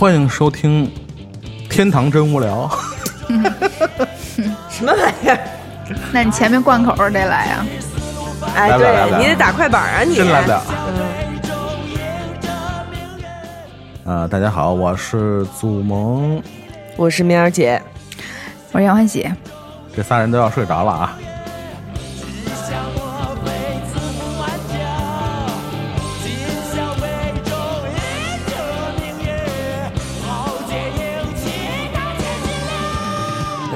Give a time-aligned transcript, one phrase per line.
[0.00, 0.90] 欢迎收听
[1.68, 2.66] 《天堂真无聊》。
[4.70, 5.38] 什么玩意儿？
[6.10, 7.66] 那你前面贯口得来啊！
[8.56, 10.02] 哎，来不了来不了对你得打快板啊！
[10.02, 10.62] 你真来不了。
[14.06, 16.42] 嗯呃，大家好，我是祖萌，
[16.96, 17.78] 我是明儿姐，
[18.72, 19.30] 我是杨欢喜，
[19.94, 21.18] 这仨人都要睡着了啊。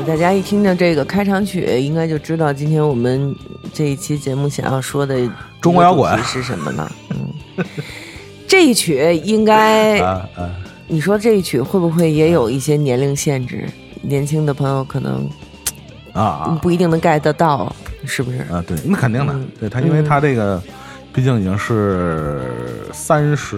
[0.06, 3.34] 大家一听着这个开场曲，应该就知道今天我们
[3.72, 5.18] 这一期节目想要说的
[5.60, 6.92] 中国摇滚是什么了。
[7.10, 7.64] 嗯，
[8.46, 10.50] 这一曲应该，啊啊，
[10.86, 13.66] 你说这一曲会不会也有一些年龄限制？
[14.02, 15.26] 年轻的朋友可能
[16.12, 17.74] 啊啊不一定能 get 得到，
[18.04, 18.38] 是不是？
[18.52, 18.62] 啊！
[18.66, 19.48] 对，那肯定的嗯。
[19.58, 20.62] 对他，因为他这个
[21.12, 22.42] 毕竟已经是
[22.92, 23.56] 三十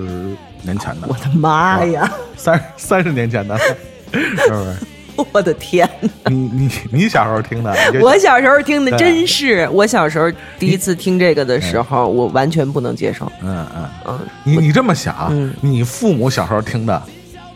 [0.62, 2.08] 年前的我，的妈呀！
[2.36, 3.58] 三三十年前的，
[4.12, 4.76] 是不是？
[5.32, 5.88] 我的天！
[6.26, 13.30] 你你你小时候听的，我小时候听的真是，我小时候第一次听这个的时候，我完全不能接受。
[13.42, 17.02] 嗯嗯，嗯，你你这么想嗯，你父母小时候听的，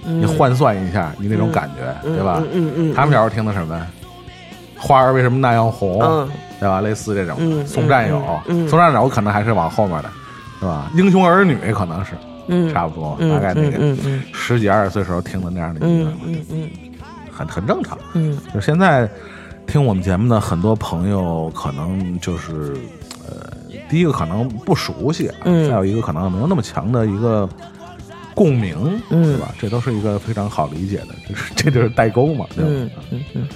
[0.05, 2.38] 你换算一下，你那种感觉，嗯对吧？
[2.41, 3.86] 嗯嗯嗯，他们小时候听的什么？
[4.78, 6.00] 花儿为什么那样红？
[6.03, 6.81] 嗯对吧？
[6.83, 8.22] 类似这种，嗯送战友，
[8.69, 10.11] 送战友可能还是往后面的，
[10.58, 10.91] 是吧？
[10.94, 12.12] 英雄儿女可能是，
[12.48, 13.78] 嗯差不多，嗯大概那个
[14.34, 16.70] 十几二十岁时候听的那样的音乐嗯，嗯嗯
[17.41, 17.98] 很很正常。
[18.14, 19.08] 嗯就现在
[19.66, 22.74] 听我们节目的很多朋友，可能就是
[23.27, 23.50] 呃，
[23.88, 27.48] 第一个可能不熟悉，啊嗯再有一个可能没有那么强的一个
[28.34, 29.55] 共鸣，嗯对吧？
[29.58, 32.70] 这都是一个非常好理解的， 就是这就是代沟嘛，对吧？
[32.70, 33.48] 嗯嗯嗯，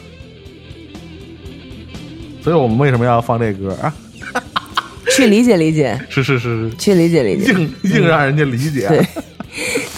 [2.43, 3.93] 所以我们为什么要放这歌啊？
[5.17, 7.53] 去理解理解，是是是是，去理解理解。
[7.53, 9.07] 硬硬让人家理解，对，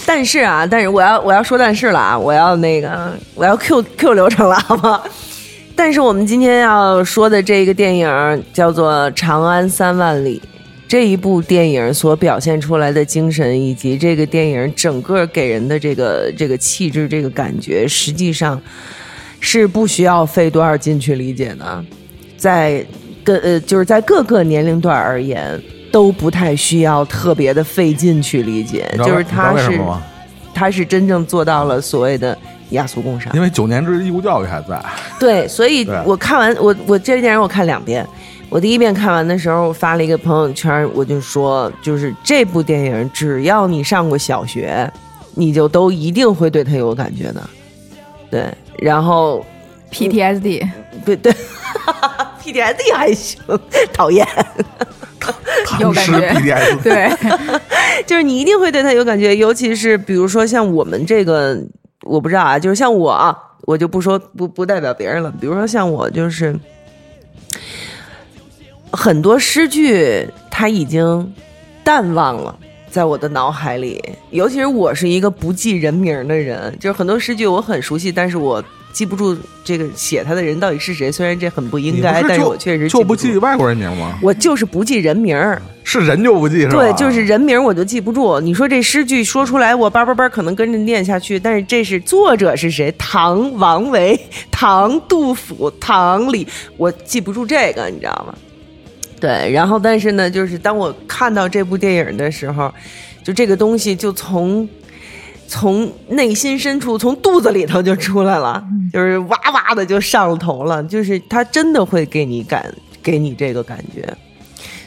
[0.09, 5.03] 但是啊，但是我要我要说但是了啊，我要那个我要 Q Q 流程了，好吗？
[5.75, 10.41] 但是我们今天要说的这个电影叫做《长安三万里》，
[10.87, 18.59] 这一部电影所表现出来的精神，以及这个电影整个给人的这个这个气质、这个感觉，实际上
[19.41, 21.83] 是不需要费多少劲去理解的，
[22.37, 22.81] 在
[23.25, 25.61] 各呃就是在各个年龄段而言。
[25.97, 29.81] 都不太需要特别的费劲去理解，就是他是？
[30.53, 32.37] 他是真正做到了所谓的
[32.69, 33.33] 雅俗共赏。
[33.33, 34.79] 因为九年制义务教育还在，
[35.19, 38.07] 对，所以我看完我我这个电影我看两遍，
[38.47, 44.87] 我第一遍看完的时候，我发了一个朋友圈，我就说，就是这部电影，只要你上过小学，
[45.33, 47.41] 你就都一定会对它有感觉的。
[48.29, 48.45] 对，
[48.77, 49.43] 然后
[49.91, 50.63] PTSD，
[51.03, 51.33] 对对
[52.53, 53.39] ，PTSD 还行，
[53.91, 54.25] 讨厌，
[55.79, 57.11] 有感觉对，
[58.07, 61.57] 就是你一定会对他有感觉，尤其是比如说像我们这个，
[62.03, 66.57] 我不知道啊，就是像我啊，我就不说不不代表别人了，比如说像我就是。
[68.89, 71.33] 很多诗句他已经
[71.83, 72.57] 淡忘了，
[72.89, 74.01] 在我的脑海里。
[74.31, 81.11] 尤其是我是一个不记人名的人，就是很多诗句我很熟悉，但是我记不住这个写他的人到底是谁。
[81.11, 84.17] 虽然这很不应该，但是我确实就不记记外国人名吗？
[84.21, 85.61] 我就是不记人名儿。
[85.83, 86.73] 是人就不记是吧？
[86.73, 88.39] 对，就是人名我就记不住。
[88.41, 92.93] 你说这诗句说出来，我叭叭叭可能跟着念下去，但是这是作者是谁？
[92.97, 94.19] 唐王维、
[94.51, 98.35] 唐杜甫、唐李，我记不住这个，你知道吗？
[99.21, 102.73] 对，然后但是呢，就是当我看到这部电影的时候，
[103.23, 104.67] 就这个东西就从
[105.47, 114.05] 从内心深处、从肚子里头就出来了，就是哇哇的就上头了，就是他真的会给你感给你这个感觉。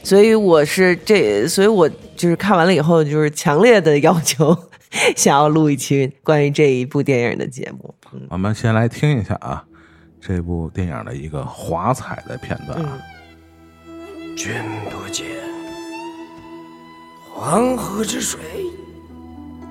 [0.03, 4.57] 所以我是这，所以我就是看完了以后，就是强烈的要求，
[5.17, 7.95] 想要录一期关于这一部电影的节目。
[8.13, 9.65] 嗯我们先来听一下啊，
[10.21, 12.99] 这部电影的一个华彩的片段啊。
[14.37, 14.53] 君
[14.91, 15.27] 不见，
[17.33, 18.41] 黄河之水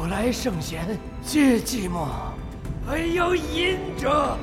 [0.00, 2.06] 古来圣贤皆寂寞，
[2.90, 4.34] 惟有饮者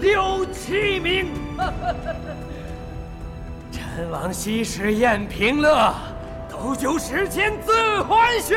[0.00, 1.26] 留其名。
[3.70, 5.92] 陈王昔时宴平乐，
[6.48, 8.56] 斗酒十千恣欢谑。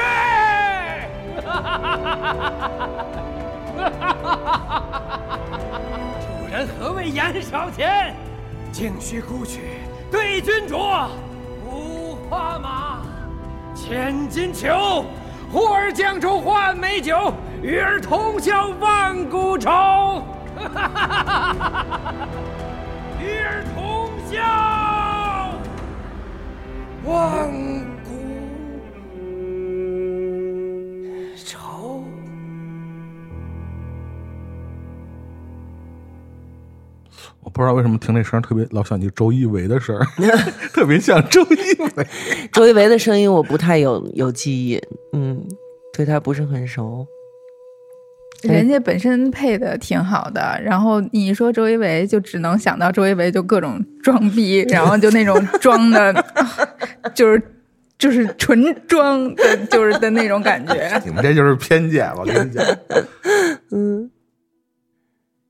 [6.22, 8.16] 主人何为言少钱？
[8.72, 11.10] 径须沽取对君酌。
[11.70, 13.02] 五花马，
[13.76, 15.04] 千金裘，
[15.52, 19.72] 呼儿将出换美酒，与尔同销万古愁。
[23.20, 24.40] 与尔同销
[27.06, 27.50] 万
[37.46, 40.06] 我不知道为什么听那声特别老想起周一围的声儿，
[40.74, 42.08] 特别像周一围。
[42.52, 44.82] 周一围的声音我不太有有记忆，
[45.14, 45.42] 嗯，
[45.94, 47.06] 对他不是很熟。
[48.42, 56.26] 人家本身配的挺好的，然后你一说周一围，就只能想到周一围就各种装逼，然后就那种装的，
[57.14, 57.42] 就是
[58.00, 61.00] 就是纯装的，就是的那种感觉。
[61.06, 62.66] 你们这就是偏见，我跟你讲。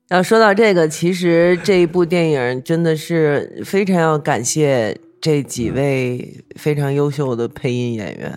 [0.08, 8.32] 要说到这个，其实这一部电影真的是非常要感谢这几位非常优秀的配音演员。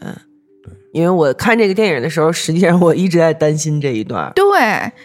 [0.91, 4.31] 因为我看这个电影的时候，实际上我一直在担心这一段。
[4.33, 4.43] 对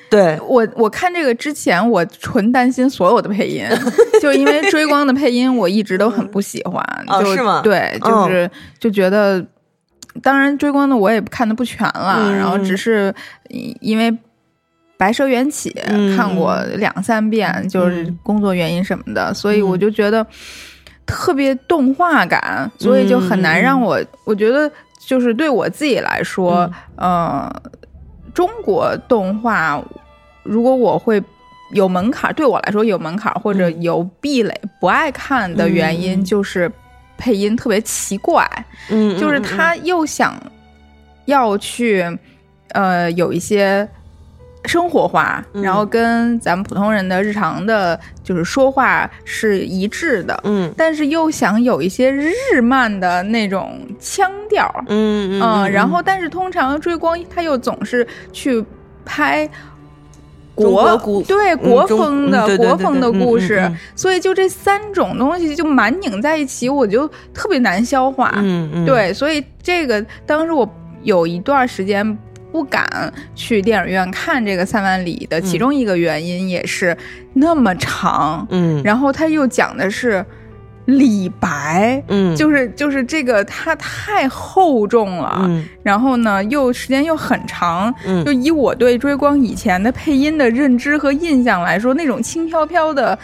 [0.08, 3.62] 对，我，我看这个之前，我纯担心所有的配音，
[4.22, 6.82] 就因为追光的配音我一直都很不喜欢。
[7.08, 8.50] 哦就是吗对，就是、
[8.80, 9.44] 就觉得，
[10.22, 13.14] 当然追光的我也看的不全了，嗯然后只是
[13.50, 14.16] 因为。
[14.96, 20.24] 白蛇缘起嗯看过两三遍，就是工作原因什么的，所以我就觉得
[21.04, 24.00] 特别动画感，所以就很难让我。
[24.24, 24.70] 我觉得
[25.04, 27.50] 就是对我自己来说，呃，
[28.32, 29.82] 中国动画
[30.44, 31.20] 如果我会
[31.72, 36.24] 有门槛，对我来说有门槛或者有壁垒，不爱看的原因嗯。
[36.24, 36.70] 就是
[37.18, 38.48] 配音特别奇怪，
[38.90, 39.42] 嗯，就是嗯。
[39.42, 40.40] 他又想
[41.24, 42.06] 要去
[42.68, 43.86] 呃有一些。
[44.64, 45.62] 生活化，嗯。
[45.62, 50.72] 然后跟咱们普通人的日常的，就是说话是一致的，嗯。
[50.76, 58.64] 但是又想有一些日漫的那种腔调，嗯嗯嗯，然后但是通常追光他又总是去
[59.04, 59.48] 拍
[60.54, 60.96] 国
[61.26, 68.32] 对国风的、国风的故事，所以就这三种东西就蛮拧在一起，我就特别难消化。
[68.36, 70.68] 嗯嗯，对，所以这个当时我
[71.02, 72.16] 有一段时间
[72.54, 76.96] 不敢去电影院看这个三万里的其中一个原因也是
[77.32, 80.24] 那么长，嗯，然后他又讲的是
[80.84, 82.36] 李白，嗯。
[82.36, 85.66] 就是就是这个他太厚重了，嗯。
[85.82, 88.24] 然后呢又时间又很长，嗯。
[88.24, 93.18] 就以我对追光以前的配音的认知和印象来说，那种轻飘飘的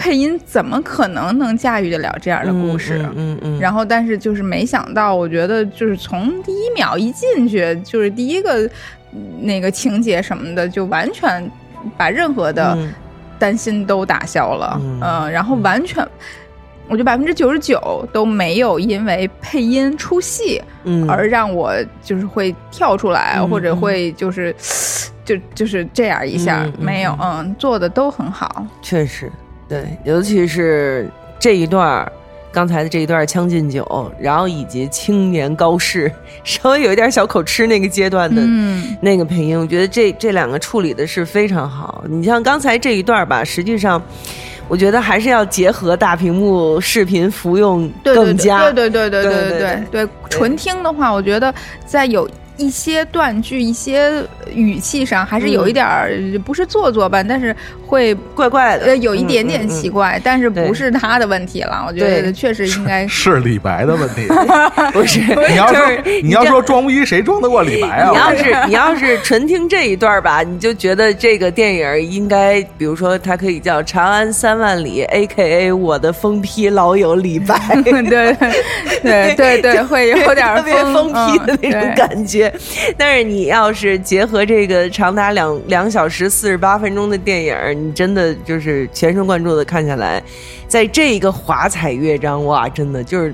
[0.00, 2.98] 配音怎么可能能驾驭得了这样的故事？
[3.02, 8.64] 嗯嗯嗯，然后，但是就是没想到，我觉得就是从第一秒一进去，就是第一个
[9.12, 11.50] 嗯那个情节什么的，就完全
[11.98, 12.90] 把任何的嗯。
[13.38, 14.78] 担心都打消了。
[14.82, 14.98] 嗯。
[15.02, 16.02] 呃然后完全，
[16.88, 21.06] 我觉得百分之九十九都没有因为配音出戏嗯。
[21.08, 24.54] 而让我就是会跳出来，嗯或者会就是
[25.24, 28.66] 就就是这样一下，没有，嗯，做的都很好。
[28.82, 29.30] 确实，
[29.70, 31.08] 对，尤其是
[31.38, 32.12] 这一段儿，
[32.50, 33.82] 刚才的这一段儿《将进酒》，
[34.22, 36.10] 然后以及青年高适
[36.42, 42.04] 稍微有一点小口吃那个阶段的嗯那个配音，我觉得这这两个处理的是非常好。
[42.08, 44.02] 你像刚才这一段儿吧，实际上
[44.66, 51.54] 我觉得还是要结合大屏幕视频服用对对对对对对对对，纯听的话，我觉得
[51.86, 52.28] 在有
[52.60, 54.22] 一些断句、一些
[54.54, 56.12] 语气上，还是有一点儿
[56.44, 61.84] 不是做作吧，但是会怪怪的，呃有一点点嗯嗯嗯奇怪，但是不是他的问题了。
[61.88, 64.26] 我觉得确实应该是李白的问题。
[64.92, 65.20] 不是？
[65.48, 68.10] 你要说就是你要说装逼，谁装得过李白啊？
[68.10, 77.58] 你要是你要是纯听这一段吧，你就觉得这个电影应该，比如说它可以叫《长安三万里》，A K A 我的疯批老友李白。
[77.82, 82.49] 对对对对，会有点儿特别疯批的那种感觉。
[82.98, 87.56] 但是你要是结合这个长达两两小时四十八分钟的电影，
[87.88, 90.22] 你真的就是全神贯注的看下来，
[90.68, 93.32] 在这一个华彩乐章，哇，真的就是。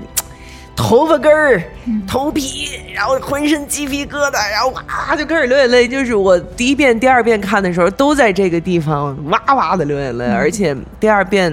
[0.79, 1.59] 头发根儿、
[2.07, 5.87] 头皮，然后浑身鸡皮疙瘩，然后哇就开始流眼泪。
[5.87, 11.51] 就是我第一遍、第二遍看的时候，都在这个地方哇哇的流眼泪，而且第二遍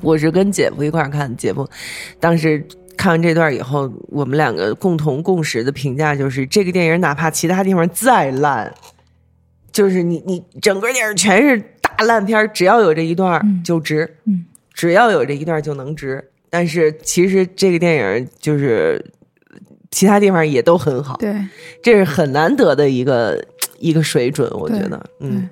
[0.00, 1.68] 我是跟姐夫一块儿看，姐夫
[2.20, 2.64] 当时
[2.96, 8.72] 看完这段以后，我们两个共同共识的评价就是，这个电影哪怕其他地方再烂，
[9.70, 16.22] 就是你你整个电影全是大烂片儿，只要有这一段就值，嗯只要有这一段就能值。
[16.50, 19.04] 但是其实这个电影就是
[19.90, 21.34] 其他地方也都很好，对
[21.82, 23.44] 这是很难得的一个
[23.78, 25.48] 一个水准，我觉得，嗯。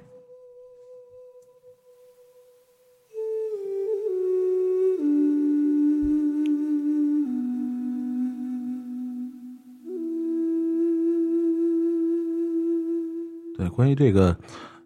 [13.74, 14.36] 关于这个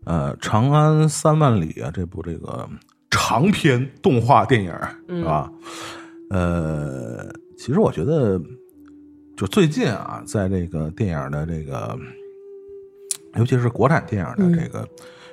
[0.05, 2.69] 呃《长安三万里》啊，这部这个
[3.11, 4.73] 长篇动画电影
[5.09, 5.53] 是吧？
[6.31, 8.41] 呃，其实我觉得，
[9.37, 11.99] 就最近啊，在这个电影的这个，
[13.35, 14.89] 尤其是国产电影的这个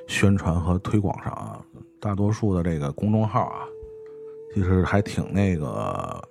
[0.07, 1.59] 宣传和推广上啊，
[1.99, 3.61] 大多数的这个公众号啊，
[4.53, 6.21] 其实还挺那个。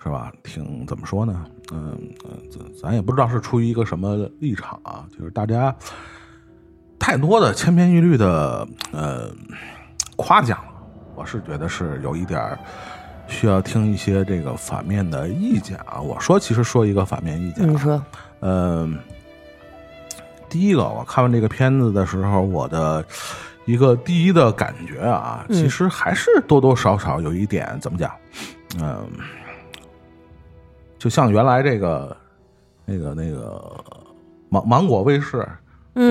[0.00, 0.32] 是吧？
[0.44, 1.44] 挺怎么说呢？
[1.72, 5.74] 嗯嗯，咱咱也不知道是出于一个什么立场啊，就是大家
[6.98, 9.30] 太多的千篇一律的呃
[10.16, 10.72] 夸奖了，
[11.14, 12.58] 我是觉得是有一点儿
[13.26, 16.00] 需要听一些这个反面的意见啊。
[16.00, 18.02] 我说，其实说一个反面意见、啊，你说，
[18.40, 18.88] 呃，
[20.48, 23.04] 第一个，我看完这个片子的时候，我的
[23.66, 28.10] 一个第一的感觉啊，其实还是多多少少有一点怎么讲，
[28.80, 29.06] 嗯、
[30.98, 32.16] 就像原来这个
[32.84, 33.72] 那个那个
[34.48, 35.46] 芒芒果卫视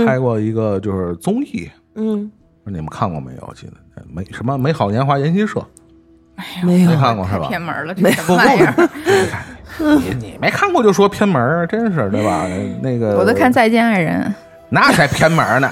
[0.06, 2.32] 拍过一个就是综艺，嗯，
[2.66, 3.46] 你们看过没有？
[3.48, 3.74] 我记得
[4.12, 5.66] 没什么美好年华研习社，
[6.64, 7.44] 没有没看过是吧？
[7.44, 8.90] 太偏门了，这什么玩意儿？
[9.80, 12.46] 你你没看过就说偏门儿，真是对吧？
[12.82, 14.34] 那个我都看《再见爱人
[14.70, 15.70] 那才偏门儿呢，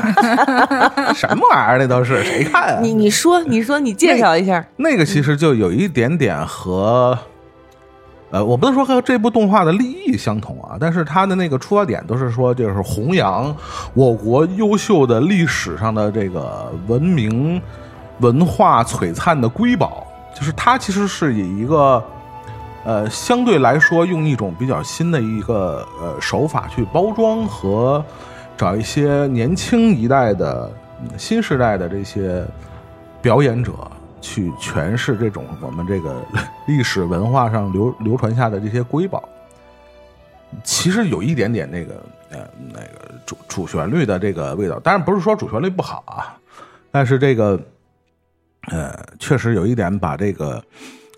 [1.14, 1.78] 什么玩意儿？
[1.80, 2.80] 那都是谁看啊？
[2.82, 7.18] 你你说你说你介绍一下，那个其实就有一点点和，
[8.36, 13.56] 呃，我不能说和这部动画的立意相同啊，但是它的那个出发点都是说，就是弘扬
[13.94, 17.62] 我国优秀的历史上的这个文明
[18.20, 20.06] 文化璀璨的瑰宝，
[20.38, 22.04] 就是它其实是以一个。
[22.84, 28.06] 呃，相对来说，用一种比较新的一个呃手法去包装和
[28.56, 30.72] 找一些年轻一代的、
[31.18, 32.46] 新时代的这些
[33.24, 33.72] 表演者
[34.26, 36.26] 去诠释这种我们这个
[36.66, 39.30] 历史文化上流流传下的这些瑰宝。
[40.64, 42.40] 其实有一点点那个呃
[42.74, 46.36] 那个主主旋律的这个味道，当然不是说主旋律不好啊，
[46.90, 47.60] 但是这个
[48.72, 50.64] 呃确实有一点把这个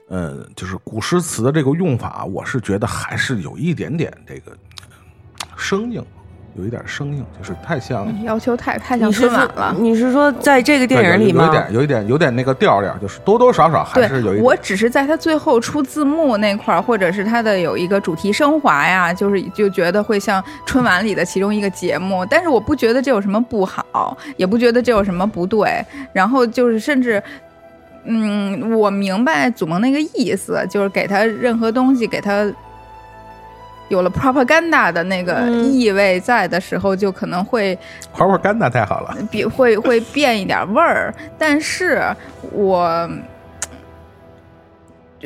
[0.09, 4.51] 呃就是古诗词的这个用法，我是觉得还是有一点点这个
[5.55, 6.03] 生硬，
[6.57, 9.75] 有一点生硬，就是太像。》，要求太太像春晚了。
[9.79, 11.45] 你是说在这个电影里吗？
[11.45, 14.43] 有有一点，有一点，有点那个调调，就是多多少少还是有一，点。
[14.43, 27.21] 我只是在他最后出字幕那块儿，或者是他的有一个主题升华呀，就是就觉得会像春晚里的其中一个节目，但是我不觉得这有什么不好，也不觉得这有什么不对，然后就是甚至。
[28.09, 32.49] 嗯，我明白祖萌那个意思，就是给他任何东西，给他
[33.89, 35.71] 有了 propaganda 的那个嗯。
[35.71, 37.77] 意味在的时候，就可能会
[38.15, 39.17] propaganda 太好了。
[39.31, 42.03] 比会会变一点味儿，但是
[42.51, 43.09] 我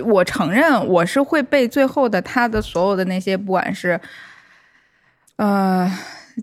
[0.05, 3.99] 我承认我是会被最后的他的所有的那些，不管是
[5.35, 5.91] 呃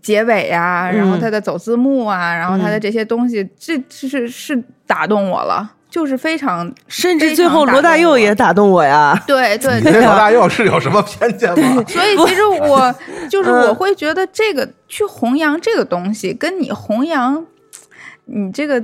[0.01, 0.97] 结尾呀、嗯。
[0.97, 2.81] 然后他的走字幕啊，然后他的嗯。
[2.81, 9.19] 这些东西，这这是是打动我了，就是非常甚至最后罗大佑也打动我呀。
[9.25, 11.83] 对对对对罗大佑是有什么偏见吗？
[11.87, 12.93] 所以其实我
[13.29, 17.45] 就是嗯我会觉得这个去弘扬这个东西，跟你弘扬
[18.25, 18.83] 你这个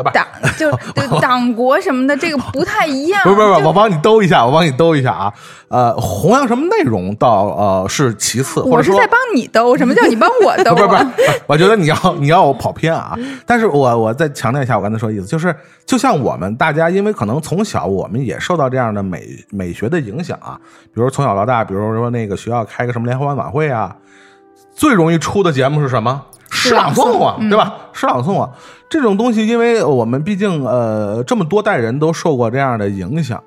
[0.00, 0.26] 啊，不党
[0.58, 0.70] 就
[1.08, 3.20] 就党国什么的，这个不太一样。
[3.22, 5.32] 不是不是，我帮你兜一下，我帮你兜一下啊。
[5.68, 11.12] 呃，弘扬什么内容倒呃是其次，我是在帮你兜，什么叫你帮我兜 不是不是啊？，
[11.46, 13.16] 我觉得你要你要跑偏啊！
[13.46, 15.54] 但是我我再强调一下我刚才说的意思，就是
[15.86, 20.58] 就像我们大家，因为可能从小我们也受到这样的美美学的影响啊，
[20.92, 23.94] 比如从小到大，比如说那个学校开个什么联欢晚会啊，
[24.80, 26.24] 最容易出的节目是什么？
[26.50, 27.74] 诗朗诵啊，对吧？
[27.92, 28.48] 诗朗诵啊，
[28.88, 33.38] 这种东西，因为我们毕竟呃这么多代人都受过这样的影响，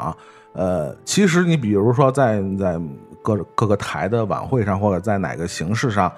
[0.54, 2.80] 呃，其实你比如说在在
[3.24, 6.12] 各各个台的晚会上，或者在哪个形式上，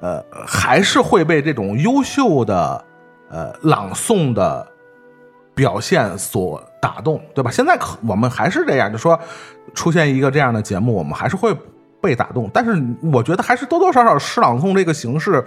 [0.00, 2.84] 呃，还是会被这种优秀的
[3.30, 4.66] 呃朗诵的
[5.54, 7.50] 表现所打动，对吧？
[7.52, 9.16] 现在可我们还是这样，就说
[9.72, 11.56] 出现一个这样的节目，我们还是会
[12.00, 12.50] 被打动。
[12.52, 12.80] 但是
[13.12, 15.44] 我觉得还是多多少少诗朗诵这个形式，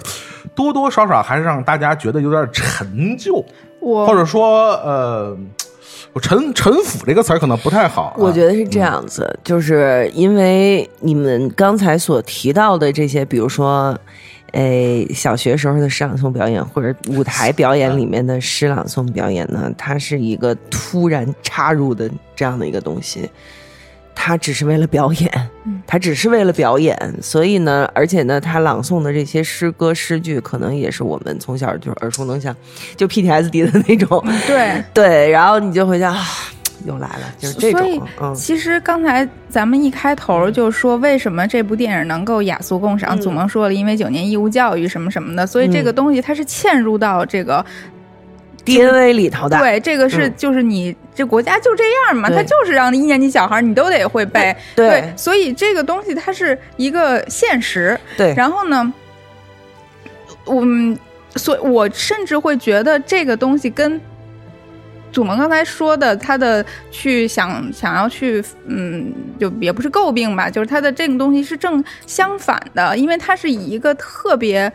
[0.56, 3.44] 多多少少还是让大家觉得有点陈旧，
[3.80, 5.38] 我或者说呃。
[6.22, 13.98] 陈陈腐这个词儿可能不太好啊、我觉得是这样子，就是因为你们刚才所提到的这些，比如说，
[14.52, 23.30] 诶，小学时候的诗朗诵表演，或者舞台表演里面的诗朗诵表演呢，它是一个突然插入的这样的一个东西。
[24.14, 25.50] 它只是为了表演，
[25.88, 32.56] 他只是为了表演，所以呢，而且呢，他朗诵的这些诗歌诗句，可能也是我们从小就耳熟能详，
[32.96, 34.84] 就 PTSD 的那种，对。
[34.94, 36.24] 对，然后你就回家啊，
[36.86, 43.18] 又来了，就是这所以种，嗯，其实刚才咱们一开头就说，为什么这部电影能够雅俗共赏？
[43.18, 47.66] 嗯祖萌说了，因为九年义务教育什么什么的，所以这个东西它是嵌入到这个
[48.66, 58.00] DNA 里头的，对，这个是嗯就是你这国家就这样嘛，对它就是让一年级小孩你都得会背，对所以这个东西它是一个现实。
[58.18, 58.94] 对然后呢，
[60.46, 60.98] 我们
[61.36, 64.00] 所以我甚至会觉得这个东西跟。
[65.14, 74.72] 祖萌刚才说的，他的去想想要去，嗯，就也不是诟病吧，就是他的这个东西是正相反的，因为他是以一个特别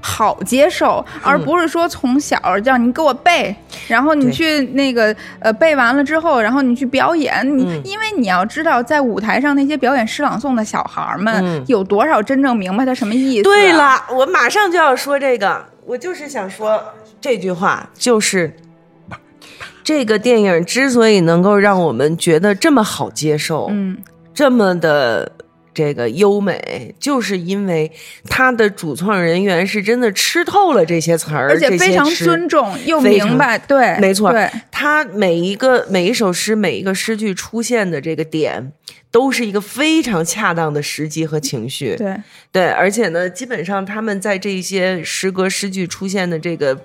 [0.00, 3.54] 好接受，而不是说从小叫你给我背，
[3.88, 7.82] 然后你去那个呃背完了之后，然后你去表演，你、嗯。
[7.84, 11.64] 因为你要知道，在舞台上那些表演诗朗诵的小孩们，嗯。
[11.66, 16.80] 有多少真正明白他什么意思、对，了，我马上就要说这个，我就是想说
[17.20, 18.56] 这句话，就是
[19.82, 23.96] 这个电影之所以能够让我们觉得这么好接受，嗯，
[24.34, 25.32] 这么的
[25.78, 27.88] 这个优美，就是因为
[28.28, 38.72] 他的主创人员是真的吃透了这些词儿，而且非常尊重又明白，对，没错对，它每一个每一首诗每一个诗句出现的这个点，
[39.12, 41.94] 都是一个非常恰当的时机和情绪。
[41.94, 42.16] 对，
[42.50, 46.76] 对，而且呢，基本上他们在这些诗歌诗句出现的这个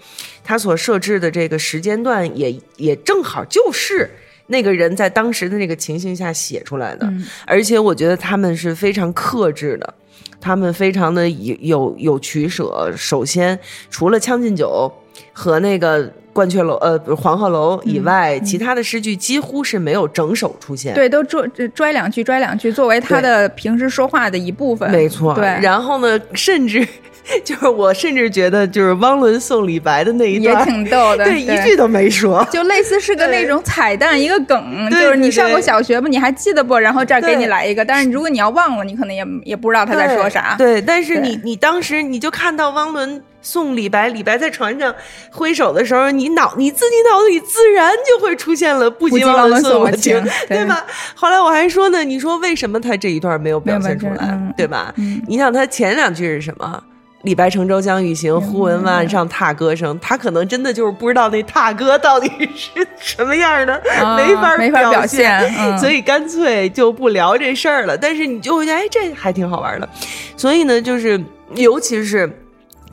[0.44, 4.12] 他所设置的这个时间段也，也正好就是。
[4.48, 7.12] 那个人在当时的那个情形下写出来的，
[7.46, 9.94] 而且我觉得他们是非常克制的，
[10.42, 12.92] 他们非常的有有有取舍。
[12.96, 13.58] 首先，
[13.90, 14.92] 除了《将进酒》
[15.32, 20.94] 和那个鹳雀楼呃不是黄鹤楼以外，其他的诗句几乎是没有整首出现。
[20.94, 24.90] 对，都拽拽两句，拽两句，作为他的平时说话的一部分。
[24.92, 26.86] 没错，对，然后呢，甚至
[27.44, 32.46] 就是我甚至觉得，就是汪伦送李白的那一段也，挺逗的，对，一句都没说。
[32.52, 36.78] 就类似是个那种彩蛋，一个梗，对就是你上过小学吗，你还记得不？
[36.78, 40.56] 然后这儿给你来一个，但是如果你要忘了，你可能也也不知道他在说啥。
[40.58, 44.94] 对，但是你你当时你就看到汪伦送李白，李白在船上
[45.32, 50.86] 挥手的时候，你脑你自己脑子里自然就会出现了“不及汪伦送我情”，对对吧？
[51.16, 55.22] 后来我还说呢，你说为什么他这一段没有表现出来对吧嗯？
[55.28, 56.84] 你想他前两句是什么？
[57.24, 59.98] 李白乘舟将欲行，忽闻万上踏歌声。
[60.00, 67.98] 他可能真的就是不知道那踏歌到底是什么样的，啊没法没法表表现嗯所以干脆就不聊这事儿了。
[67.98, 69.88] 但是你就会觉得，哎，这还挺好玩的。
[70.36, 71.22] 所以呢，就是
[71.56, 72.30] 尤其是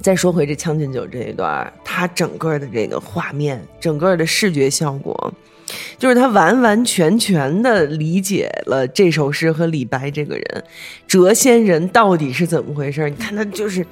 [0.01, 5.35] 再说回这《将进酒》这一段儿，它整个的这个画面，整个的视觉效果。
[5.99, 10.65] 就是他完完全全的理解了这首诗和李白这个人，
[11.09, 13.09] 谪仙人到底是怎么回事？
[13.11, 13.87] 你看他就是。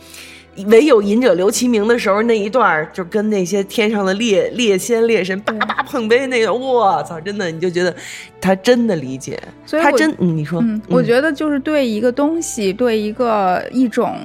[0.66, 7.94] 唯有饮者留其名的时候，那一段就跟那些天上的猎猎仙猎神 叭叭碰杯那个，我操，真的你就觉得
[8.40, 14.16] 他真的理解，所以他真，嗯，你说，嗯，我觉得就是对一个东西，对一个一种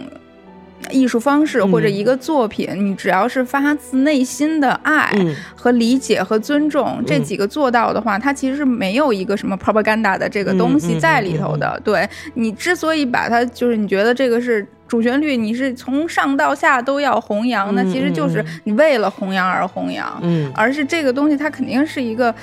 [0.92, 1.94] 艺术方式或者嗯。
[1.94, 5.36] 一个作品，你只要是发自内心的爱嗯。
[5.56, 11.80] 和理解和尊重、这几个做到的话，它其实是没有一个什么 propaganda 的这个东西在里头的。
[11.84, 14.66] 对你之所以把它就是你觉得这个是。
[14.86, 20.52] 主旋律你是从上到下都要弘扬，那其实就是你为了弘扬而弘扬，嗯。
[20.54, 22.36] 而是这个东西它肯定是一个，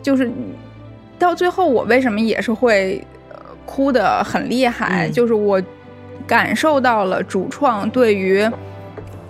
[0.00, 0.30] 就是
[1.18, 5.12] 到最后我为什么也是会呃哭的很厉害，嗯。
[5.12, 5.60] 就是我
[6.30, 8.48] 感受到了主创对于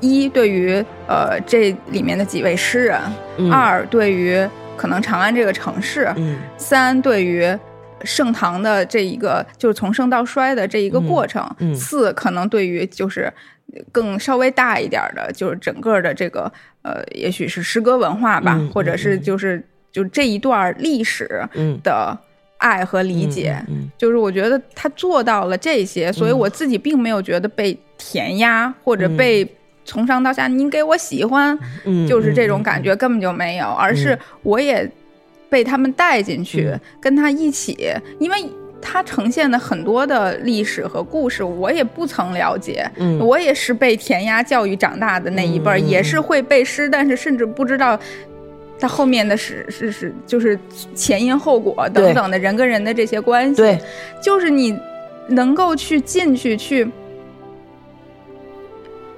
[0.01, 0.73] 一对于
[1.09, 3.01] 呃这里面的几位诗人，
[3.39, 3.51] 嗯。
[3.51, 6.37] 二对于可能长安这个城市，嗯。
[6.59, 7.49] 三对于
[8.05, 11.75] 盛唐的这一个就是从盛到衰的这一个过程，嗯嗯。
[11.75, 13.33] 四可能对于就是
[13.91, 21.81] 更稍微大一点的，就是整个的这个呃，也许是诗歌文化吧，嗯或者是嗯就是就这一段历史嗯。
[21.83, 22.15] 的
[22.61, 23.57] 爱和理解。
[23.69, 29.47] 嗯就是我觉得他做到了这些，所以我自己并没有觉得被填压或者被
[29.85, 34.91] 从上到下您给我喜欢，嗯，就是这种感觉根本就没有，而是我也
[35.51, 36.81] 被他们带进去，嗯。
[37.01, 37.77] 跟他一起，
[38.19, 38.37] 因为
[38.81, 47.99] 他呈现的很多的历史和故事，我也不曾了解，嗯我也是被填鸭教育长大的那一辈也是会背诗，但是甚至不知道。
[48.81, 50.59] 它后面的是是是，就是
[50.95, 53.79] 前因后果等等的人跟人的这些关系，对，
[54.23, 54.77] 就是你
[55.29, 56.91] 能够去进去去，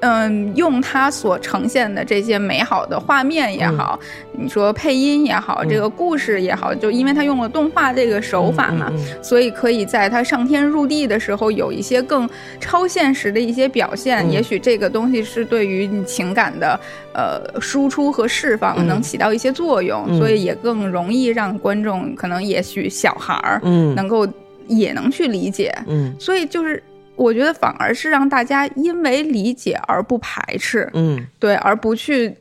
[0.02, 3.98] 嗯，用它所呈现的这些美好的画面也好，
[4.32, 5.68] 你说配音也好，嗯。
[5.68, 14.26] 这个故事也好，就因为它用了动画这个手法嘛，所以可以在它上天入地的时候有一些更超现实的一些表现。
[14.26, 14.30] 嗯。
[14.32, 16.78] 也许这个东西是对于你情感的
[17.14, 18.86] 呃输出和释放嗯。
[18.88, 20.18] 能起到一些作用，嗯。
[20.18, 23.94] 所以也更容易让观众可能也许小孩儿嗯。
[23.94, 24.26] 能够
[24.66, 25.72] 也能去理解。
[25.86, 26.12] 嗯。
[26.18, 26.82] 所以就是
[27.16, 32.36] 我觉得反而是让大家因为理解而不排斥，嗯，对，而不去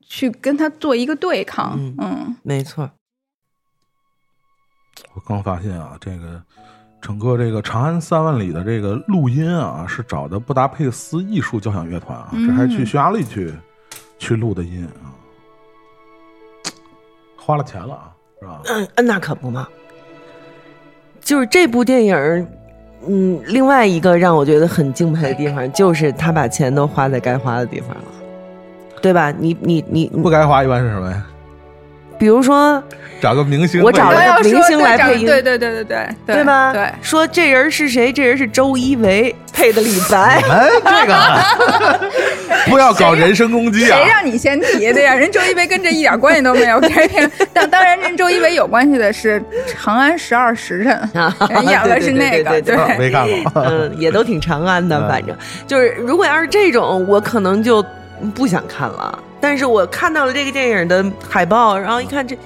[0.00, 1.74] 去跟他做一个对抗。
[1.76, 2.90] 嗯嗯没错，
[5.14, 6.42] 我刚发现啊，这个
[7.00, 13.52] 整个这个《长安三万里》的这个录音啊，是找的布达佩斯艺术交响乐团啊，这还去嗯匈牙利去
[14.18, 15.10] 去录的音啊，
[17.36, 18.62] 花了钱了啊，是吧？
[18.66, 19.68] 嗯，那可不嘛。
[21.20, 22.46] 就是这部电影儿，
[23.08, 28.04] 嗯，另外一个让我觉得很敬佩的地方，就是他把钱都花在该花的地方了，
[29.00, 29.32] 对吧？
[29.38, 31.24] 你你你，不该花一般是什么呀？
[32.18, 32.82] 比如说，
[33.20, 36.72] 找个明星，我找了个明星来配音对对对对对对对吧？
[36.72, 38.12] 对，说这人是谁？
[38.12, 40.42] 这人是周一围配的李白。
[40.48, 42.00] 哎，这个
[42.70, 43.98] 不要搞人身攻击啊！
[43.98, 45.14] 谁让你先提的呀？
[45.14, 46.80] 人周一围跟这一点关系都没有。
[47.52, 51.10] 但当然，人周一围有关系的是《长安十二时辰》
[51.52, 57.84] 人 演的是那个，对对对对对没看过，嗯，也都挺长安的，嗯反正就是，如果要是这种，我可能就
[58.34, 59.18] 不想看了。
[59.40, 62.36] 但是我看到了这个电影的海报，然后一看这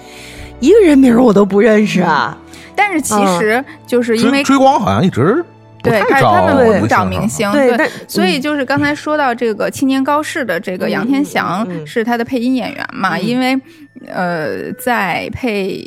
[0.59, 2.37] 一个人名儿我都不认识啊，
[2.75, 5.45] 但是其实就是因为追追光好像一直
[5.83, 11.83] 对，他他们对不找明星，对但所以就是刚才说到这个青年高士的这个杨天祥嗯嗯。
[11.83, 13.25] 嗯是他的配音演员嘛，嗯。
[13.25, 13.59] 因为
[14.07, 15.79] 呃，在配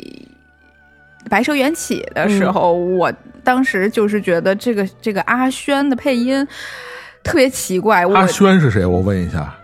[1.30, 3.12] 《白蛇缘起》的时候，我
[3.44, 6.44] 当时就是觉得这个这个阿轩的配音
[7.22, 8.84] 特别奇怪，阿轩是谁？
[8.84, 9.54] 我问一下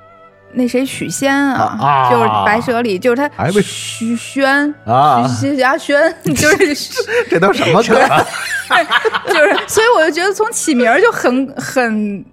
[0.53, 4.75] 那谁许仙啊，啊就是《白蛇》里就是他哎为许轩。
[4.85, 6.75] 啊，许阿轩 就是
[7.29, 7.97] 这都什么梗？
[8.01, 8.27] 啊
[9.29, 12.25] 就是，所以我就觉得从起名就很很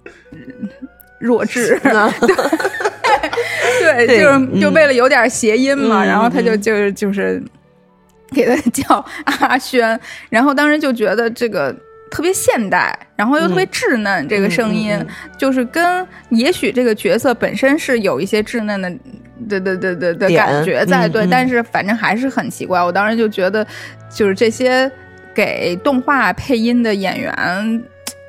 [1.18, 1.78] 弱智，
[3.80, 7.42] 对，对就是就为了有点谐音嘛，嗯然后他就嗯就是就是
[8.32, 9.04] 给他叫
[9.40, 9.98] 阿轩，
[10.30, 11.74] 然后当时就觉得这个。
[12.10, 14.98] 特别现代，然后又特别稚嫩，这个声音、
[15.36, 18.90] 就是跟也许这个角色本身是有一些稚嫩的
[19.48, 22.82] 对对对对的感觉在，对，但是反正还是很奇怪。
[22.82, 23.66] 我当时就觉得，
[24.10, 24.90] 就是这些
[25.34, 27.82] 给动画配音的演员。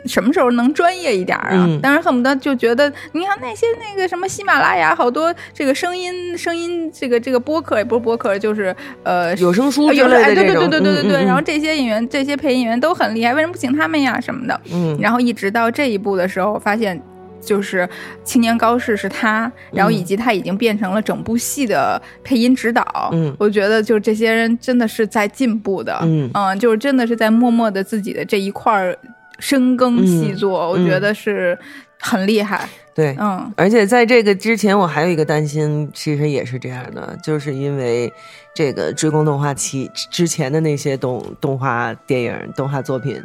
[0.05, 1.49] 什么时候能专业一点啊？
[1.51, 11.23] 嗯当然恨不得就觉得，你看那些那个什么喜马拉雅，好多这个声音声音这个这个播客也不是播客，就是呃有声书有哎对对类的这种，对对对对对。
[11.23, 14.61] 嗯然后这些演员这些配音演员都很厉害，为什么不请他们呀什么的？
[14.71, 16.99] 嗯，然后一直到这一步的时候，发现
[17.41, 17.87] 就是
[18.23, 23.09] 青年高士是他，然后以及他已经变成了整部戏的配音指导。
[23.13, 28.97] 嗯我觉得就这些人真的是在进步的，嗯就是真的是在默默的自己的这一块儿
[29.39, 31.57] 深耕细作，嗯我觉得是
[31.99, 32.67] 很厉害。
[32.93, 38.11] 对，嗯而且在这个之前，我还有一个担心，其实也是这样的，就是因为
[38.53, 43.21] 这个追光动画期之前的那些动动画电影、动画作品，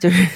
[0.00, 0.26] 就是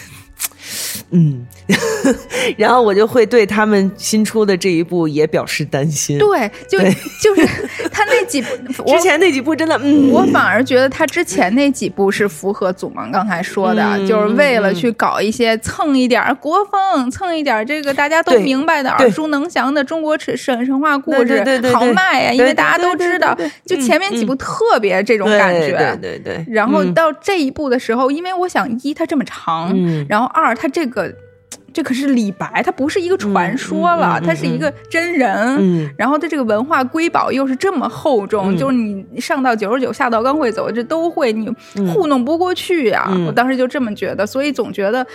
[1.11, 1.46] 嗯，
[2.56, 6.18] 然后我就会对他们新出的这一部也表示担心。
[6.18, 6.94] 对，就对。
[7.22, 7.46] 就是
[7.92, 8.48] 他那几部，
[8.92, 21.72] 之前那几部真的，嗯，我反而觉得他之前那几部是符合祖萌刚才说的，嗯就是为了去搞一些蹭一点国风，蹭一点这个大家都明白的、耳熟能详的中国神神神话故事，对对对对。
[21.72, 23.37] 好卖呀，对因为大家都知道。
[23.66, 26.44] 就前面几部特别这种感觉，对对对。
[26.48, 26.94] 然后嗯。
[26.94, 30.04] 到这一步的时候，因为我想一它这么长，嗯。
[30.09, 31.12] 然后二它这个
[31.72, 35.35] 这可是李白，他不是一个传说了，嗯嗯嗯它是一个真人。
[35.59, 35.90] 嗯。
[35.96, 38.59] 然后他这个文化瑰宝又是这么厚重，嗯。
[38.59, 41.48] 就是你上到九十九，下到刚会走，这都会你
[41.92, 43.26] 糊弄不过去呀、嗯。
[43.26, 45.06] 我当时就这么觉得，所以总觉得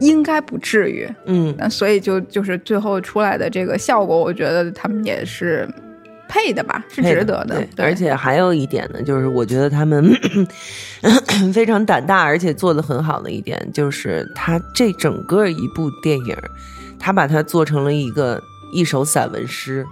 [0.00, 1.08] 应该不至于。
[1.26, 1.54] 嗯。
[1.58, 5.68] 那所以就就是最后出来的这个效果，我觉得他们也是
[6.30, 7.56] 配的吧，是值得的。
[7.56, 10.08] 对对而且还有一点呢，就是我觉得他们
[11.52, 16.36] 非常胆大，而且做的很好的一点，就是他这整个一部电影，
[16.98, 18.40] 他把它做成了一个
[18.72, 19.84] 一首散文诗。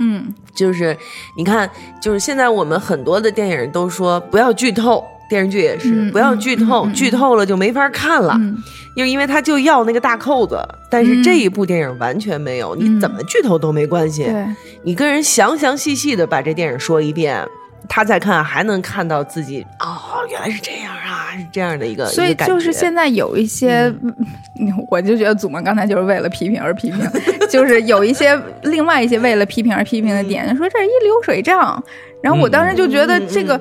[0.00, 0.96] 嗯就是
[1.36, 1.68] 你看，
[2.02, 8.38] 就是现在我们很多的电影都说不要剧透，电视剧也是、嗯不要剧透，嗯嗯嗯剧透了就没法看了。
[8.98, 10.58] 嗯就因为他就要那个大扣子，
[10.90, 14.24] 但是这一部电影完全没有，你怎么剧透都没关系。
[14.24, 14.44] 对。
[14.82, 17.40] 你跟人详详细细的把这电影说一遍，
[17.88, 27.00] 他再看还能看到自己哦，原来是这样啊，是这样的一个，所以就是现在有一些，嗯 我就觉得祖萌刚才就是为了批评而批评，
[27.48, 31.80] 就是有一些另外一些为了批评而批评的点，说这是一流水账，
[32.20, 33.60] 然后我当时就觉得这个。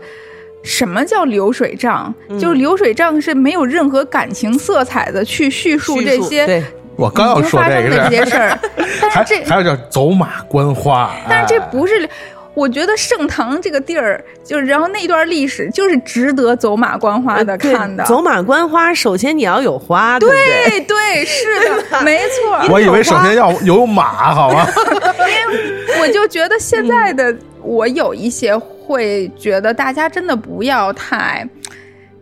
[0.67, 2.13] 什么叫流水账？
[2.39, 6.63] 就是流水账是没有任何感情色彩的去叙述这些
[6.97, 8.59] 我刚要说这发生的这些个事儿，
[9.01, 12.09] 但还是这还有叫走马观花，但是这哎不是，
[12.55, 18.03] 我觉得盛唐这个地儿，就是然后那段历史就是值得走马观花的看的。
[18.05, 20.69] 走马观花，首先你要有花，对对？
[20.69, 21.45] 对对，是
[21.91, 22.67] 的， 没错。
[22.73, 24.65] 我以为首先要有马，好吗？
[26.01, 31.47] 我就觉得现在的我有一些会觉得大家真的不要太。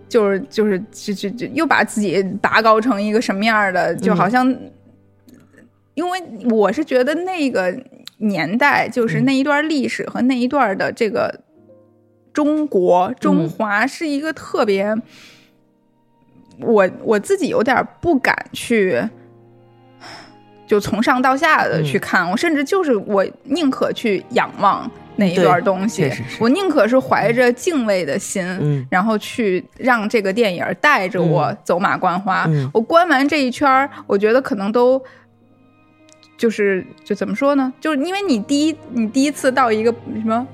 [0.08, 4.48] 就是就是就就就又把自己拔高成一个什么样的，就好像，
[5.96, 7.76] 因为我是觉得那个
[8.20, 11.42] 年代，就是那一段历史和那一段的这个
[12.32, 14.96] 中国中华是一个特别，
[16.60, 19.04] 我我自己有点不敢去。
[20.68, 32.46] 就从上到下的去看，我甚至就是我宁可去仰望那一段东西我宁可是怀着敬畏的心，嗯然后去让这个电影带着我走马观花。
[32.48, 35.02] 嗯我观完这一圈，我觉得可能都
[36.38, 37.72] 就是就怎么说呢？
[37.80, 40.46] 就是因为你第一你第一次到一个什么。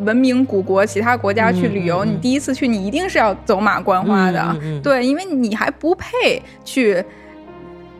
[0.00, 7.04] 文明古国，其他国家去旅游，你第一次去，你一定是要走马观花的，嗯嗯嗯对，因为你还不配去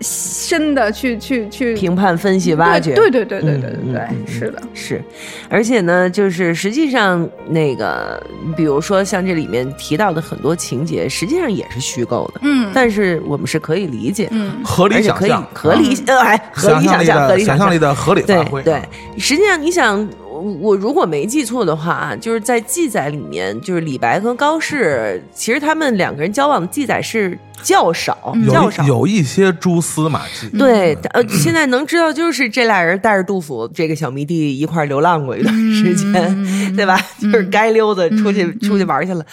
[0.01, 5.03] 深的去去去评判、分析、挖掘，对对对对对对对，是的，是。
[5.49, 8.23] 而且呢，就是实际上，那个
[8.57, 18.63] 比如说像这里面提到的很多情节，实际上也是虚构的，嗯，但是我们是可以理解，嗯，合理想象，合理，呃，合理想象，合理想象力的合理发挥。
[18.63, 18.81] 对，
[19.19, 20.09] 实际上你想。
[20.41, 28.83] 我我如果没记错的话啊，就是在记载里面，就是李白和高适，其实他们两个人交往的记载是较少，较少。
[28.85, 36.99] 有有一些蛛丝马迹，对，呃，现在能知道就是这俩人带着杜甫这个小迷弟一块儿流浪过一段时间，对吧？
[37.21, 39.25] 就是该溜达出去、出去玩去了。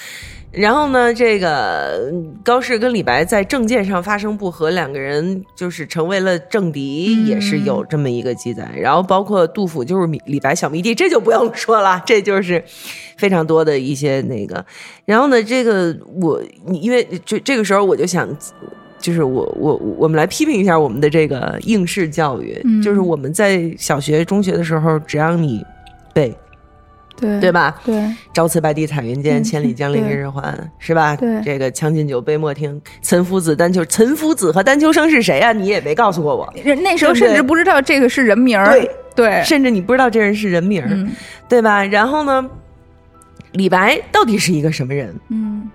[0.56, 2.12] 然后呢，这个
[2.44, 8.70] 高适跟李白在政见上发生不和，两个人就是成为了政敌，也是有这么一个记载。
[8.76, 12.64] 然后包括杜甫就是李李白小迷弟，这就不用说了，这就是
[13.18, 14.66] 非常多的一些那个。
[15.06, 18.28] 然后呢，这个我你因为这这个时候我就想。
[18.98, 25.64] 就是我我我们来批评一下我们的这个应试教育，嗯就是我们在小学、中学的时候，只要你
[26.12, 26.36] 背，
[27.18, 27.80] 对对吧？
[27.86, 31.16] 对，朝辞白帝彩云间，嗯千里江陵一日还，是吧？
[31.16, 35.54] 对这个《将进酒，杯莫停》，岑夫子、丹丘，岑夫子和丹丘生是谁啊？
[35.54, 41.12] 你也没告诉过我，人那时候甚至不知道这个是人名儿，对对，甚至你不知道这人是人名儿，嗯
[41.48, 41.84] 对吧？
[41.86, 42.50] 然后呢，
[43.54, 45.16] 李白到底是一个什么人？
[45.30, 45.70] 嗯，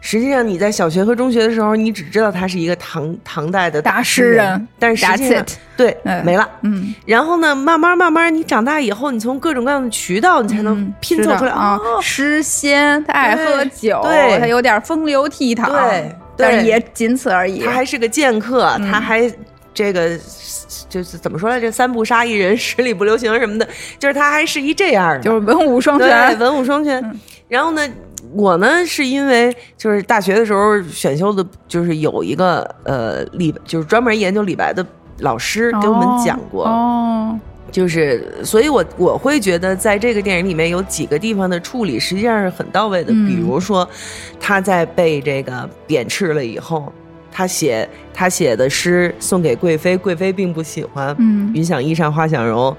[0.00, 5.44] 实际上，你在小学和中学的时候，你只知道他是一个唐唐代的大诗诗人但是实际上
[5.76, 6.24] 对、嗯。
[6.24, 6.48] 没了。
[6.62, 17.64] 嗯，然后呢，慢慢慢慢，你长大以后，你从各种各样的渠道，你才能嗯拼凑出来啊哦，诗仙，他爱喝酒，对他有点风流倜傥，对但是也仅此而已。
[17.64, 18.90] 他还是个剑客，嗯。
[18.90, 19.30] 他还
[19.74, 20.16] 这个
[20.88, 21.70] 就是怎么说来着？
[21.70, 27.02] 三不杀一人，十里不留行什么的，就是他还是一这样的，就是文武双全，文武双全。
[27.02, 27.20] 嗯。
[27.48, 27.88] 然后呢，
[28.34, 34.84] 我呢是因为就是大学的时候选修的，就是有一个呃李，就是专门研究李白的
[35.20, 37.38] 老师给我们讲过，哦，
[37.70, 43.88] 就是所以我我会觉得在这个电影里面有几个地方的处理实际上是很到位的，嗯比如说
[44.38, 46.92] 他在被这个贬斥了以后。
[47.30, 51.14] 他写他写的诗送给贵妃，贵妃并不喜欢。
[51.20, 52.76] 嗯云想衣裳花想容，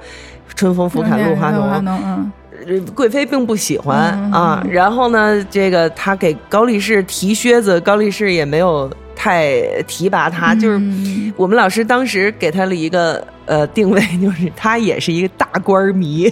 [0.53, 2.01] 春风拂槛露华浓。
[2.03, 2.48] 嗯呃
[2.95, 4.63] 贵妃并不喜欢、嗯啊。
[4.69, 16.31] 然后呢，这个他给高力士提靴子，高力士也没有太提拔他，就是嗯我们老师当时给他了一个呃定位，就是他也是一个大官儿迷。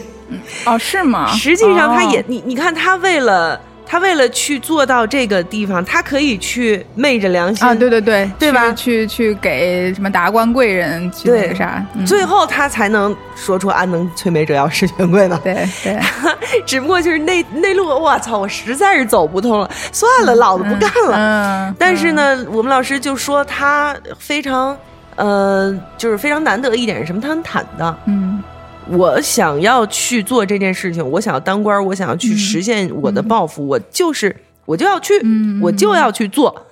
[0.65, 1.31] 哦，是吗？
[1.31, 15.39] 实际上，他也、哦你你看，他为了他为了去做到这个地方，他可以去昧着良心啊，对对对，对吧去去去给什么达官贵人去那个啥，嗯最后他才能说出“安能摧眉折腰事权贵”呢。
[15.43, 15.99] 对对，
[16.65, 21.15] 只不过就是那那路，我操，我实在是走不通了，算了，老子不干了。
[21.17, 24.77] 嗯，但是呢，我们老师就说他非常，
[25.15, 27.21] 呃，就是非常难得一点是什么？
[27.21, 27.97] 他很坦荡。
[28.05, 28.43] 嗯
[28.91, 35.59] 我想要去做这件事情，我想要当官，我想要去实现我的抱负，我就是我就要去，嗯。
[35.61, 36.65] 我就要去做。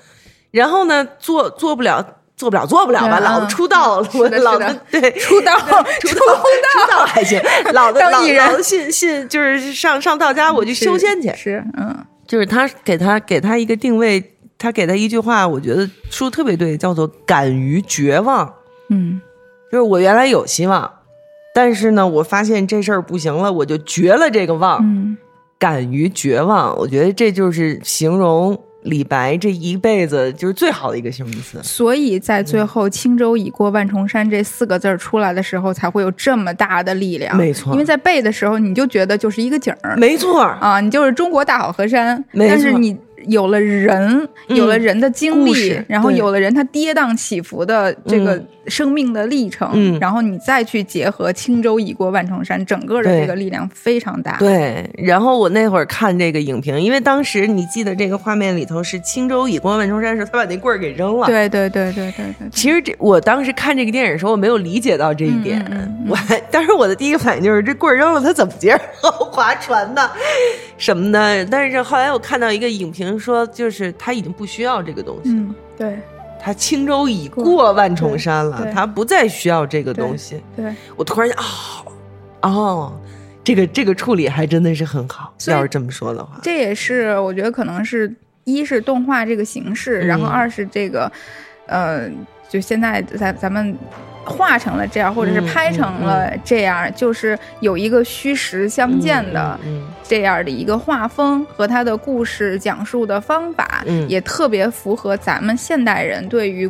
[0.51, 2.01] 然后呢，做做不了，
[2.37, 3.19] 做不了，做不了吧？
[3.19, 5.11] 嗯老子出道了，我的老子对。
[5.13, 7.05] 出道出道 出道。
[7.05, 7.41] 还行，
[7.73, 8.63] 老子老当艺人。
[8.63, 11.33] 信信就是上上道家，我去修仙去。
[11.35, 11.95] 是嗯。
[12.25, 18.51] 就是他给他给他一个定位，他给他一句话，我觉得说的特别对，叫做“敢于绝望”。
[18.89, 19.19] 嗯。
[19.71, 20.89] 就是我原来有希望，
[21.55, 25.15] 但是呢，我发现这事儿不行了，我就绝了这个望，嗯
[25.57, 26.77] 敢于绝望。
[26.77, 31.57] 我觉得这就是形容李白这一辈子就是最好的一个形容词。
[31.63, 37.35] 所以在最后“轻舟已过万重山”这四个字儿出来的时候，才会有这么大的力量。
[37.37, 42.95] 没错因为在背的时候，你就觉得就是一个景儿没错，啊，你就是中国大好河山，但是你
[43.27, 54.37] 有了人，嗯有了人的经历，然后有了人他跌宕起伏的这个嗯生命的历程，嗯然后你再去结合“轻舟已过万重山”，整个的这个力量非常大。
[54.37, 54.89] 对。
[54.97, 61.27] 然后我那会儿看这个影评，因为当时你记得这个画面里头是轻舟已过万重山时，候他把那棍儿给扔了。
[61.27, 65.63] 对对对对对对，其实这我当时看这个电影的时候，我没有理解到这一点。
[66.07, 70.09] 我还 当时我的第一个反应就是这棍儿扔了，他怎么接着划船呢？
[70.77, 71.45] 什么的？
[71.45, 75.97] 但是后来我看到一个影评说，就是他已经不需要这个东西，嗯对
[76.41, 80.41] 他轻舟已过万重山了他不再需要这个东西。
[80.55, 80.73] 对。
[80.95, 81.43] 我突然间哦
[82.41, 83.01] 哦，
[83.43, 85.33] 这个这个处理还真的是很好。
[85.47, 91.11] 要是这么说的话，这也是我觉得可能是一是动画这个形式，然后嗯二是这个，
[91.65, 92.07] 呃，
[92.47, 93.75] 就现在咱咱们
[94.25, 99.57] 画成了这样，或者是嗯拍成了这样，就是有一个虚实相间的
[100.03, 104.09] 这样的一个画风和他的故事讲述的方法，嗯。
[104.09, 106.69] 也特别符合咱们现代人对于。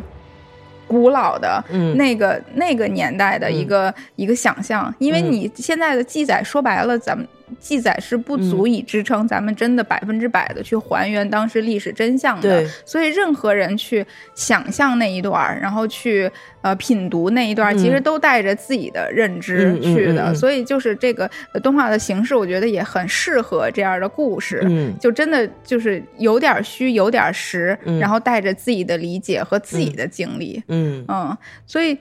[0.88, 1.96] 古老的、嗯。
[1.96, 5.32] 那个那个年代的一个、一个想象，因为嗯。
[5.32, 7.26] 你现在的记载说白了，咱们
[7.60, 14.04] 记载是不足以支撑咱们真的百分之百的去还原当时历史真相的，所以任何人去
[14.34, 16.30] 想象那一段，然后去
[16.62, 24.60] 呃品读那一段其实都带着自己的认知去的，所以就是这个呃动画的形式，我觉得也很适合这样的故事。
[24.64, 24.94] 嗯。
[25.00, 27.98] 就真的就是有点虚，有点实，嗯。
[27.98, 31.04] 然后带着自己的理解和自己的经历，嗯。
[31.08, 31.96] 嗯，所以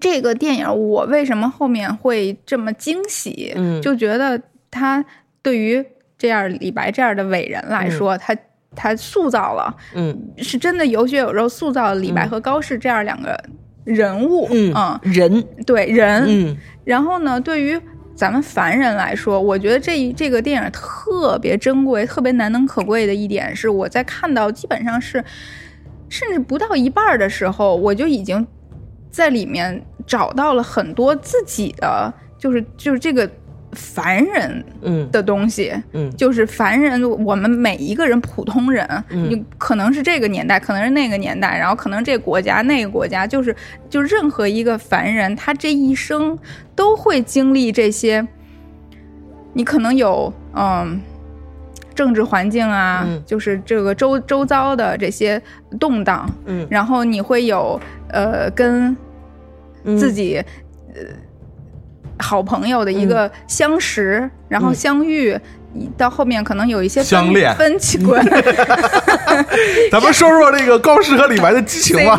[0.00, 3.52] 这个电影我为什么后面会这么惊喜？
[3.56, 3.80] 嗯。
[3.82, 5.04] 就觉得他
[5.42, 5.84] 对于
[6.16, 8.36] 这样李白这样的伟人来说，他
[8.76, 10.16] 他塑造了，嗯。
[10.36, 13.38] 是真的有血有肉塑造了李白和高适这样两个
[13.84, 15.44] 人物，嗯嗯，人。
[15.64, 16.56] 对人，嗯。
[16.84, 17.80] 然后呢，对于
[18.14, 25.24] 咱们凡人来说，我觉得这这个电影特别珍贵、特别难能可贵的一点是，我在看到基本上是
[26.08, 28.44] 甚至不到一半的时候，我就已经
[29.10, 33.28] 在里面找到了很多自己的，就是就是这个
[33.72, 35.72] 凡人嗯的东西。
[35.92, 43.54] 嗯就是凡人，我们每一个人，普通人，嗯你可能是这个年代，可能是那个年代，然后可能这个国家那个国家，就是
[43.90, 46.38] 就任何一个凡人，他这一生
[46.74, 48.26] 都会经历这些。
[49.54, 51.00] 你可能有嗯，
[51.94, 55.40] 政治环境啊，嗯就是这个周周遭的这些
[55.80, 58.96] 动荡，嗯然后你会有呃跟
[59.84, 60.36] 嗯自己、
[60.94, 61.00] 呃
[62.20, 64.74] 好朋友的一个相识，然后嗯。
[64.74, 65.38] 相遇，
[65.96, 67.54] 到后面可能有一些分相恋。
[67.56, 68.24] 分歧滚
[69.92, 72.16] 咱们说说这个高适和李白的激情吧。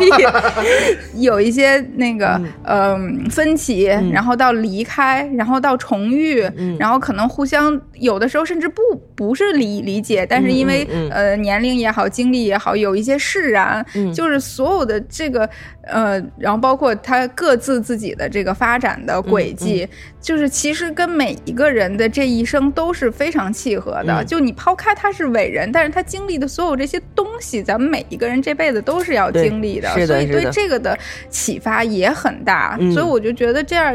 [1.16, 6.40] 有一些那个嗯、分歧，然后到离开，然后到重遇，
[6.78, 8.80] 然后可能互相有的时候甚至不
[9.14, 14.12] 不是理理解，但是因为、嗯嗯呃年龄也好，经历也好，有一些释然，嗯。
[14.12, 15.48] 就是所有的这个
[15.82, 19.88] 呃，然后包括他各自自己的这个发展的轨迹，
[20.20, 24.22] 就是其实跟每一个人的这一生都是非常契合的。
[24.22, 30.96] 嗯就你抛开他是伟人，但是他经历的所有这些东西，咱们每一个人这辈子都是要经历的，的所以对这个的
[31.28, 32.76] 启发也很大。
[32.80, 33.94] 嗯所以我就觉得这样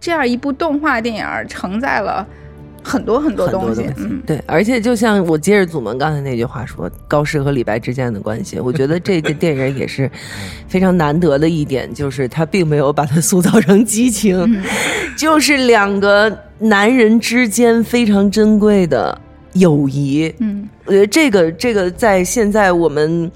[0.00, 2.26] 这样一部动画电影承载了
[2.82, 3.84] 很多很多东西。
[3.98, 10.10] 嗯，对，而且就像我接着祖萌刚才那句话说，高适和李白之间的关系，我觉得 这个电影也是
[10.66, 14.62] 非常难得的一点，就是他并没有把它塑造成激情，
[15.18, 19.18] 就是两个男人之间非常珍贵的
[19.54, 20.32] 友谊。
[20.38, 23.30] 嗯，我觉得这个这个在现在我们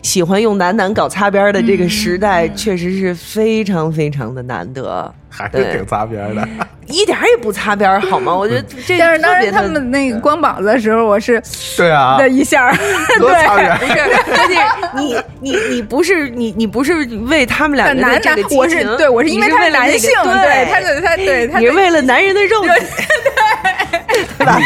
[0.00, 6.48] 喜欢用男男搞擦边儿的这个时代，确实是非常非常的难得， 还是挺擦边的。
[6.86, 8.32] 一点儿也不擦边儿，好吗？
[8.32, 11.42] 我觉得这但是当时他们那个光膀子的时候，我是
[11.76, 12.76] 对啊，的一下儿，
[13.18, 13.64] 多 擦对。
[13.64, 13.86] 边不。
[13.86, 16.94] 是，关键你你你不是你你不是
[17.26, 22.68] 为他们两个的男男这个，激我是情对我是因为他是男性，对他的他对他你是为了男人的肉体，
[24.38, 24.58] 对吧？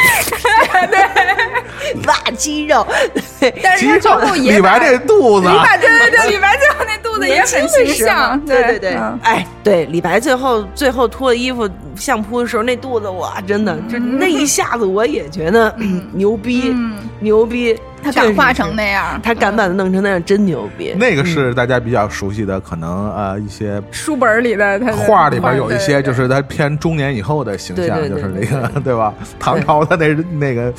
[0.91, 1.64] 对，
[2.07, 2.87] 挖肌肉，
[3.63, 20.95] 但是他最后李白这肚子李，白对对对，李白最后那肚子也很形象，对对对嗯，哎，对，李白最后最后脱了衣服相扑的时候，那肚子哇，真的，就那一下子我也觉得嗯牛逼嗯，牛逼，他敢画成那样，他敢把它弄成那样，真牛逼。
[20.99, 29.15] 那个是大家比较熟悉的，可能呃一些书本里的他画里边有一些，就是他偏中年以后的形象，就是那个对 吧？
[29.41, 30.73] 唐朝的那那个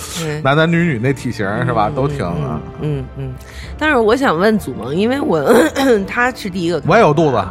[0.44, 2.62] 男男女女那体型是吧，都挺啊。
[2.82, 3.34] 嗯嗯，
[3.78, 5.44] 但是我想问祖萌，因为我
[6.08, 7.44] 他是第一个，我也有肚子，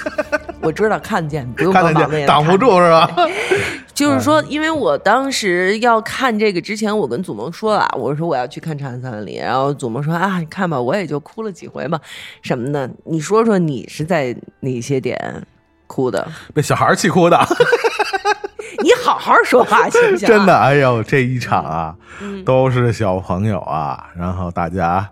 [0.62, 3.10] 我知道看见，不用看见挡不住是吧？
[3.94, 12.00] 就是说，因为我当时要看这个之前，我跟祖萌说了，我说我要去看《长安三万里》，然后祖萌说啊，你看吧，我也就哭了几回嘛，
[12.42, 12.90] 什么的。
[13.04, 15.46] 你说说你是在哪些点
[15.86, 16.26] 哭的？
[16.54, 17.38] 被小孩气哭的，
[18.82, 20.26] 你好好说话行不行？
[20.26, 25.06] 真的，，哎呦，这一场啊，嗯都是小朋友啊，然后大家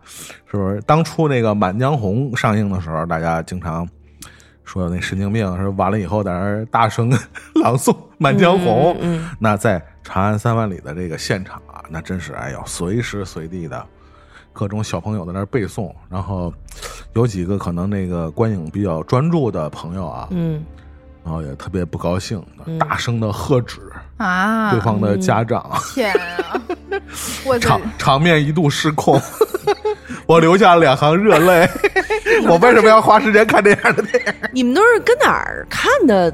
[0.50, 3.86] 是不是当初那个《满江红》上映的时候，大家经常
[4.72, 7.10] 说那神经病说完了以后在那儿大声
[7.60, 13.84] 朗诵《满江红》嗯那在《长安三万里》的这个现场啊，那真是哎呦，随时随地的。
[14.52, 16.52] 各种小朋友在那儿背诵，然后
[17.14, 20.62] 有几个可能那个观影比较专注的朋友啊，嗯。
[21.24, 22.78] 然后也特别不高兴，嗯。
[22.78, 23.80] 大声的喝止
[24.18, 26.12] 啊，对方的家长，天
[26.46, 26.62] 啊，
[27.60, 29.20] 场场面一度失控，
[30.30, 31.68] 我流下了两行热泪。
[32.46, 34.32] 我为什么要花时间看这样的电影？
[34.52, 36.32] 你们都是跟哪儿看的？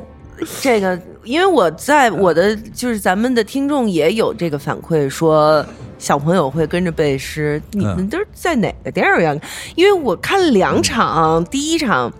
[0.60, 5.64] 这个，因为我在我的就是咱们的听众也有这个反馈说。
[5.98, 9.40] 小朋友会跟着背诗，你们都是在哪个电影院？
[9.76, 12.12] 因为我看两场，第一场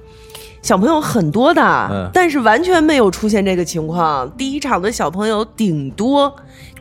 [0.63, 4.31] 小朋友很多的，嗯但是完全没有出现这个情况。
[4.31, 6.35] 第一场的小朋友顶多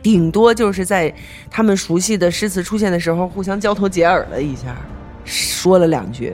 [0.06, 1.12] 顶多就是在
[1.50, 4.76] 他们熟悉的诗词出现的时候，互相交头接耳了一下，
[5.24, 6.32] 说了两句。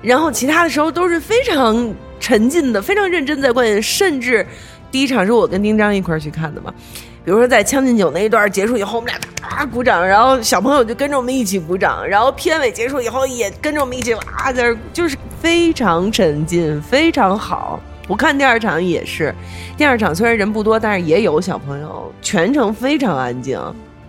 [0.00, 4.46] 然后其他的时候都是非常沉浸的，非常认真在观影，甚至
[4.92, 6.72] 第一场是我跟丁张一块儿去看的嘛。
[7.24, 17.80] 比如说在《将进酒》那一段结束以后，我们俩啊鼓掌，然后小朋友就跟着我们一起鼓掌，然后片尾结束以后也跟着我们一起啊在那，就是非常沉浸，非常好。
[18.08, 19.32] 我看第二场也是，
[19.76, 23.60] 第二场虽然人不多，但是也有小朋友，全程非常安静，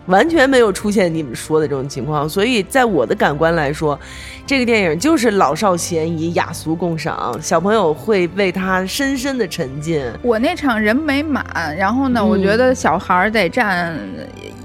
[0.06, 2.28] 完全没有出现你们说的这种情况。
[2.28, 4.00] 所以在我的感官来说，
[4.46, 10.02] 这个电影就是老少咸宜、雅俗共赏，小朋友会为它深深的沉浸。
[10.22, 11.46] 我那场人没满，
[11.78, 14.00] 然后呢，嗯我觉得小孩儿得占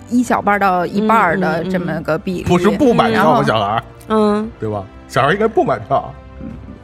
[0.09, 2.45] 一小半儿到一半儿的这么个比例。
[2.45, 3.45] 不是不买票吗？
[3.45, 4.85] 小孩儿嗯，对吧？
[5.09, 6.15] 小孩儿应该不买票。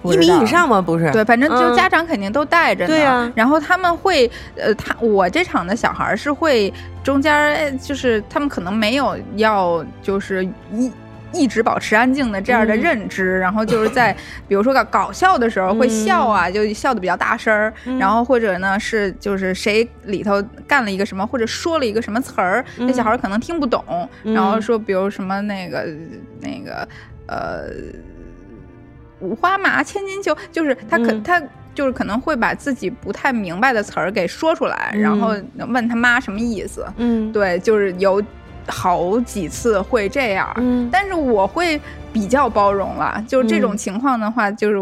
[0.04, 0.80] 一米以上吗？
[0.80, 1.10] 不是？
[1.12, 2.88] 对，反正就嗯家长肯定都带着呢。
[2.88, 6.72] 对呀然后他们会，呃，他我这场的小孩儿是会
[7.02, 10.90] 中间就是他们可能没有要就是一。
[11.32, 14.12] 一直保持安静的这样的嗯认知，然后就是在
[14.48, 23.80] 比如说搞搞笑的时候会笑啊，就笑的比较大声儿，嗯然后或者呢是就是谁里头干了一个什么或者说了一个什么词儿，那嗯小孩儿可能听不懂，
[24.24, 25.86] 嗯然后说比如什么那个
[26.40, 26.88] 那个
[27.28, 27.70] 呃。
[29.20, 31.42] 五花马，千金裘，就是他可、嗯他
[31.72, 35.34] 就是可能会把自己不太明白的词儿给说出来，然后
[35.68, 36.84] 问他妈什么意思。
[36.96, 38.22] 嗯对，就是有
[38.66, 41.80] 好几次会这样，嗯但是我会
[42.12, 43.24] 比较包容了。
[43.28, 44.76] 就这种嗯情况的话，就是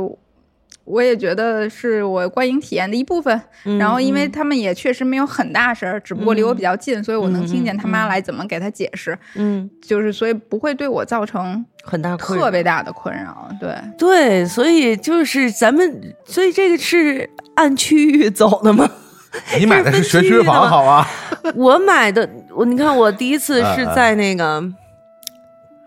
[0.89, 3.41] 我也觉得是我观影体验的一部分。
[3.64, 13.49] 嗯然后，因为他们也确实没有很大声儿，只不过离我比较近，所以我能听见他妈嗯来怎么给他解释，嗯，就是所以不会对我造成很大特别大的困扰。
[13.61, 18.89] 对，对，所以就是咱们，所以这个是按区域走的吗？
[19.59, 21.07] 你买的是学区房，好吧？
[21.55, 24.62] 我买的，我你看，我第一次是在那个，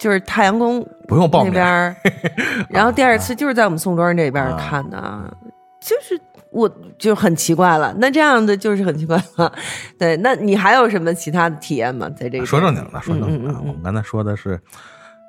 [0.01, 1.95] 就是太阳宫不用报名那边，
[2.67, 5.31] 然后第二次就是在我们宋庄这边看的，啊，
[5.79, 7.93] 就是我就很奇怪了。
[7.99, 9.53] 那这样的就是很奇怪了。
[9.99, 12.09] 对，那你还有什么其他的体验吗？
[12.17, 14.59] 在这个说正经的，说正经的，嗯嗯嗯嗯我们刚才说的是，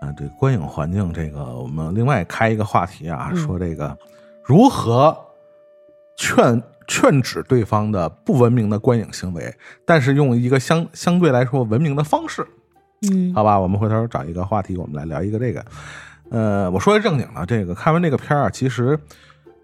[0.00, 3.94] 呃，这个观影环境，这个我们另外开一个话题啊，嗯说这个
[4.42, 5.14] 如何
[6.16, 9.54] 劝劝止对方的不文明的观影行为，
[9.84, 12.46] 但是用一个相相对来说文明的方式，
[13.10, 13.58] 嗯好吧？
[13.58, 15.64] 我们回头找一个话题，我们来聊一个这个。
[16.30, 18.98] 呃，我说正经的，这个看完这个片儿啊，其实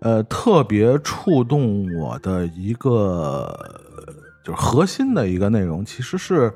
[0.00, 4.14] 呃特别触动我的一个呃
[4.44, 6.52] 就是核心的一个内容，其实是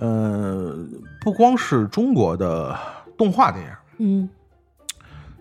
[0.00, 0.74] 呃
[1.20, 2.76] 不光是中国的
[3.16, 4.28] 动画电影，嗯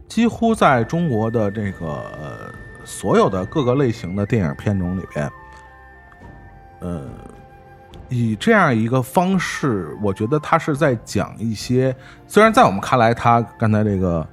[0.08, 5.32] 几乎在中国的这个呃所有的各个类型的电影片种里边，
[6.80, 7.10] 呃，
[8.14, 11.96] 以这样一个方式，我觉得他是在讲一些，
[12.28, 14.26] 虽然在我们看来，他刚才这个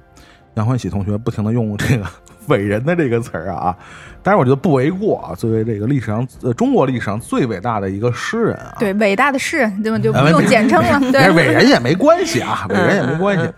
[0.53, 2.05] 杨欢喜同学不停的用这个
[2.47, 3.75] “伟人”的这个词儿啊，
[4.21, 5.33] 但是我觉得不为过啊。
[5.33, 9.97] 作为这个历史上呃中国历史上最伟大的一个诗人啊，对，伟大的是，对吧？
[9.97, 11.11] 就不哎用简称了。
[11.11, 13.49] 对，伟人也没关系啊， 伟人也没关系。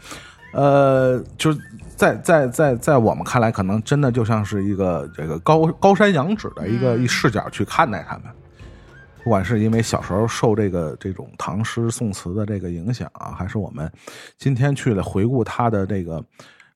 [0.53, 1.59] 呃，就是
[1.95, 8.23] 在在在在我们看来，可能真的就像是一个这个高高山仰止的一个一视角去看待他们。
[9.23, 13.89] 不管是因为小时候受这个这种唐诗宋词的这个影响啊，还是我们
[14.37, 16.23] 今天去了回顾他的这个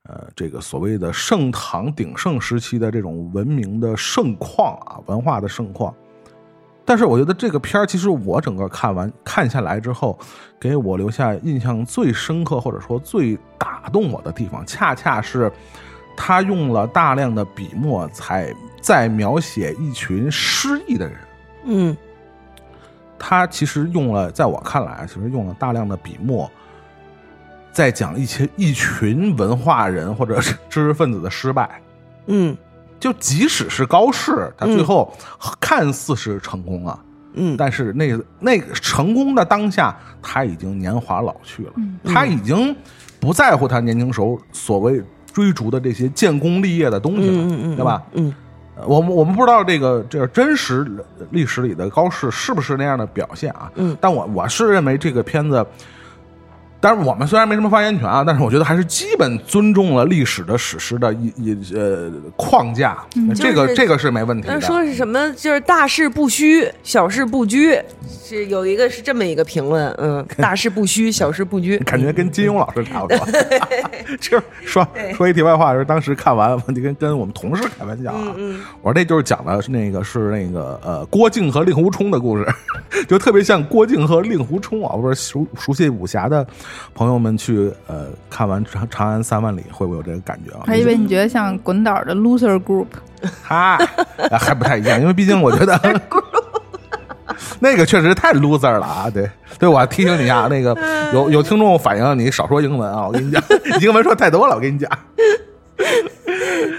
[0.04, 5.94] 呃这个所谓的盛唐鼎盛时期的这种文明的盛况啊，文化的盛况。
[6.86, 10.18] 但是我觉得这个片儿，其实我整个看完看下来之后，
[10.58, 15.52] 给我留下印象最深刻或者说最打动我的地方，恰恰是
[16.16, 21.18] 他用了大量的笔墨，才在描写一群失意的人。
[21.64, 21.94] 嗯
[23.18, 26.50] 他其实用了，在我看来，其实用了大量的笔墨，
[27.72, 31.80] 在讲一些一群文化人或者是知识分子的失败。
[32.26, 32.56] 嗯
[33.00, 35.12] 就即使是高适，他最后
[35.60, 36.98] 看似是成功了，
[37.34, 41.72] 嗯但是那个那个成功的当下，他已经年华老去了，
[42.04, 42.74] 他已经
[43.20, 45.00] 不在乎他年轻时候所谓
[45.32, 48.02] 追逐的这些建功立业的东西了，嗯嗯，对吧？？
[48.14, 48.34] 嗯呃
[48.86, 50.86] 我们我们不知道这个这真实
[51.30, 53.70] 历史里的高适是不是那样的表现啊？
[53.74, 55.64] 嗯但我我是认为这个片子，
[56.80, 62.96] 但是我们虽然没什么发言权啊，但是我觉得还是基本尊重了历史的史诗的一一呃框架，
[63.34, 64.60] 这个就是这个是没问题的。
[64.60, 65.32] 说是什么？
[65.32, 67.76] 就是大事不虚，小事不拘，
[68.24, 73.18] 是有一个是这么一个评论，嗯， 大事不虚，小事不拘，感觉跟金庸老师差不多。
[74.20, 78.34] 就是说 说一题外话，就是当时看完，我就跟跟我们同事开玩笑啊，
[78.82, 82.46] 我说这就是讲的是那个是那个呃郭靖和令狐冲的故事，
[83.08, 84.94] 就特别像郭靖和令狐冲啊。
[84.94, 86.46] 我说熟熟悉武侠的
[86.94, 90.64] 朋友们去呃看完长《长安三万里》会不会有这个感觉啊？
[90.66, 92.86] 还以为你觉得像滚导的 loser group，
[93.42, 93.78] 哈，
[94.30, 95.78] 啊还不太一样，因为毕竟我觉得
[97.60, 99.10] 那个确实太 loser 了啊！
[99.10, 100.76] 对，对我提醒你一下，那个
[101.12, 103.42] 有有听众反映你少说英文啊，我跟你讲，
[103.80, 104.90] 英文说太多了，我跟你讲。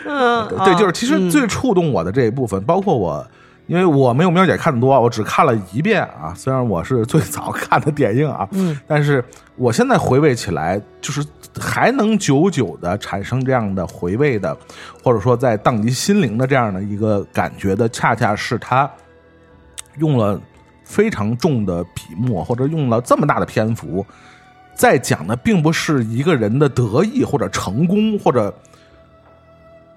[0.05, 3.25] 嗯，对，就是其实最触动我的这一部分，包括我，
[3.69, 6.33] 因为我没有喵姐看的多，我只看了一遍啊。
[6.35, 9.23] 虽然我是最早看的点映啊，嗯，但是
[9.55, 11.23] 我现在回味起来，就是
[11.59, 14.57] 还能久久的产生这样的回味的，
[15.03, 18.89] 或者说在荡涤心灵的这样的一个感觉的，恰恰是他
[19.97, 20.41] 用了
[20.83, 24.03] 非常重的笔墨，或者用了这么大的篇幅，
[24.73, 28.51] 在讲的并不是一个人的得意或者成功，或者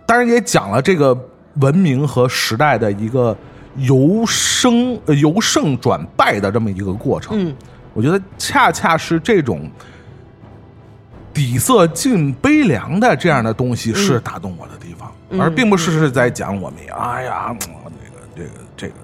[0.04, 1.16] 当然也讲了这个
[1.54, 3.34] 文明和时代的一个
[3.76, 7.36] 由生呃由胜转败的这么一个过程。
[7.38, 7.54] 嗯，
[7.94, 9.70] 我觉得恰恰是这种
[11.32, 18.94] 底色尽悲凉的这样的东西是打动我的地方，而并不是是在讲我们哎呀，嗯这个这个这个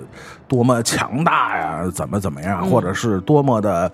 [0.46, 3.90] 多么强大呀，怎么怎么样，或者是多么的。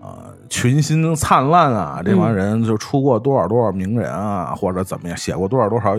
[0.00, 5.96] 呃，群星灿烂啊，这帮人就出过多少多少名人啊，或者怎么样，写过多少多少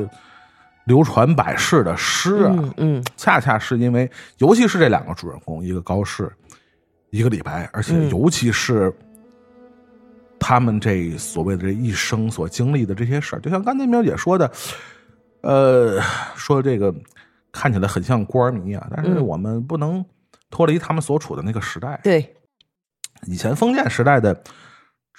[0.85, 3.03] 流传百世的诗啊，嗯嗯。
[3.15, 6.31] 恰恰是因为，尤其是这两个主人公，一个高适，
[7.09, 8.09] 一个李白，而且嗯。
[8.09, 8.93] 尤其是
[10.39, 14.51] 他们这所谓的这一生所经历的这些事儿，就像刚才苗姐说的，
[15.41, 16.01] 呃，
[16.35, 16.93] 说这个
[17.51, 19.25] 看起来很像官儿迷啊，但是嗯。
[19.25, 20.03] 我们不能
[20.49, 21.99] 脱离他们所处的那个时代。
[22.03, 22.35] 对，
[23.27, 24.41] 以前封建时代的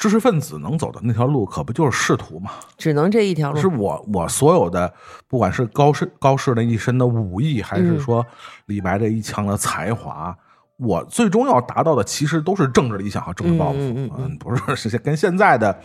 [0.01, 2.53] 知识分子能走的那条路，可不就是仕途吗？
[2.79, 3.69] 只能这一条路是。
[3.69, 4.91] 我我所有的，
[5.29, 8.27] 不管是高适高适那一身的武艺，还是嗯说
[8.65, 10.35] 李白这一腔的才华，
[10.79, 13.79] 我最终要达到的其实都是政治理想和政治抱负。
[13.79, 15.79] 嗯嗯嗯不是是跟现在的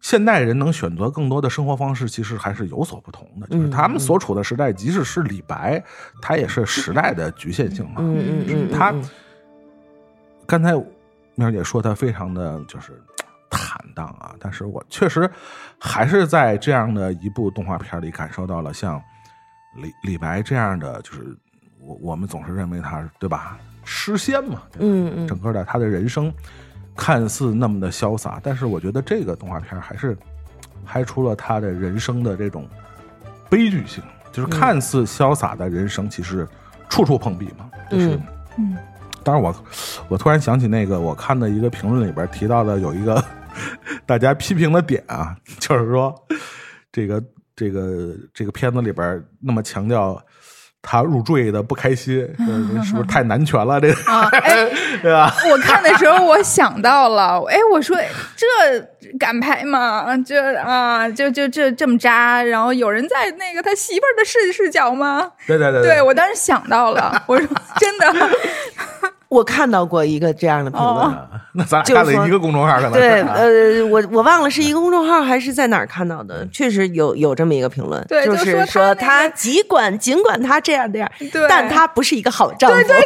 [0.00, 3.46] 现代人能选择更多的生活方式，其实还是有所不同的。
[3.48, 5.84] 就是嗯他们所处的时代，即使是李白，
[6.22, 7.96] 他也是时代的局限性嘛。
[7.98, 9.04] 嗯嗯嗯，他嗯
[10.46, 10.72] 刚才
[11.34, 12.98] 苗姐说他非常的就是
[13.52, 15.30] 坦荡啊，但是我确实
[15.78, 19.00] 还是在这样的一部动画片里感受到了像
[19.76, 21.36] 李李白这样的，就是
[21.78, 23.58] 我我们总是认为他对吧？
[23.84, 25.28] 诗仙嘛，嗯嗯。
[25.28, 26.32] 整个的他的人生
[26.96, 30.16] 看似那么的潇洒，但是我觉得这个动画片还是
[30.86, 32.66] 拍出了他的人生的这种
[33.50, 36.48] 悲剧性，就是看似潇洒的人生，其实
[36.88, 38.14] 处处碰壁嘛，就是。
[38.14, 38.22] 嗯。
[38.56, 38.78] 嗯。
[39.24, 39.54] 当然我，
[40.08, 43.24] 我突然想起那个我看的一个评论里边提到的有一个
[44.06, 46.14] 大家批评的点啊，就是说
[46.90, 47.22] 这个
[47.54, 50.20] 这个这个片子里边那么强调
[50.80, 53.80] 他入赘的不开心，呃是不是太男权了？
[53.80, 54.68] 这个啊，哎，
[55.00, 55.32] 对吧？
[55.48, 57.96] 我看的时候我想到了，哎，我说
[58.34, 60.04] 这敢拍吗？
[60.26, 65.30] 这啊，就就这这么渣，然后有人在那个他媳妇儿的视视角吗？
[65.46, 67.46] 对对对对我当时想到了，我说
[67.78, 68.12] 真的，
[69.32, 70.90] 我看到过一个这样的评论。
[70.90, 81.10] 哦 那咱俩看了一个公众号，可能对，啊呃，我我忘了是一个公众号还是在哪儿看到的，确实有有这么一个评论，对就就是说说他尽管尽管他这样那样，
[81.50, 82.96] 但他不是一个好丈夫，对对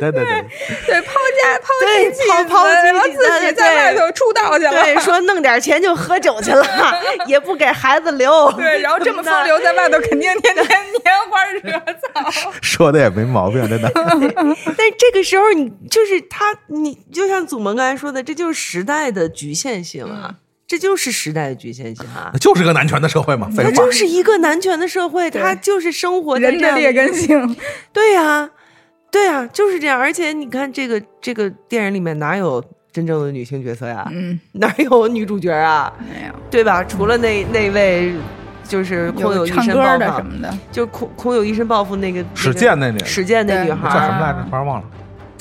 [0.00, 0.46] 对对对对，
[0.86, 2.64] 对抛家抛对弃妻子，抛
[3.08, 6.64] 自己在外头出道去了，对，说弄点钱就喝酒去了，
[7.26, 11.72] 也不给孩子留， 对，然后这么风流，在外头肯定天天 拈花惹
[12.12, 12.52] 草。
[12.62, 13.90] 说的也没毛病，真的。
[13.94, 20.34] 但这个时候，你就是他，你就像祖萌刚才说的，这就是时代的局限性啊，
[20.66, 22.38] 这就是时代的局限性啊那。
[22.38, 23.70] 就是个男权的社会嘛，废话。
[23.70, 27.56] 它就是一个男权的社会，它就是生活人的劣根性，
[27.92, 28.50] 对呀、
[29.10, 29.98] 对啊、就是这样。
[29.98, 34.06] 而且你看，这个这个电影里面哪有真正的女性角色呀？
[34.12, 35.92] 嗯， 哪有女主角啊？
[35.98, 36.82] 没有对吧？
[36.84, 38.12] 除了那那位，
[38.64, 44.44] 就是空有一身抱负的什，么的，就空空有一身抱负那个史健那女史健那女孩，叫什么来着？
[44.48, 44.86] 突然忘了。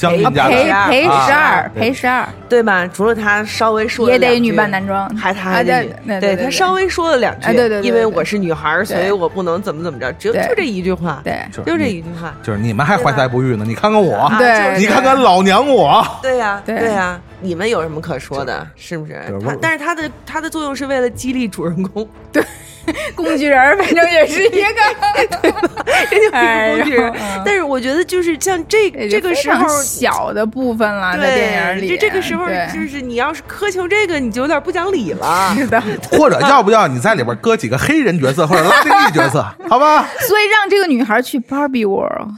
[0.07, 0.89] 啊裴啊
[1.27, 2.87] 十二，赔十二对吧？
[2.93, 16.05] 除了他稍微说了两句也得女扮男装，还他啊还得女对对对她稍微说了两句，啊对对对对因为我是女孩儿，所以我不能怎么怎么着，只有就这一句话，对就就这一句话，就是你们还怀才不遇呢，你看看我，啊对你看看老娘我。
[16.21, 18.65] 对呀，对对呀，你们有什么可说的？
[18.75, 19.13] 是不是
[19.45, 22.43] 他但是他的他的作用是为了激励主人公，对
[23.15, 25.51] 工具人儿，反正也是一个，
[26.31, 27.41] 哎工具人然后嗯。
[27.45, 29.85] 但是我觉得就是像这这个时候常。
[29.89, 35.53] 小的部分了，在电影，里，就这个时候，就是你要是苛求这个，你就有点不讲理了。
[35.55, 35.81] 是的，
[36.11, 40.05] 或者要不要你在里边搁几个黑人角色或者拉丁裔角色，好吧？
[40.27, 42.35] 所以让这个女孩去 Barbie World，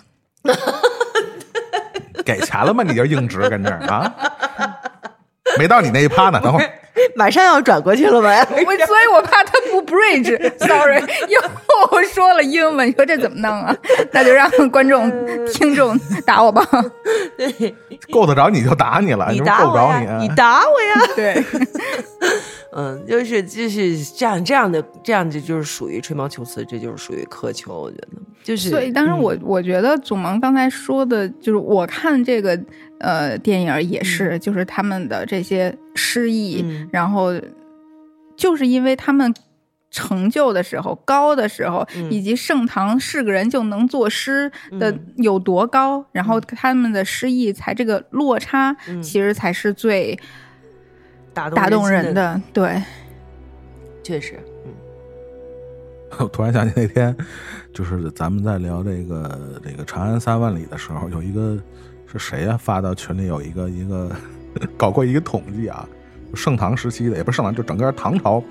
[2.24, 2.84] 给钱了吗？
[2.84, 4.14] 你就硬直跟这儿啊？
[5.58, 6.70] 没到你那一趴呢，等会儿
[7.16, 8.48] 马上要转过去了吧？
[8.52, 13.76] 我所以我怕他不 bridge，sorry，又 说了英文，你说这怎么弄啊？
[14.12, 15.10] 那就让观众、
[15.48, 16.66] 听众打我吧。
[17.38, 17.76] 对
[18.12, 20.18] 够得着你就打你了，你打我呀，着你啊。
[20.22, 21.14] 你打我呀！
[21.16, 21.44] 对，
[22.74, 28.08] 嗯，就是就是这样这样的这样就就是属于吹毛求疵，这就是属于苛求，我觉得
[28.44, 28.70] 就是。
[28.70, 32.60] 所以，当然嗯我我觉得祖萌刚才说的，就是我看这个
[33.02, 36.90] 呃电影也是，就是他们的这些诗意，嗯。
[36.92, 37.34] 然后
[38.36, 39.34] 就是因为他们
[39.90, 42.12] 成就的时候高的时候，嗯。
[42.12, 49.02] 以及盛唐是个人就能作诗的嗯有多高，然后他们的诗意才这个落差，嗯。
[49.02, 50.18] 其实才是最
[51.34, 52.42] 打动打动人，的。
[52.54, 52.82] 对，
[54.04, 54.74] 确实，嗯。
[56.20, 57.16] 我突然想起那天，
[57.74, 61.58] 就是咱们在聊这个这个《长安三万里》的时候，有一个
[62.12, 64.12] 是谁呀、发到群里有一个一个
[64.78, 65.88] 搞过一个统计啊，
[66.34, 68.44] 盛唐时期的也不是盛唐，就整个唐朝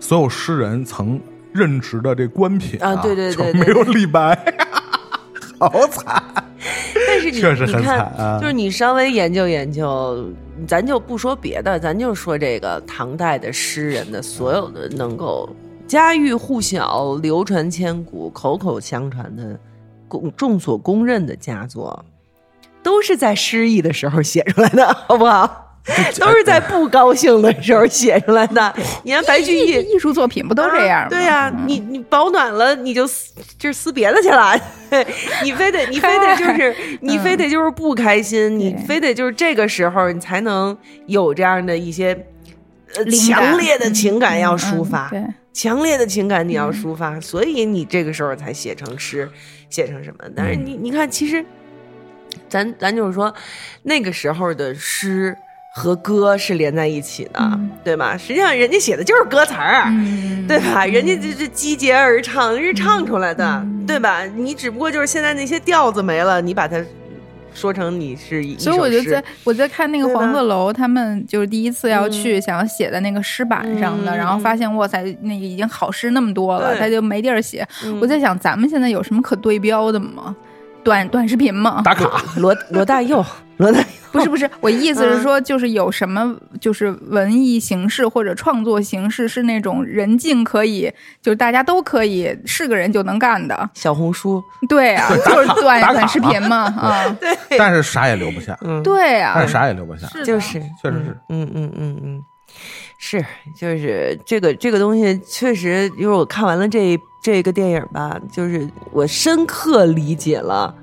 [0.00, 1.20] 所有诗人曾
[1.52, 4.36] 任职的这官品啊对对对对就没有李白，
[5.60, 6.22] 好惨。
[7.06, 8.40] 但是你 确实很你看惨啊。
[8.40, 10.26] 就是你稍微研究研究，
[10.66, 15.48] 咱就不说别的，咱就说这个唐代的诗人的所有的能够
[15.86, 19.58] 家喻户晓、流传千古、口口相传的
[20.08, 22.02] 公众所公认的佳作，
[22.92, 25.58] 都是在失意的时候写出来的， 好不好？
[26.20, 28.72] 都是在不高兴的时候写出来的。
[29.02, 31.08] 你看白居易，艺术作品不都这样吗？
[31.08, 34.54] 对呀、你你保暖了，你就撕就是撕别的去了。
[35.42, 40.76] 你非得 你非得就是你非得就是不开心，你非得就是这个时候你才能
[41.06, 42.26] 有这样的一些
[42.94, 45.08] 呃强烈的情感要抒发。
[45.08, 49.28] 嗯对，强烈的情感你要抒发，所以你这个时候才写成诗，
[49.68, 50.24] 写成什么？
[50.36, 51.44] 但是你你看，其实
[52.52, 53.34] 咱咱就是说，
[53.84, 55.34] 那个时候的诗
[55.74, 58.14] 和歌是连在一起的，对吧？
[58.14, 60.84] 实际上人家写的就是歌词儿，嗯，对吧？
[60.84, 64.22] 人家这这集结而唱是唱出来的，对吧？
[64.26, 66.76] 你只不过就是现在那些调子没了，你把它
[67.54, 77.66] 说成你是一所以我就在我在看那个黄鹤楼，他们就是第一次要去想要写在那个诗板上的，嗯然后发现哇塞，那个已经好诗那么多了，他就没地儿写。
[77.84, 80.36] 嗯我在想，咱们现在有什么可对标的吗？
[80.84, 81.80] 短短视频吗？
[81.84, 83.24] 打卡，罗罗大佑，
[83.58, 93.70] 罗大佑不是不是， 我意思嗯是说，就是有什么就是文艺形式或者创作形式是那种人尽可以，就是大家都可以是个人就能干的。
[93.74, 101.16] 小红书，对啊，就是短短视频嘛，啊， 对但是啥也留不下，嗯，对啊但，是啥也留不下，就是，确实是。
[101.30, 102.22] 嗯嗯嗯嗯，
[102.98, 103.24] 是，
[103.58, 110.74] 就是这个这个东西，确实，因为我看完了这这个电影吧，就是我深刻理解了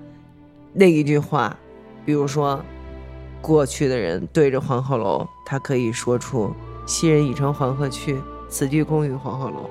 [0.73, 1.53] 那一句话，
[2.05, 2.63] 比如说，
[3.41, 6.53] 过去的人对着黄鹤楼，他可以说出
[6.87, 8.17] “昔人已乘黄鹤去，
[8.47, 9.69] 此地空余黄鹤楼”。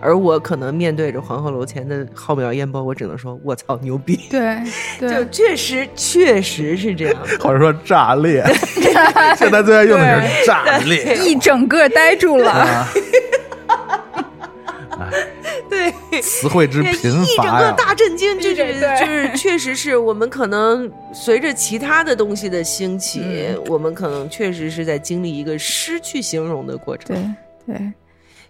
[0.00, 4.60] 而我可能面对着黄鹤楼前的浩渺烟波，我只能说：“我操，牛逼！” 对
[5.00, 7.38] 就，确实确实是这样的。
[7.38, 8.44] 或者说炸裂，
[9.38, 11.16] 现在最爱用的是炸裂。
[11.18, 12.86] 一整个呆住了。
[14.98, 15.10] 啊，
[15.70, 17.72] 对，词汇之贫一整个！
[17.78, 18.64] 大震惊，就是就
[19.06, 23.62] 是，确实是我们可能随着其他的东西的兴起，嗯。
[23.68, 27.34] 我们可能确实是在经历一个失去形容的过程。
[27.66, 27.92] 对对，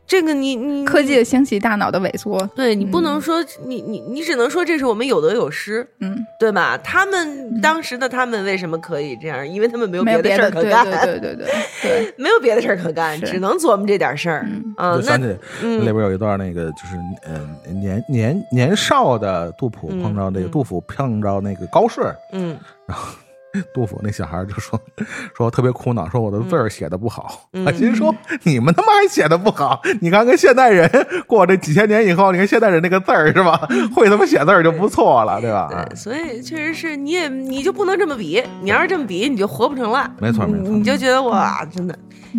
[0.09, 2.45] 这个你你科技的兴起，大脑的萎缩。
[2.57, 6.79] 对你不能说、你你你只能说这是我们有得有失，嗯，对吧？
[6.83, 9.47] 他们当时的他们为什么可以这样？
[9.47, 11.47] 因为他们没有别的事儿可干，对对对对
[11.83, 14.47] 对，没有别的事儿可干，只能琢磨这点事儿。
[14.49, 22.57] 嗯，那就想起嗯那边有一段那个，就是呃年年年少的杜甫嗯碰着那个嗯杜甫碰着那个高顺，嗯
[23.75, 24.81] 杜甫那小孩就说
[25.37, 27.49] 说特别苦恼，说我的字儿写的不好。
[27.53, 29.81] 嗯我心说你们他妈还写的不好？
[30.01, 30.91] 你看跟现代人
[31.27, 33.61] 过这几千年以后，你看现代人那个字儿是吧？
[33.95, 35.69] 会他妈写字儿就不错了，对吧？
[35.71, 40.11] 对，所以确实是你也你就不能这么比，你要是这么比，你就活不成了。
[40.19, 41.97] 没错没错你你就觉得哇，真的，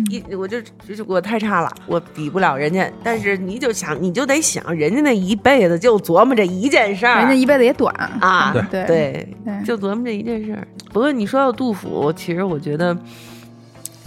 [0.08, 2.90] 一我就就是我太差了，我比不了人家。
[3.02, 10.66] 但是你就想，你就得想，人家那一辈子就琢磨这一件事儿，人家一辈子也短啊，对对对就琢磨这一件事儿。
[10.92, 12.96] 不过你说到杜甫，其实我觉得，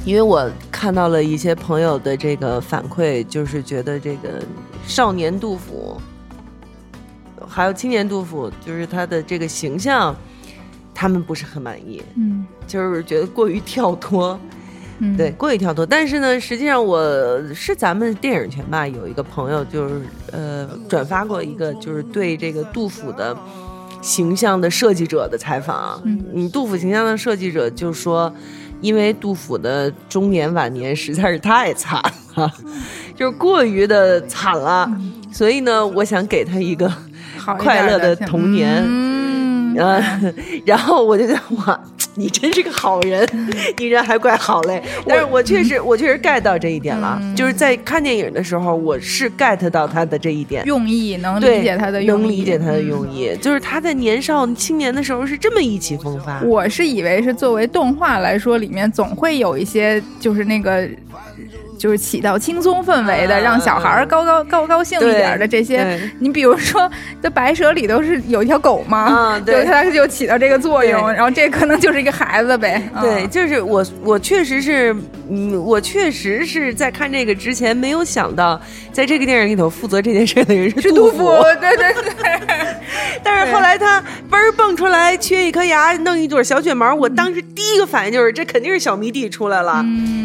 [0.05, 4.41] 因为我看到了一些朋友的这个反馈，就是觉得这个
[4.87, 5.99] 少年杜甫，
[7.47, 10.15] 还有青年杜甫，就是他的这个形象，
[10.93, 14.39] 他们不是很满意，嗯就是觉得过于跳脱。
[15.03, 15.85] 嗯，对，过于跳脱。
[15.85, 20.01] 但是呢，实际上我是咱们电影圈吧，有一个朋友就是
[20.31, 23.35] 呃转发过一个就是对这个杜甫的
[24.01, 26.01] 形象的设计者的采访。
[26.05, 28.33] 嗯，杜甫形象的设计者就说，
[28.79, 32.01] 因为杜甫的中年晚年实在是太惨
[32.35, 32.49] 了，
[33.15, 34.89] 就是过于的惨了，
[35.31, 36.89] 所以呢，我想给他一个
[37.57, 38.81] 快乐的童年。
[38.85, 40.33] 嗯，呃，
[40.65, 41.79] 然后我就觉得哇，
[42.15, 43.27] 你真是个好人，
[43.77, 44.81] 你人还怪好嘞。
[45.07, 50.65] 但是我确实，我确实 get 到这一点了，就是在看电影的时候，我是 get 到他的这一点。
[50.65, 56.41] 用意能，理解他的用意，能理解他的嗯用意，就是他在年少青年的时候是这么意气风发。
[56.43, 60.87] 我是以为是作为动画来说，里面总会有一些就是那个。
[61.77, 66.89] 就是起到轻松氛围的，嗯让小孩儿高高高高兴一点的这些， 你比如说，
[67.21, 69.07] 这《白蛇》里头是有一条狗吗？
[69.09, 72.81] 嗯对就它就起到这个作用，对然后这可能就是一个孩子呗。
[73.01, 74.95] 对，嗯就是我，我确实是，
[75.29, 78.59] 嗯，我确实是在看这个之前没有想到，
[78.91, 82.39] 在这个电影里头负责这件事的人是杜是杜甫，对对对，
[83.23, 83.99] 但是后来他
[84.29, 89.83] 嘣儿蹦出来，缺一颗牙，弄一朵小卷毛，我当时第一个反应就是这肯定是小迷弟出来了，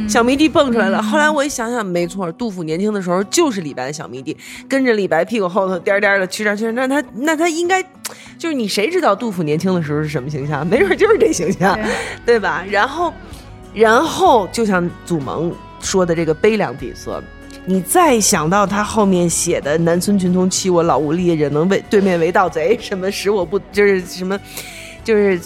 [0.08, 1.02] 小迷弟蹦出来了。
[1.02, 4.36] 后来我一想想，没错，杜甫年轻的时候就是李白的小迷弟，
[4.68, 7.82] 跟着李白屁股后头颠颠的去这儿去那他那他应该
[8.38, 10.66] 就是你谁知道杜甫年轻的时候是什么形象？
[10.66, 11.78] 没准就是这形象，
[12.24, 12.64] 对吧？
[12.70, 13.12] 然后，
[13.74, 17.22] 然后就像祖萌说的这个悲凉底色。
[17.64, 24.40] 你再想到他后面写的“南村群童欺我老无力，忍能为对面为盗贼”，什么使我不就是什么，
[25.04, 25.38] 就是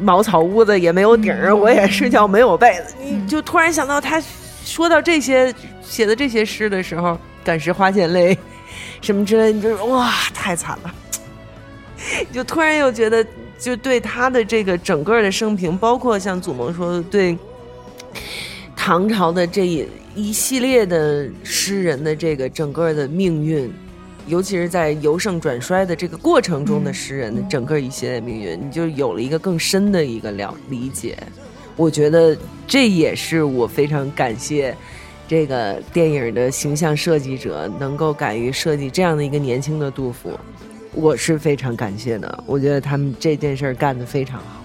[0.00, 4.20] 茅草屋子也没有顶儿，我也睡觉没有被子，你就突然想到他
[4.64, 5.52] 说到这些
[5.82, 8.36] 写的这些诗的时候，感时花溅泪，
[9.00, 10.94] 什么之类，你就是哇，太惨了。
[12.32, 13.24] 就突然又觉得，
[13.58, 17.36] 就对他的这个整个的生平，包括像祖萌说的对
[18.74, 23.70] 唐朝的这一一系列的诗人的这个整个的命运，
[24.26, 31.18] 尤其是在由盛转衰的这个过程中的诗人的整个一系列命运，你就有了一个更深的一个了理解。
[31.80, 34.76] 我觉得这也是我非常感谢
[35.26, 40.38] 这个电影的形象设计者能够敢于设计这样的一个年轻的杜甫。
[40.92, 44.59] 我是非常感谢的，我觉得他们这件事儿干得非常好。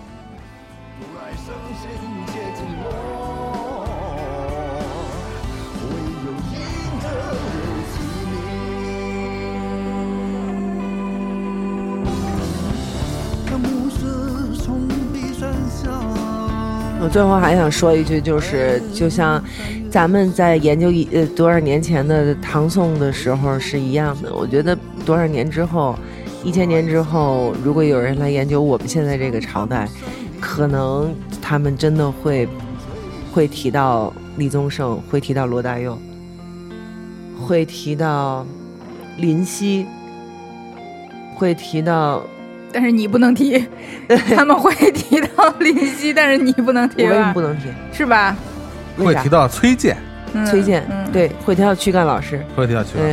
[17.16, 19.42] 最后还想说一句，就是就像
[19.90, 24.36] 咱们在研究一呃多少年前的唐宋的时候是一样的。
[24.36, 25.98] 我觉得多少年之后，
[26.44, 29.88] 一千年之后，如果有人来研究我们现在这个朝代，
[30.42, 32.46] 可能他们真的会
[33.32, 35.98] 会提到李宗盛，会提到罗大佑，
[37.40, 38.46] 会提到
[39.16, 39.86] 林夕，
[41.34, 42.22] 会提到。
[42.76, 43.66] 但是你不能提，
[44.36, 47.04] 他们会提到林夕，但是你不能提。
[47.04, 47.70] 我为什么不能提？
[47.94, 48.36] 是吧？
[48.98, 49.96] 会提到崔健，
[50.46, 53.06] 崔健，对，会提到躯干老师，会提到躯干。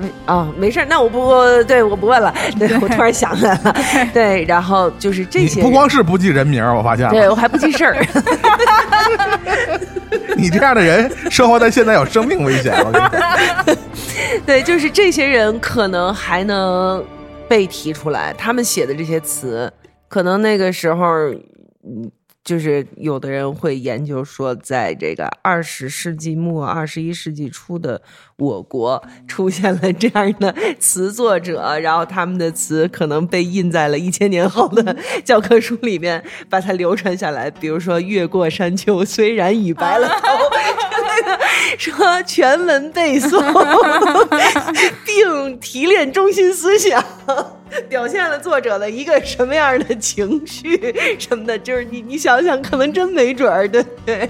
[0.00, 2.32] 对，啊，没事儿，那我不，对我不问了。
[2.58, 3.76] 对我突然想起来了，
[4.14, 5.60] 对，然后就是这些。
[5.60, 7.06] 不光是不记人名，我发现。
[7.10, 8.06] 对我还不记事儿。
[10.34, 12.74] 你这样的人，生活在现在有生命危险。
[12.86, 13.76] 我跟你讲。
[14.46, 17.04] 对，就是这些人可能还能。
[17.52, 19.70] 被提出来，他们写的这些词，
[20.08, 21.04] 可能那个时候，
[21.84, 22.10] 嗯，
[22.42, 28.00] 就是有的人会研究说，在这个二十世纪末、二十一世纪初的
[28.38, 37.50] 我国，出现了这样的词作者，然后他们的词可能被印在了一千年后的教科书里面，把它流传下来。
[37.50, 40.38] 比如说“越过山丘，虽然已白了头”，
[41.78, 43.40] 说全文背诵，
[45.04, 47.02] 并提炼中心思想。
[47.88, 54.28] 表现了作者的一个什么样的情绪什么的，就是你你想想，可能真没准儿，对对。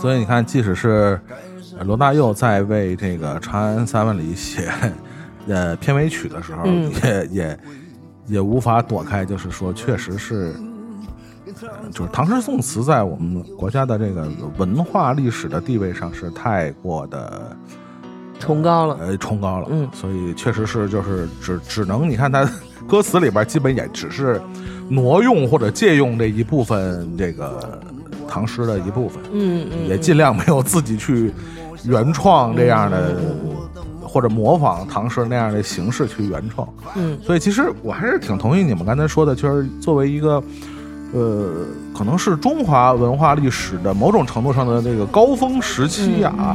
[0.00, 1.20] 所以你看，即使是。
[1.84, 4.70] 罗大佑在为这个《长安三万里》写
[5.46, 7.60] 呃片尾曲的时候，也也
[8.26, 10.52] 也无法躲开，就是说，确实是，
[11.90, 14.28] 就是唐诗宋词在我们国家的这个
[14.58, 17.56] 文化历史的地位上是太过的
[18.38, 19.68] 崇高了，呃，崇高了。
[19.70, 22.46] 嗯，所以确实是，就是只只能你看他
[22.86, 24.38] 歌词里边，基本也只是
[24.90, 27.80] 挪用或者借用这一部分这个
[28.28, 29.22] 唐诗的一部分。
[29.32, 31.32] 嗯嗯，也尽量没有自己去。
[31.84, 33.16] 原创这样的，
[34.02, 40.42] 或者模仿唐诗那样的形式去原创，嗯，所以其实我还是挺同意你们刚才说的，就是作为一个，
[41.14, 41.64] 呃，
[41.96, 46.54] 可能是中华文化历史的某种程度上的那个高峰时期啊，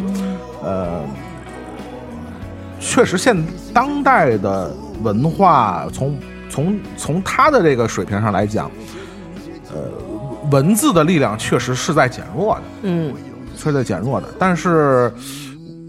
[0.63, 1.01] 呃，
[2.79, 3.36] 确实现
[3.73, 4.71] 当代的
[5.01, 6.15] 文化从
[6.55, 8.71] 从从他的这个水平上来讲，
[9.73, 9.91] 呃，
[10.49, 13.13] 文字的力量确实是在减弱的，嗯。
[13.57, 15.11] 是在减弱的，但是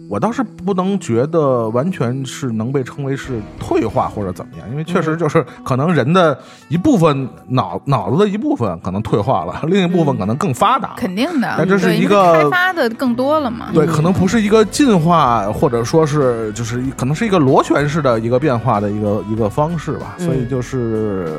[0.08, 6.38] 我倒是不能觉得完全是能被称为是退化或者怎么样，因为确实就是可能人的
[6.68, 11.54] 一部分脑脑子的一部分可能退化了，另一部分可能更发达，肯定的。
[11.58, 13.70] 但这是一个开发的更多了嘛？
[13.74, 20.14] 对，可能不是一个进化，或者说是就是可能是一个螺旋式的一个变化的一个一个方式吧。
[20.18, 21.36] 所以就是，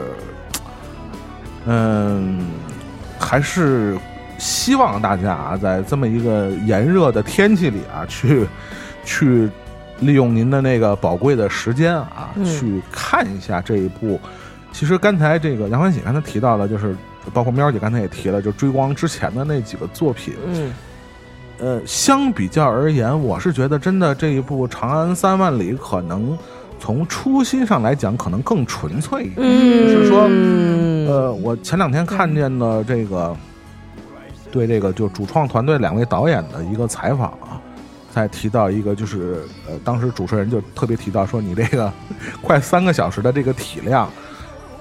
[1.65, 2.39] 嗯，
[3.17, 3.97] 还是。
[4.37, 8.45] 希望大家啊，在这么一个炎热的天气里啊，去
[9.03, 9.49] 去
[9.99, 14.19] 利用您的那个宝贵的时间啊，去看一下这一部。
[14.71, 16.95] 其实刚才这个杨欢喜刚才提到的，就是
[17.33, 20.35] 包括喵姐刚才也提了，就追光之前的那几个作品。
[20.45, 20.71] 嗯。
[21.59, 26.37] 呃，相比较而言，我是觉得真的这一部《长安三万里》可能
[26.79, 29.37] 从初心上来讲，可能更纯粹一点。
[29.39, 29.89] 嗯。
[29.89, 30.27] 是说，
[31.11, 33.35] 呃，我前两天看见的这个。
[34.51, 37.61] 对这个就主创团队两位导演的一个采访啊，
[38.13, 41.91] 在提到一个就是呃，当时主持人就特别提到说，你这个
[42.41, 44.09] 快三个小时的这个体量，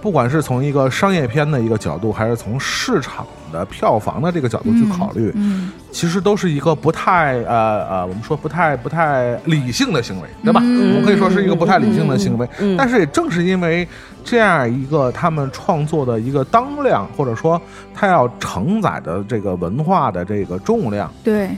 [0.06, 10.60] 不管是从一个商业片的一个角度，还是从市场的票房的这个角度去考虑，嗯，其实都是一个不太呃呃，我们说不太不太理性的行为，对吧？
[10.62, 12.48] 嗯我们可以说是一个不太理性的行为。
[12.78, 13.88] 但是也正是因为
[14.22, 17.60] 这样一个他们创作的一个当量，或者说
[17.92, 21.50] 他要承载的这个文化的这个重量，对，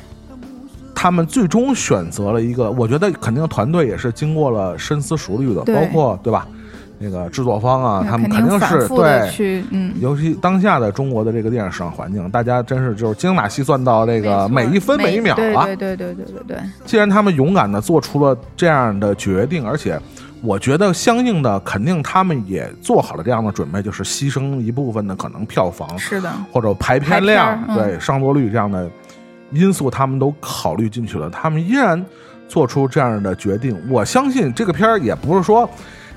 [0.94, 6.48] 他们最终选择了一个，我觉得肯定团队也是经过了深思熟虑的，包括对吧？
[6.98, 9.64] 那个制作方啊，他们肯定是对。
[9.70, 15.64] 嗯，尤其当下的中国的这个电影市场环境，大家真是就是精打细算到这个每一分每一秒啊。
[15.64, 20.00] 对对对对对对对，既然他们勇敢的做出了这样的决定，而且
[20.42, 28.90] 我觉得相应的肯定他们也做好了这样的准备，就是牺牲一部分的可能票房是的，或者排片量、嗯对上座率这样的
[29.52, 32.04] 因素，他们都考虑进去了，他们依然
[32.48, 33.76] 做出这样的决定。
[33.88, 35.68] 我相信这个片儿也不是说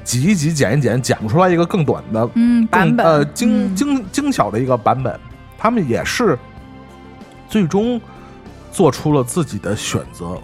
[0.04, 3.76] 挤一挤、剪一剪，剪不出来一个更短的嗯，版本呃精嗯。
[3.76, 5.20] 精精巧的一个版本，
[5.58, 6.38] 他们也是
[7.47, 7.99] 最终
[8.72, 10.38] 做出了自己的选择，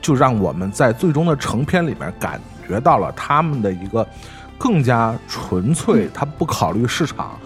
[0.00, 4.06] 就让我们在最终的成片里面感觉到了他们的一个
[4.58, 5.74] 更加纯嗯。
[5.74, 7.38] 粹，他不考虑市场，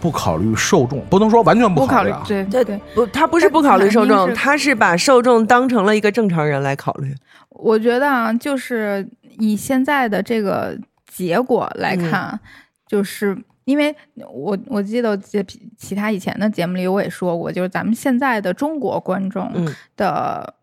[0.00, 7.14] 不考虑受众，不能说完全不考虑对对对，不，他不是不考虑受众，他是把受众当成了一个正常人来考虑。
[7.48, 9.08] 我觉得啊，就是
[9.38, 12.38] 以现在的这个结果嗯来看，
[12.86, 15.44] 就是因为我我记得其
[15.76, 20.54] 其他以前的节目里我也说过，就是咱们现在的中国观众嗯的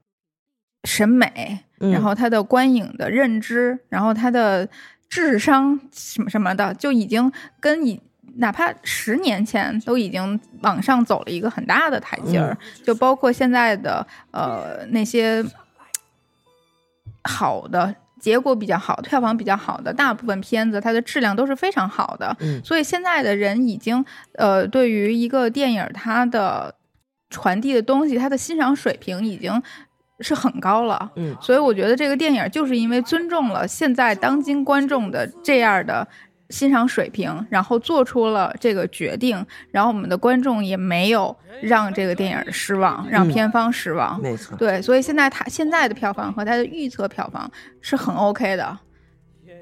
[0.84, 4.67] 审美，嗯然后他的观影的认知，然后他的
[5.09, 8.01] 智商什么什么的，就已经跟以。
[8.36, 15.43] 哪怕十年前都已经往上走了一个很大的台阶儿，就包括现在的呃那些
[17.26, 22.34] 好的结果比较好、票房比较好的大部分片子，它的质量都是非常好的。
[22.39, 24.05] 嗯所以现在的人已经
[24.36, 26.74] 呃，对于一个电影它的
[27.30, 29.61] 传递的东西，它的欣赏水平已经
[30.19, 31.11] 是很高了。
[31.15, 36.07] 嗯所以我觉得这个电影就是因为尊重了现在当今观众的这样的。
[36.52, 44.22] 欣赏水平，然后做出了这个决定，然后我们的观众也没有让这个电影失望，让嗯片方失望。
[44.22, 47.49] 没错，对，所以现在它现在的票房和它的预测票房
[47.80, 48.78] 是很 OK 的。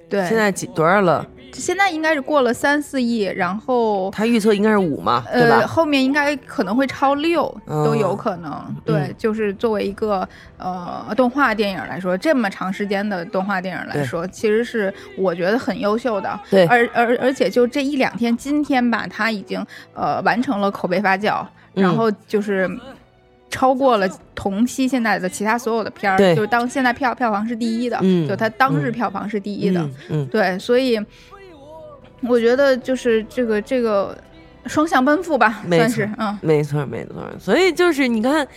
[0.10, 1.26] 对，现在几多少了？
[1.52, 5.68] 现在应该是过了三四亿，然后他预测应该是五嘛，对呃吧？
[5.68, 8.76] 后面应该可能会超六，哦都有可能。
[8.86, 16.40] 对，嗯就是作为一个呃动画电影来说，这么长时间的动画电影来说，其实是我觉得很优秀的。
[16.52, 21.44] 对而而而且就这一两天，今天吧，它已经呃完成了口碑发酵，
[21.74, 22.70] 嗯然后就是。
[23.50, 31.00] 超过了同期现在的其他所有的片儿，就是当现在票票房是第一的，嗯就它当日嗯票房是第一的，嗯嗯，对，所以
[32.22, 34.18] 我觉得就是这个这个
[34.66, 36.38] 双向奔赴吧，算是嗯。
[36.42, 37.16] 没错没错。
[37.40, 38.48] 所以就是你看，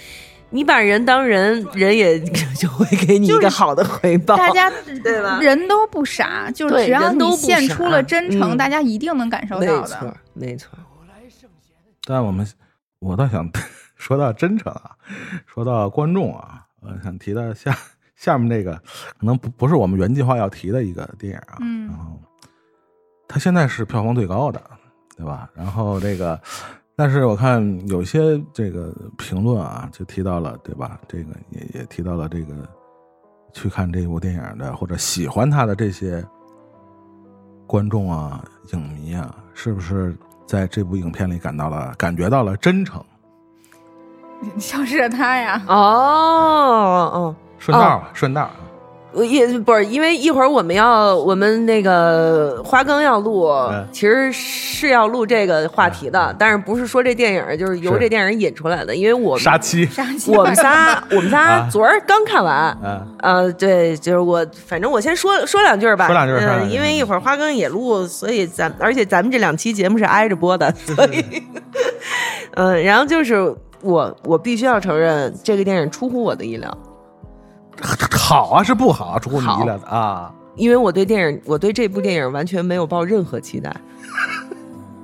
[0.50, 2.20] 你把人当人，人也
[2.58, 4.36] 就会给你一个好的回报。
[4.36, 4.70] 大家
[5.02, 9.80] 对吧人都不傻，就是只要你献出了真诚，嗯大家一定能感受到的。
[9.80, 10.68] 没错没错，
[12.04, 12.46] 但我们
[12.98, 13.48] 我倒想
[14.02, 14.96] 说到真诚啊，
[15.46, 17.72] 说到观众啊，呃，想提到下
[18.16, 18.74] 下面这个，
[19.16, 22.20] 可能不不是我们原计划要提的一个电影啊，嗯然后
[23.28, 24.60] 它现在是票房最高的，
[25.16, 25.48] 对吧？
[25.54, 26.38] 然后这个，
[26.96, 30.98] 但是我看有些这个评论啊，就提到了，对吧？
[31.06, 32.68] 这个也也提到了这个
[33.52, 36.26] 去看这部电影的或者喜欢他的这些
[37.68, 43.00] 观众啊、影迷啊，是不是在这部影片里感到了感觉到了真诚？
[44.58, 47.36] 就是他呀，哦哦。
[47.58, 48.50] 顺道吧，顺道啊。
[49.14, 59.86] 我也不是，因为一会儿我们要我们那个花更要录，嗯其实是要录这个话题的，但是不是说这电影，就是由是这电影引出来的，因为我们杀妻，
[60.28, 62.74] 我们仨我们仨啊昨儿刚看完。
[62.82, 66.06] 嗯，呃，对，就是我，反正我先说说两句吧。
[66.06, 71.42] 说两句说两嗯，儿因为一会儿花更也录，所以咱而且咱们这两期节目是挨着播的，所以
[72.56, 76.78] 嗯，然后就是我我必须要承认，这个电影出乎我的意料。
[78.12, 80.32] 好啊，是不好啊，出乎你好意料的啊。
[80.56, 83.74] 因为我对电影，我对这部电影完全没有抱任何期待，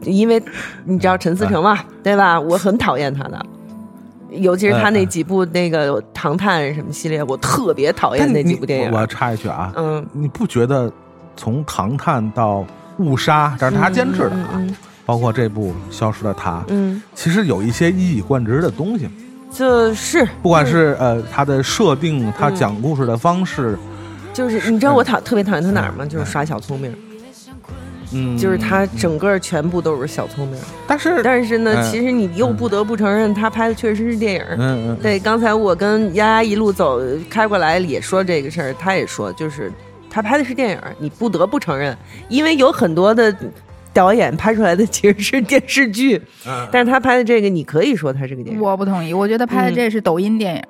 [0.03, 0.43] 因为
[0.85, 2.39] 你知道陈思诚嘛，对吧？
[2.39, 3.47] 我很讨厌他的，
[4.31, 8.99] 尤其是他那几部那个《唐探》什么系列，我特别讨厌那几部电影我。
[8.99, 10.93] 我插一句啊，嗯，你不觉得
[11.35, 12.59] 从《唐探》到
[12.99, 14.76] 《误杀》，这是他监制的啊，嗯嗯
[15.09, 19.09] 包括这部《消失的她》，嗯，其实有一些一以贯之的东西，
[19.50, 20.28] 就是。
[20.42, 23.78] 不管是呃它的设定，它嗯讲故事的方式，
[24.34, 26.04] 就是，你知道我讨特别讨厌他哪儿吗？
[26.04, 26.94] 就是耍小聪明，
[28.12, 30.61] 嗯，就是他整个全部都是小聪明。
[30.86, 34.42] 但是但是呢，嗯其实你又不得不承认，他拍的确实是电影。
[34.59, 37.00] 嗯嗯，对，刚才我跟丫丫一路走
[37.30, 39.72] 开过来也说这个事儿，他也说，就是
[40.11, 41.96] 他拍的是电影，你不得不承认，
[42.28, 43.34] 因为有很多的
[43.93, 48.62] 导演拍出来的其实是电视剧，嗯但是他拍的这个，你可以说他是个电影。
[48.62, 50.62] 我不同意，我觉得拍的这是抖音电影。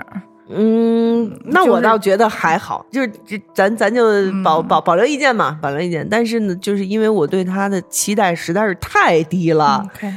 [0.51, 4.03] 嗯，那我倒觉得还好，就是这咱咱就
[4.43, 6.09] 保、保保留意见嘛，保留意见。
[6.09, 10.11] 但是呢，就是因为我对他的期待实在是太低了，OK，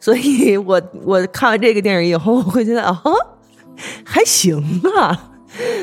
[0.00, 3.00] 所以我我看完这个电影以后，我会觉得啊，
[4.04, 4.58] 还行
[4.98, 5.30] 啊，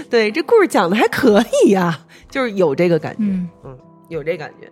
[0.10, 1.97] 对，这故事讲的还可以呀、
[2.30, 3.78] 就是有这个感觉，嗯，嗯，
[4.10, 4.70] 有这感觉。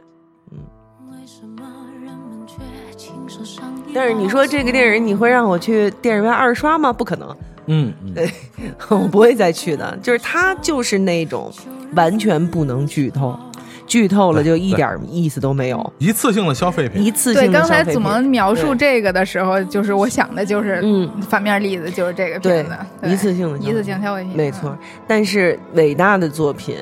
[3.93, 6.91] 但是你说这个电影，你会让我去电影院二刷吗？
[6.93, 7.35] 不可能，
[7.67, 8.29] 嗯对，
[8.89, 9.97] 我不会再去的。
[10.01, 11.51] 就是它就是那种
[11.95, 13.37] 完全不能剧透，
[13.85, 17.93] 剧透了就一点意思都没有，一次性的消费品，一次对，性的刚才消费品。
[17.93, 24.77] 祖萌描述这个的时候，就是我想的就是嗯反面例子，就是这个片子，对一次性的一次性消费品，没错，
[25.07, 26.75] 但是伟大的作品，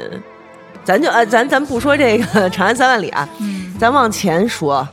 [0.83, 4.87] 咱就呃，咱咱不说这个《长安三万里》啊，嗯，咱往前说，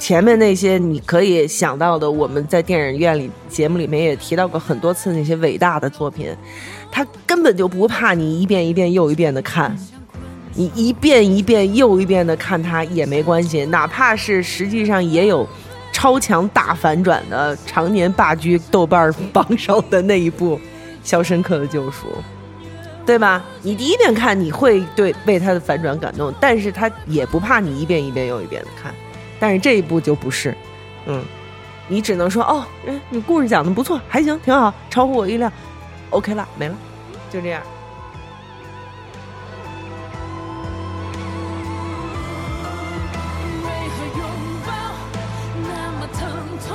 [0.00, 6.34] 前面那些你可以想到的，我们在电影院里节目里面也提到过很多次那些伟大的作品，
[6.90, 9.76] 他根本就不怕你一遍一遍又一遍的看。
[10.56, 15.44] 你一遍一遍又一遍的看它也没关系，哪怕是实际上也有
[15.92, 20.56] 超强大反转的，常年霸居豆瓣榜首的那一部
[21.02, 22.06] 《肖申克的救赎》，
[23.04, 23.44] 对吧？
[23.62, 28.94] 你第一遍看你会对为它的反转感动，但是它也不怕你一遍一遍又一遍的看。
[29.44, 30.56] 但是这一部就不是，
[31.04, 31.22] 嗯，
[31.86, 35.52] 你只能说哦，嗯，你故事讲的不错，还行，挺好，超乎我意料
[36.08, 36.74] ，OK 了，没了，
[37.30, 37.60] 就这样。
[43.62, 44.24] 为何拥
[44.64, 44.72] 抱
[45.62, 46.26] 那么疼
[46.66, 46.74] 痛？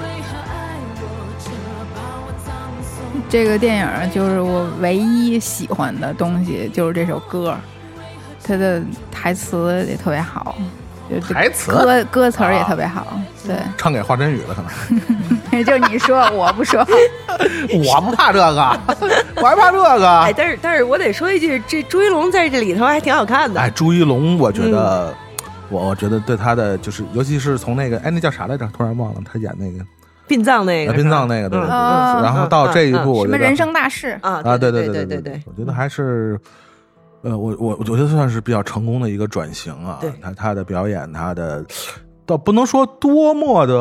[0.00, 1.04] 为何爱我
[1.38, 1.50] 却
[1.94, 3.20] 把我葬送？
[3.28, 7.54] 这个电影就是我唯一喜欢的东西，就是这首歌，
[8.42, 10.56] 它的台词也特别好，
[11.20, 14.62] 台词歌歌词儿也特别好，对，唱给华晨宇的，可
[15.52, 16.80] 能 就你说我不说，
[17.86, 18.80] 我不怕这个，
[19.36, 20.20] 我还怕这个。
[20.20, 23.60] 哎，但是但是我得说一句，这朱一龙在这里头还挺好看的。
[23.60, 25.14] 哎，朱一龙，我觉得，嗯
[25.68, 28.68] 我我觉得对他的就是，尤其是从那个，哎，那叫啥来着？
[28.76, 29.84] 突然忘了，他演那个
[30.28, 31.74] 殡葬那个殡葬那个，对对对。
[31.74, 36.38] 嗯然后到这一步，我觉得什么人生大事，啊啊，对对对对对，我觉得还是，
[37.22, 40.12] 呃，我我我觉得算是比较成功的一个转型啊对。
[40.22, 41.64] 他他的表演，他的
[42.24, 43.74] 倒不能说多么的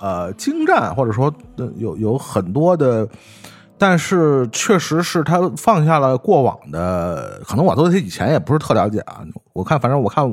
[0.00, 3.08] 呃精湛，或者说呃有有很多的。
[3.82, 9.22] 但是确实是他放下了过往的，可能我对他以前也不是特了解啊。
[9.54, 10.30] 我看，反正我看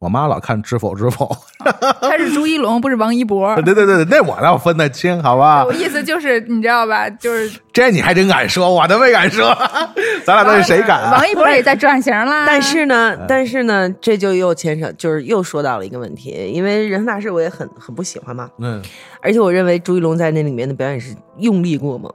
[0.00, 1.30] 我妈老看《知否知否
[2.00, 5.70] 他是朱一龙，不是王一博 》。对对对对，那我倒分得清，好吧我？
[5.74, 7.08] 意思就是，你知道吧？
[7.10, 9.54] 就是这你还真敢说，我都没敢说，
[10.24, 11.12] 咱俩到底谁敢啊？
[11.18, 12.46] 王一博也在转型啦。
[12.46, 18.80] 但是呢，但是呢，这就又牵扯，就是又说到了一个问题，因为《人生大事》我也很很不喜欢嘛，嗯，
[19.20, 22.10] 而且我认为朱一龙在那里面的表演是用力过猛，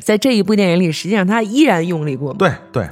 [0.00, 2.38] 在这一部电影里，实际上他依然用力过猛。
[2.38, 2.88] 对对，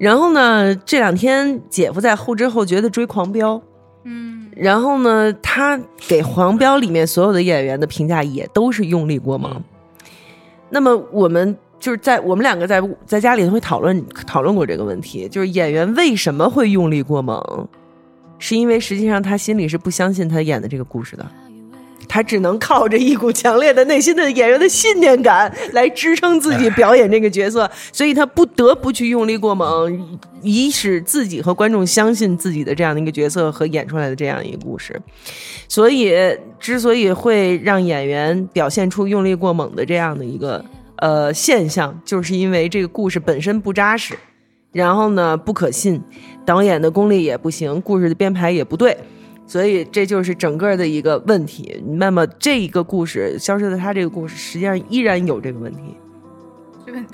[0.00, 3.56] 然后呢，这两天姐夫在后知后觉的追《狂飙》，
[4.04, 5.78] 嗯，然后呢，他
[6.08, 9.62] 给《黄标》里面所有的演员的评价也都是用力过猛。
[10.70, 17.68] 那么我们就是在我们两个在在家里头会讨论讨论过这个问题，就是演员为什么会用力过猛，
[18.38, 21.26] 是因为实际上他心里是不相信他演的这个故事的。
[22.12, 35.00] 他只能靠着一股强烈的内心的演员的信念感来支撑自己表演这个角色，所以他不得不去用力过猛，以使自己和观众相信自己的这样的一个角色和演出来的这样一个故事。
[35.68, 36.12] 所以，
[36.58, 40.64] 之所以会让演员表现出用力过猛的这样的一个
[40.96, 44.18] 呃现象，就是因为这个故事本身不扎实，
[44.72, 46.02] 然后呢不可信，
[46.44, 48.96] 导演的功力也不行，故事的编排也不对。
[49.50, 51.82] 所以这就是整个的一个问题。
[51.98, 55.96] 那么这一个故事，消失的他这个故事，实际上依然有这个问题，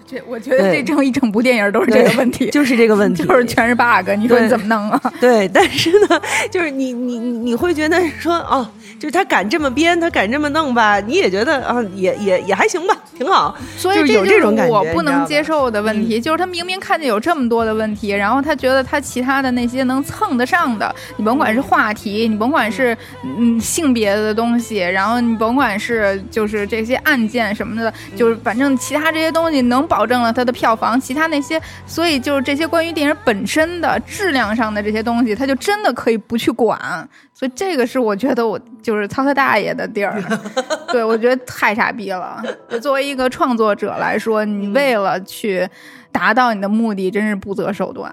[0.06, 4.10] 这我觉得对这整一整部电影都是这个问题，就是这个问题，就是全是 bug。
[4.18, 5.00] 你说你怎么弄啊？
[5.18, 6.20] 对，但是呢，
[6.50, 8.68] 就是你你你你会觉得说哦，
[9.00, 13.56] 就是他敢这么编，他敢这么弄吧，你也觉得啊，也也也还行吧，挺好。
[13.78, 15.46] 所以就是有这种感觉，我不能接。
[15.46, 37.08] 受的问题，就是他明明看见有这么多的问题，然后他觉得他其他的那些能蹭得上的，你甭管是话题，你甭管是嗯性别的东西，然后你甭管是就是这些案件什么的，就是反正其他这些东西能保证了他的票房，其他那些，所以就是这些关于电影本身的质量上的这些东西，他就真的可以不去管。
[37.32, 40.22] 所以这个是我觉得我就是操他大爷的地儿，
[40.92, 42.40] 对我觉得太傻逼了。
[42.68, 45.68] 就作为一个创作者来说，你为了去
[46.12, 48.08] 达到你的目的，真是不择手段。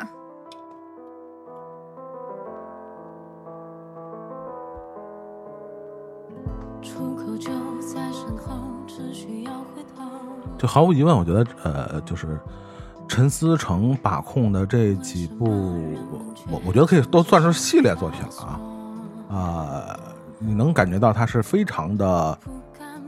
[6.81, 10.03] 出口就在身后，只需要回头。
[10.57, 12.39] 就毫无疑问，我觉得呃，就是
[13.07, 15.45] 陈思诚把控的这几部，
[16.49, 18.59] 我我觉得可以都算是系列作品了啊。
[19.29, 19.99] 啊、
[20.45, 22.37] 你能感觉到他是非常的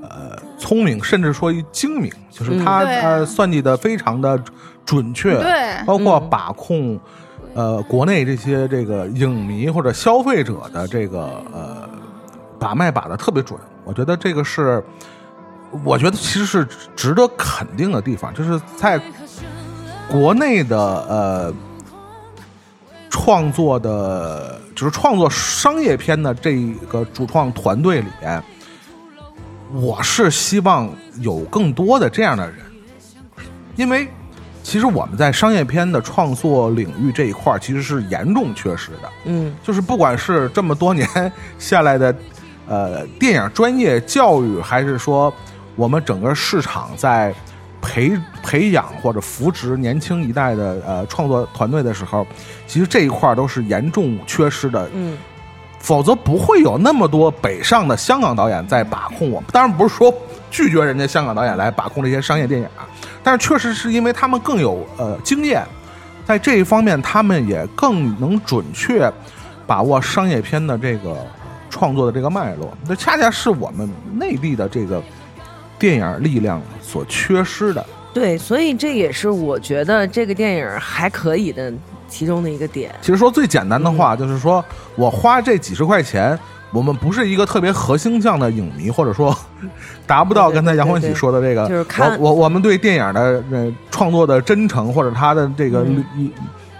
[0.02, 4.42] 呃聪明，甚至说精明，就是他、嗯呃算计的非常的
[4.86, 5.86] 准确，对。
[5.86, 7.00] 包括把控
[7.54, 11.90] 呃国内这些这个影迷或者消费者的这个呃
[12.60, 14.84] 把脉把的特别准，我觉得这个是。
[15.84, 19.02] 我觉得其实是值得肯定的地方，就是在
[20.10, 21.54] 国内的呃
[23.16, 28.44] 创作的，就是创作商业片的这个主创团队里边，
[29.72, 30.90] 我是希望
[31.22, 32.58] 有更多的这样的人，
[33.78, 34.06] 因为
[34.62, 39.10] 其实我们在商业片的创作领域这一块儿其实是严重缺失的。
[39.24, 41.08] 嗯就是不管是这么多年
[41.58, 42.14] 下来的，
[42.68, 45.34] 呃，电影专业教育，还是说
[45.78, 47.34] 我们整个市场在
[47.86, 52.26] 培培养或者扶植年轻一代的呃创作团队的时候，
[52.66, 54.90] 其实这一块儿都是严重缺失的。
[54.96, 55.16] 嗯
[55.78, 59.48] 否则不会有那么多北上的香港导演在把控我们。
[59.52, 60.12] 当然不是说
[60.50, 62.90] 拒绝人家香港导演来把控这些商业电影啊，
[63.22, 65.64] 但是确实是因为他们更有呃经验，
[66.26, 69.12] 在这一方面他们也更能准确
[69.68, 71.24] 把握商业片的这个
[71.70, 72.76] 创作的这个脉络。
[72.88, 75.00] 这恰恰是我们内地的这个
[75.78, 77.86] 电影力量所缺失的。
[78.14, 81.74] 对，所以这也是我觉得这个电影还可以的
[82.08, 82.94] 其中的一个点。
[83.02, 84.64] 其实说最简单的话，就是说
[84.96, 86.38] 我花这几十块钱，
[86.72, 89.38] 我们不是一个特别核心向的影迷，或者说
[90.08, 96.32] 达不到刚才杨欢喜说的这个，就是看我我我们对电影的呃创作的真诚，或者他的这个嗯一。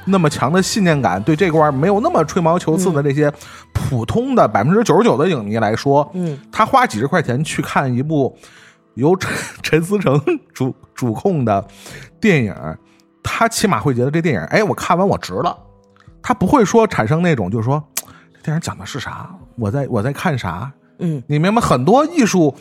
[0.08, 3.34] 那么强的信念感，对这块儿没有那么吹毛求疵的这些
[3.74, 8.38] 普通的百分之九十九的影迷来说，嗯，他花几十块钱去看一部
[8.96, 9.32] 由陈
[9.64, 10.20] 陈思诚
[10.54, 11.66] 主主控的
[12.20, 12.56] 电影，
[13.24, 15.58] 他起码会觉得这电影，哎，我看完我值了。
[16.22, 17.84] 他不会说产生那种就是说，
[18.34, 19.30] 这电影讲的是啥？
[19.58, 20.72] 我在我在看啥？
[21.00, 21.62] 嗯，你明白？
[21.62, 22.56] 很多艺术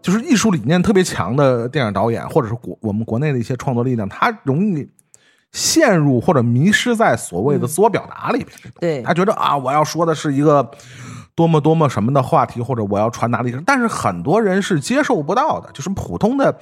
[0.00, 4.88] 就是艺术理念特别强的电影导演，或者是国我们国内的一些创作力量，他容易
[5.52, 8.56] 陷入或者迷失在所谓的自我表达里边。
[8.78, 10.70] 对他觉得啊，我要说的是一个
[11.38, 16.52] 多么多么什么的话题，或者我要传达的一个，但是很多人是接受不到的，就是普通的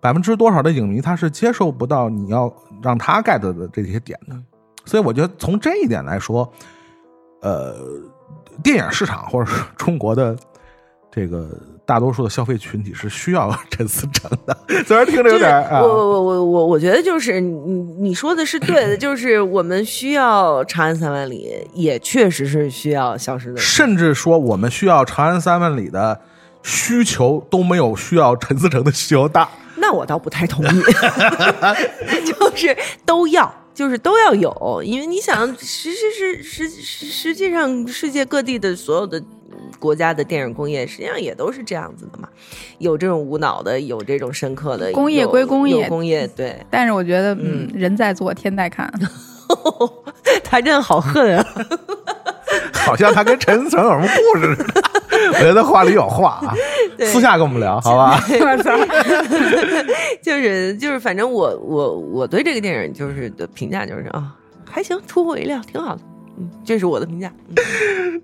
[0.00, 2.52] 百分之多少的影迷，他是接受不到你要
[2.82, 4.34] 让他 get 的这些点的。
[4.84, 6.52] 所以我觉得从这一点来说，
[7.42, 7.76] 呃，
[8.60, 10.36] 电影市场或者是中国的
[11.12, 11.48] 这个
[11.86, 14.56] 大多数的消费群体是需要陈思诚的。
[14.86, 17.52] 虽然听着有点啊，我我我我我觉得就是你
[17.98, 23.56] 你说的是对的， 就是我们需要《长安三万里》，也确实是需要《消失的》。
[23.60, 26.20] 甚至说我们需要《长安三万里》的
[26.62, 29.48] 需求都没有需要陈思诚的需求大。
[29.76, 30.68] 那我倒不太同意，
[32.24, 32.74] 就是
[33.04, 39.22] 都要，就是都要有，因为你想，实实实实实实际上，世界各地的所有的
[39.78, 42.28] 国家的电影工业，实际上也都是这样子的嘛，
[42.78, 45.82] 有这种无脑的，有这种深刻的，工业归工业。
[45.82, 46.56] 有工业，对。
[46.70, 48.92] 但是我觉得，嗯，人在做天在看，
[50.42, 51.46] 他真好恨啊！
[52.86, 54.82] 好像他跟陈思诚有什么故事似的。
[55.32, 56.54] 我觉得话里有话啊，
[57.06, 58.20] 私下跟我们聊，好吧？
[60.22, 64.34] 就是就是，反正我我我对这个电影就是的评价就是啊，
[64.70, 66.02] 还行，出乎我意料，挺好的，
[66.38, 67.32] 嗯，这是我的评价。
[67.48, 67.56] 嗯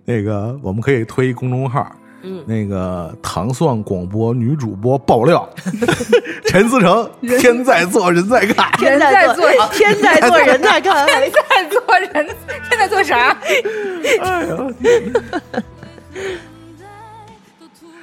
[0.04, 5.48] 那个我们可以推公众号，嗯那个糖蒜广播女主播爆料，
[6.46, 7.08] 陈思诚
[7.38, 11.06] 天在做人在看，天在做天在做，人在看。
[11.06, 12.26] 天在做人，
[12.68, 13.36] 天在做啥？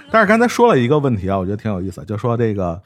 [0.10, 2.82] 但是刚才说了一个问题啊，我觉得挺有意思，就说这个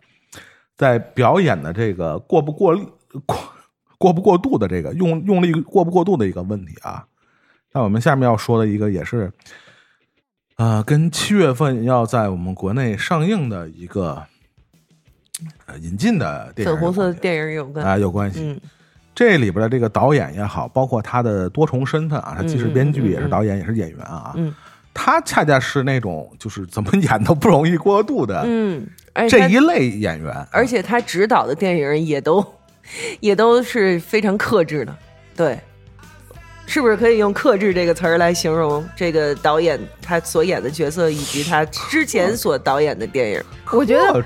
[0.75, 2.75] 在表演的这个过不过
[3.27, 3.37] 过
[3.99, 7.05] 过不过度的这个用用力过不过度的一个问题啊。
[7.73, 9.31] 那我们下面要说的一个也是
[10.57, 14.21] 呃，跟七月份要在我们国内上映的一个
[15.65, 17.85] 呃引进的电影粉红色的电影有关。
[17.85, 18.41] 啊、有关系。
[18.41, 18.59] 嗯
[19.13, 24.33] 这里边的这个导演也好，包括他的多重身份啊，他既是编剧，也是导演，也是演员啊。
[24.35, 24.55] 嗯
[24.93, 28.85] 他恰恰是那种就是怎么演都不容易过渡的嗯，
[29.29, 30.33] 这一类演员。
[30.51, 32.45] 而且他执导的电影也都
[33.19, 34.97] 也都是非常克制的，
[35.35, 35.59] 对，
[36.71, 43.43] 是不是可以用“克制”这个词儿来形容这个导演他所演的角色以及他之前所导演的电影？
[43.73, 44.23] 我觉得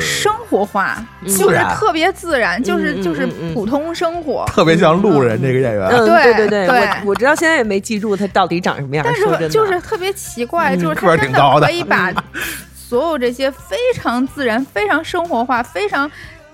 [0.00, 4.44] 生活化，就是特别自然，就是嗯就是普通生活。
[4.46, 9.04] 特别像路人这个演员，嗯，对对对对我我直到现在也没记住他到底长什么样。
[9.04, 12.12] 但是就是特别奇怪，就是他真挺高的可以把
[12.76, 16.08] 所有这些非常自然、非常生活化、非常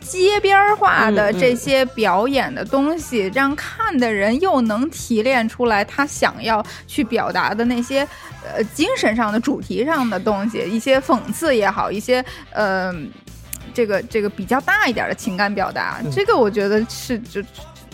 [0.05, 8.07] 街边儿化的嗯嗯这些表演的东西，让看的人又能提炼出来他想要去表达的那些
[8.45, 12.95] 呃精神上的、主题上的东西，一些讽刺也好，一些呃
[13.73, 17.43] 这个这个比较大一点的情感表达，嗯这个我觉得是就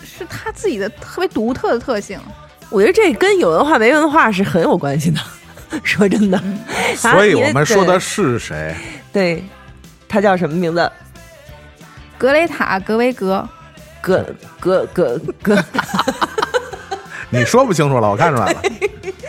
[0.03, 2.19] 是他自己的特别独特的特性。
[2.69, 5.19] 我觉得这跟有文化没文化是很有关系的。
[5.85, 8.75] 说真的，啊所以我们说的是谁？
[9.13, 9.41] 对，
[10.05, 10.91] 他叫什么名字？
[12.21, 13.49] 格雷塔·格维格，
[13.99, 14.23] 格
[14.59, 15.57] 格格格，
[17.31, 18.61] 你说不清楚了，我看出来了。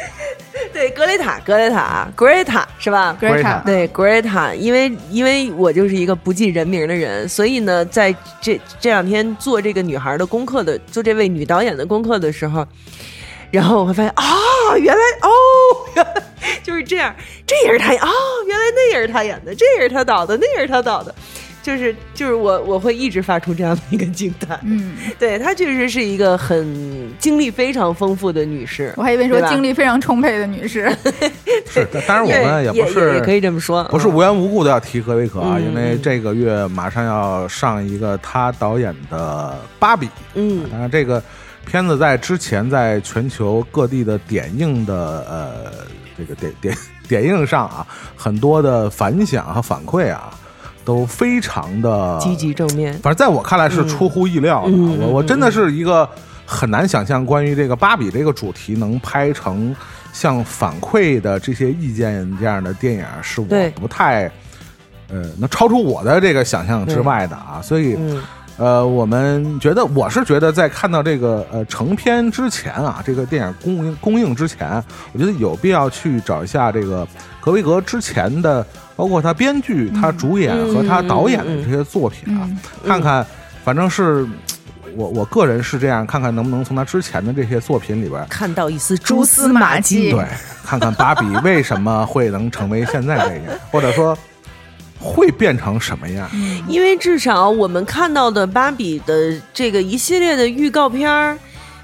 [0.74, 3.16] 对，格雷塔，格雷塔，格雷塔是吧？
[3.18, 12.66] 格雷塔对，Greta，因为因为我就是一个不记人名的人，所以呢，在这这两天做这个女孩的功课的，做这位女导演的功课的时候，
[13.50, 14.24] 然后我会发现啊，
[14.76, 15.30] 原来哦，
[15.96, 16.22] 原来
[16.62, 17.16] 就是这样，
[17.46, 18.10] 这也是她啊、
[18.46, 21.14] 原来那也是她演的，这也是她导的，那也是她导的，
[21.62, 24.58] 就是就是我我会一直发出这样的一个惊叹。
[24.64, 30.90] 嗯， 对她确实是一个很经历非常丰富的女士，我还以为说对吧精力非常充沛的女士。
[31.70, 40.06] 是，但当然我们也不是也可以这么说，不是嗯无缘无故的要提何为可啊，嗯因为这个月马上要上一个她导演的《芭比》。
[40.34, 41.22] 嗯当然，这个
[41.64, 45.72] 片子在之前在全球各地的点映的呃
[46.18, 46.76] 这个点点
[47.08, 47.86] 点映上啊，
[48.16, 50.34] 很多的反响和反馈啊，
[50.84, 52.92] 都非常的积极正面。
[52.94, 54.72] 反正在我看来是出乎意料的。
[54.72, 56.08] 我我真的是一个
[56.46, 59.74] 很难想象关于这个芭比这个主题能拍成
[60.12, 64.30] 像反馈的这些意见这样的电影，是我不太
[65.08, 67.60] 呃能超出我的这个想象之外的啊。
[67.62, 68.22] 所以嗯
[68.62, 74.80] 呃，我们觉得我是觉得在看到这个呃成片之前啊，这个电影公映公映之前，
[75.12, 77.04] 我觉得有必要去找一下这个
[77.40, 78.64] 格维格之前的，
[78.94, 83.26] 包括他编剧、他主演和他导演的这些作品啊，嗯看看，
[83.64, 84.24] 反正是
[84.94, 88.24] 我我个人是这样，看看能不能从他之前的这些作品里边。
[88.28, 90.12] 看到一丝蛛蛛丝马迹。
[90.12, 90.24] 对，
[90.64, 94.16] 看看芭比为什么会能成为现在这样，或者说
[95.02, 96.30] 会变成什么样？
[96.68, 101.36] 因为至少我们看到的芭比的这个一系列的预告片儿，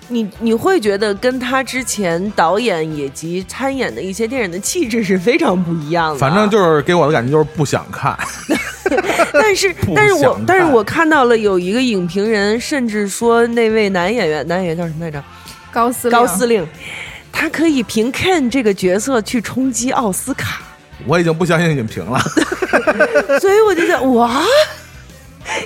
[0.06, 6.18] 你你会觉得跟他之前导演以及参演的一些电影的气质是非常不一样的。
[6.18, 8.16] 反正就是给我的感觉就是不想看。
[9.34, 15.22] 但是但是我但是我看到了有一个影评人，甚至说那位男演员，男演员叫什么来着？
[15.70, 16.66] 高司令高司令，
[17.30, 20.62] 他可以凭 Ken 这个角色去冲击奥斯卡。
[21.06, 22.18] 我已经不相信影评了。
[23.40, 24.42] 所以我就想，哇，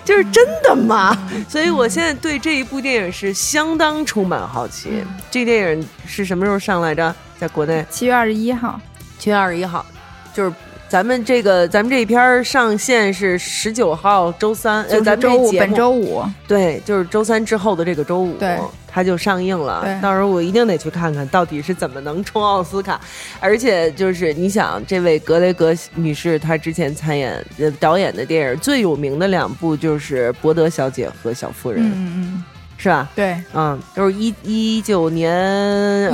[0.05, 1.17] 就是真的吗？
[1.49, 5.05] 所以我现在对这一部电影是相当充满好奇。
[5.31, 7.15] 这电影是什么时候上来着？
[7.39, 8.81] 在国内七月二十一号，
[9.19, 9.85] 七月二十一号，
[10.33, 10.53] 就是
[10.89, 16.23] 咱们这个咱们这一篇上线是十九号周三，呃，就咱们周五，本周五。
[16.47, 18.57] 对，就是周三之后的这个周五，对，
[18.93, 19.99] 它就上映了。
[20.03, 23.01] 到时候我一定得去看看，到底是怎么能冲奥斯卡。
[23.41, 32.45] 而且就是你想，这位格雷格女士，她之前参演呃导演的电影最有名的两部就是《伯德小姐》和《小妇人》，嗯嗯，
[32.77, 33.09] 是吧？
[33.15, 35.35] 对，嗯，都是一一九年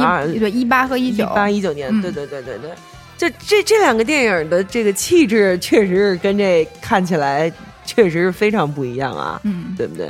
[0.00, 2.70] 二一对一八和一九一九，八一九年，嗯对对对对对。
[3.16, 7.52] 这这这两个电影的这个气质，确实是跟这看起来
[7.84, 10.08] 确实是非常不一样啊，嗯，对不对？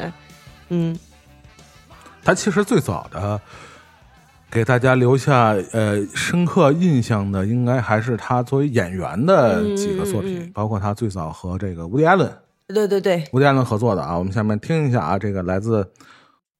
[0.69, 0.95] 嗯。
[2.25, 3.41] 他其实最早的
[4.51, 10.53] 给大家留下呃深刻印象的，应该还是他作为演员的几个作品，嗯嗯嗯。
[10.55, 12.31] 包括他最早和这个乌迪·艾伦、
[12.67, 14.17] 对对对，乌迪·艾伦合作的啊。
[14.17, 15.91] 我们下面听一下啊，这个来自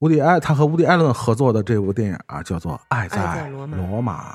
[0.01, 4.35] 乌迪艾他和乌迪·艾伦合作的这部电影啊，叫做《爱在罗马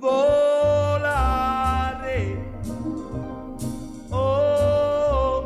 [0.00, 1.08] Volare.
[4.12, 5.44] Oh,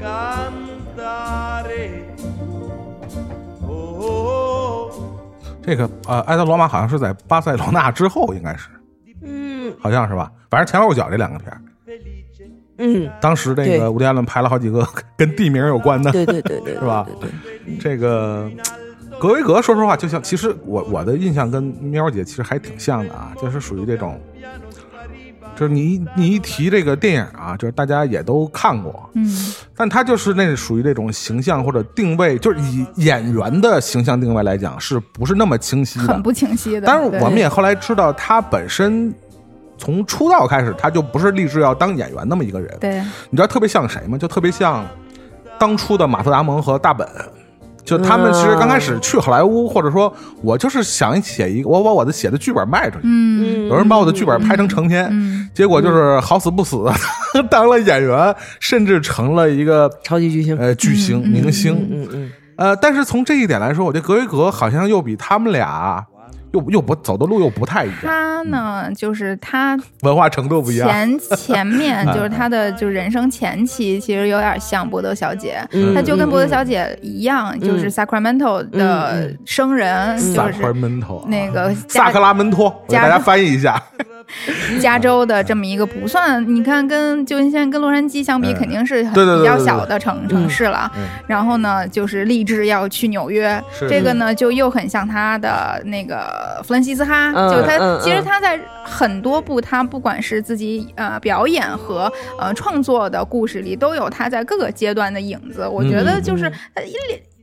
[0.00, 1.90] cantare.
[3.66, 4.92] Oh.
[5.62, 8.68] 这个呃，埃德罗马好像是在巴塞罗那之后，应该是，
[9.22, 10.30] 嗯好像是吧？
[10.50, 11.60] 反正前后脚这两个片儿，
[12.78, 14.86] 嗯，当时这个伍迪·艾伦拍了好几个
[15.16, 18.50] 跟地名有关的，对对对对， 是吧对对对这个
[19.18, 24.20] 格维格，说实话，就像其实我我的印象跟喵姐其实还挺像的啊，就是属于这种，
[25.56, 36.22] 就是你你一提这个电影啊，就是大家也都看过，嗯但他就是那属于这种形象或者定位，就是以演员的形象定位来讲，是不是那么清晰的很？
[36.22, 36.86] 不清晰的。
[36.86, 39.12] 但是我们也后来知道，他本身
[39.78, 42.76] 从出道开始，他就不是立志要当演员那么一个人。
[42.80, 44.18] 对你知道特别像谁吗？
[44.18, 44.86] 就特别像
[45.58, 47.08] 当初的马特·达蒙和大本。
[47.86, 53.68] 就他们其实刚开始去好莱坞，或者说我就是想写一个，我把我的写的剧本卖出去，嗯。
[53.68, 55.48] 有人把我的剧本拍成成片，嗯。
[55.54, 56.92] 结果就是好死不死的
[57.48, 61.74] 当了演员，甚至成了一个超级巨星，呃巨星、明星。
[61.90, 66.04] 嗯嗯，呃，但是从这一点来说，我觉得格雷格好像又比他们俩
[66.56, 70.88] 又又不走的路又不太一样，他呢，就是他文化程度不一样。
[70.88, 83.82] 前前面 就是他的就是人生前期，其实有点像波德小姐，嗯他就跟波德小姐一样，就是嗯 Sacramento 的生人，萨就是克门托，那个萨克拉门托，我给大家翻译一下。
[84.80, 88.56] 加州的这么一个不算，你看跟旧金山跟洛杉矶相比，嗯。
[88.56, 90.90] 肯定是很比较小的城城市了。
[90.96, 91.06] 嗯。
[91.26, 105.66] 然后呢，就是立志要去纽约，这个呢就又很像他的那个弗兰西斯哈，嗯就他、嗯其实嗯他在很多部他不管是自己呃表演和呃创作的故事里，都有他在各个阶段的影子。
[105.66, 106.92] 我觉得就是他一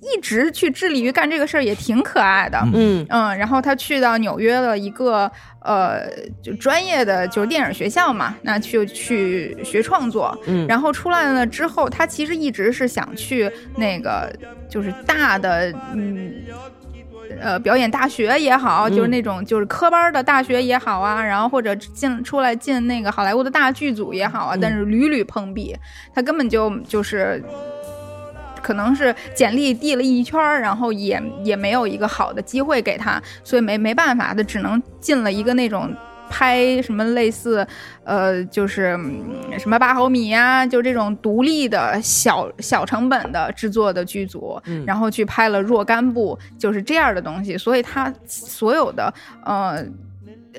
[0.04, 2.60] 一直去致力于干这个事儿，也挺可爱的。
[2.74, 5.32] 嗯嗯，然后他去到纽约的一个
[5.62, 6.02] 呃，
[6.42, 10.38] 就专业的就是电影学校嘛，那就去学创作。
[10.46, 14.32] 嗯然后出来了之后，他其实一直是想去那个
[14.70, 16.34] 就是大的嗯。
[17.42, 25.76] 呃，表演大学也好，就是嗯那种就是科班的大学也好啊，然后或者进出来进那个好莱坞的大剧组也好啊，但是屡屡碰壁，
[26.14, 27.44] 他根本就就是
[28.64, 35.94] 可能是简历递了一圈儿，然后也也没有一个好的机会给他，所以没没办法的，只能进了一个那种。
[36.30, 37.68] 拍什么类似，
[38.03, 47.56] 呃，就是、嗯什么八毫米呀、就这种独立的小小成本的制作的剧组，嗯然后去拍了若干部，就是这样的东西。
[47.56, 49.14] 所以他所有的
[49.45, 49.85] 呃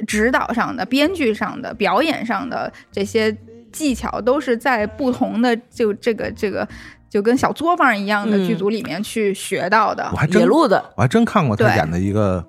[0.07, 3.37] 指导上的、编剧上的、表演上的这些
[3.73, 6.69] 技巧，都是在不同的就这个这个
[7.15, 10.09] 就跟小作坊一样的嗯剧组里面去学到的。
[10.11, 12.45] 我还真野路子，我还真看过他演的一个，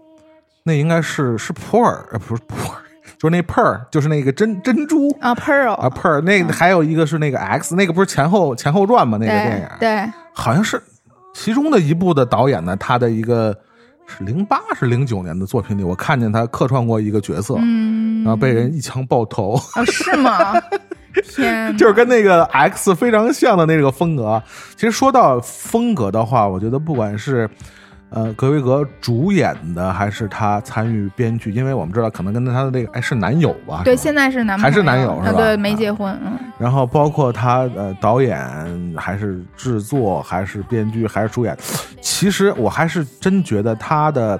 [0.64, 2.74] 那应该是是普洱，呃，不是普洱，
[3.20, 9.20] 就是那 pearl，就是那个珍珍珠啊，Pearl 啊 pearl，那个还有一个是那个 X，那个不是前后前后传吗？
[9.22, 10.82] 那个电影对对，好像是
[11.36, 13.56] 其中的一部的导演呢，他的一个
[14.08, 19.62] 是零八是零九年的作品里，我看见他客串过一个角色，嗯，然后被人一枪爆头。
[19.76, 20.56] 啊是吗？
[21.24, 24.42] 天， 就是跟那个 X 非常像的那个风格。
[24.76, 27.50] 其实说到风格的话，我觉得不管是
[28.10, 35.40] 呃格维格主演的，还是他参与编剧，因为我们知道可能跟他的那个哎是男友吧，对，现在是男还是男友是吧？
[35.40, 35.42] 啊。
[35.42, 38.40] 对，没啊结婚，嗯，然后包括他呃导演
[38.96, 41.58] 还是制作还是编剧还是主演，
[42.02, 44.40] 其实我还是真觉得他的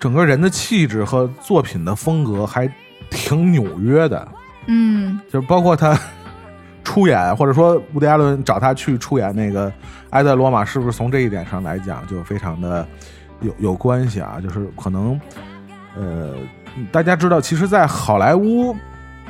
[0.00, 2.68] 整个人的气质和作品的风格还
[3.10, 4.26] 挺纽约的。
[4.66, 5.98] 嗯就包括他
[6.84, 9.70] 出演，或者说伍迪·艾伦找他去出演那个
[10.10, 12.86] 《爱在罗马》，是不是从这一点上来讲就非常的
[13.40, 14.38] 有有关系啊？
[14.42, 15.18] 就是可能
[15.96, 16.34] 呃，
[16.92, 18.76] 大家知道，其实，在好莱坞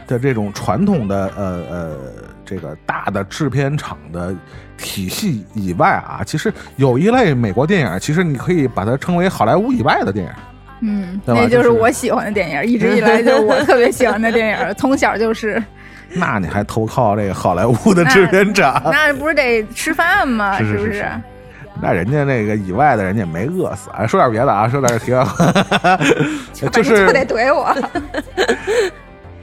[0.07, 1.97] 的这种传统的呃呃
[2.45, 4.35] 这个大的制片厂的
[4.77, 10.33] 体系以外啊，其实有一类美国电影，其实你可以把它称为好莱坞以外的电影。
[10.81, 15.63] 嗯，那就就是是我喜欢的电影，一直以来就是我特别喜欢的电影， 从小就是。
[16.17, 18.81] 那你还投靠这个好莱坞的制片厂？
[18.85, 20.59] 那不是得吃饭吗？
[20.59, 21.07] 不是不是是
[21.83, 24.07] 那人家那个以外的人家没饿死啊！
[24.07, 25.53] 说点别的啊，说点题外话，
[26.71, 27.77] 就是就得怼我。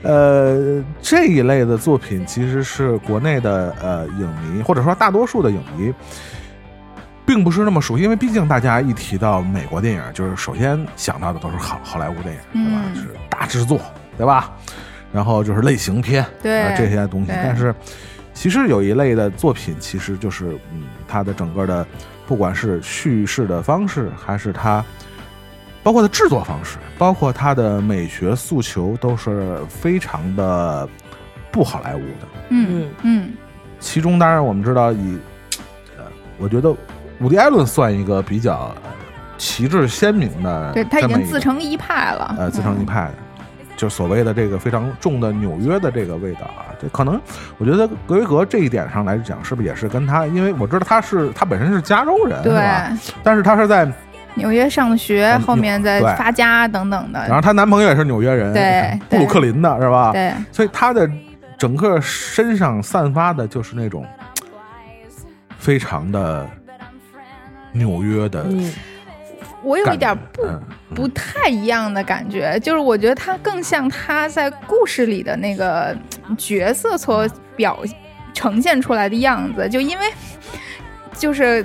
[0.02, 5.92] 呃，这一类的作品其实是国内的呃影迷，或者说大多数的影迷，
[7.32, 12.82] 并不是那么熟悉，因为毕竟大家一提到美国电影，就是首先想到的都是好好莱坞电影，对吧？
[12.84, 13.80] 嗯是大制作，
[14.18, 14.52] 对吧？
[15.10, 17.32] 然后就是类型片，对啊这些东西。
[17.32, 17.74] 但是
[18.34, 21.86] 其实有一类的作品，其实就是嗯，它的整个的
[22.26, 24.84] 不管是叙事的方式，还是它
[25.82, 30.86] 包括它制作方式，包括它的美学诉求，都是非常的
[31.50, 32.28] 不好莱坞的。
[32.50, 33.32] 嗯嗯
[33.80, 35.18] 其中当然我们知道以，
[35.96, 36.04] 呃，
[36.36, 36.74] 我觉得
[37.20, 38.90] 伍迪·艾伦算一个比较呃
[39.38, 42.34] 旗帜鲜明的，对他已经自成一派了。
[42.38, 43.14] 呃自成一嗯派的，
[43.76, 47.20] 就所谓的这个非常重的纽约的这个味道啊，这可能
[47.58, 52.42] 我觉得格维格这一点上来讲，是不是也是跟他，因为我知道他是他本身是加州人？
[52.42, 52.54] 对，
[53.22, 53.90] 但是他是在，
[54.34, 57.20] 纽约上学，嗯后面在发家等等的。
[57.26, 60.12] 然后她男朋友也是纽约人，对布鲁克林的是吧？
[60.12, 61.08] 对，所以她的
[61.58, 64.06] 整个身上散发的就是那种
[65.58, 66.48] 非常的
[67.72, 68.72] 纽约的嗯
[69.62, 70.60] 我有一点不嗯
[70.94, 75.96] 不太一样的感觉，就是我觉得他更像他在故事里的那个
[76.28, 77.78] 嗯角色所表
[78.34, 80.06] 呈现出来的样子，就因为
[81.16, 81.64] 就是。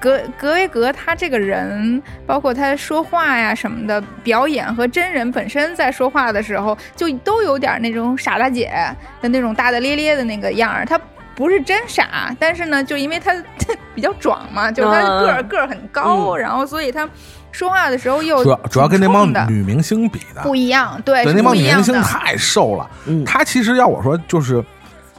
[0.00, 8.72] 格格维格他这个人，包括他说话呀什么的，表演和真人本身在说话的时候，就都有点那种傻大姐
[9.20, 10.86] 的那种大大咧咧的那个样儿。
[10.86, 10.98] 他
[11.34, 16.38] 不是真傻，但是呢，就因为他他 比较壮嘛，就是他嗯个儿个儿很高，嗯。
[16.38, 17.08] 然后所以他
[17.50, 21.82] 说话的时候又主要主要跟那帮女明星比的，不一样，对，对那帮女明。
[21.82, 22.90] 星太瘦了。
[23.06, 23.24] 嗯。
[23.24, 24.64] 她其实要我说就是，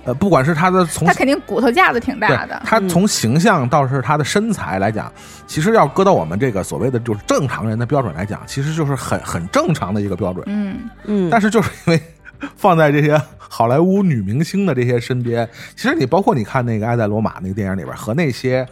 [0.06, 5.12] 呃，不管是她的从他肯定骨头架子挺大的，她从形象到是她的身材来讲，
[5.48, 10.44] 其实要搁到我们这个所谓的就是正常人的标准来讲，其实就是很很正常的一个标准。
[10.48, 12.02] 嗯，嗯，但是就是因为
[12.56, 18.68] 放在这些好莱坞女明星的这些身边，其实你包括你看那个《爱在罗马》那个电影里边，和那些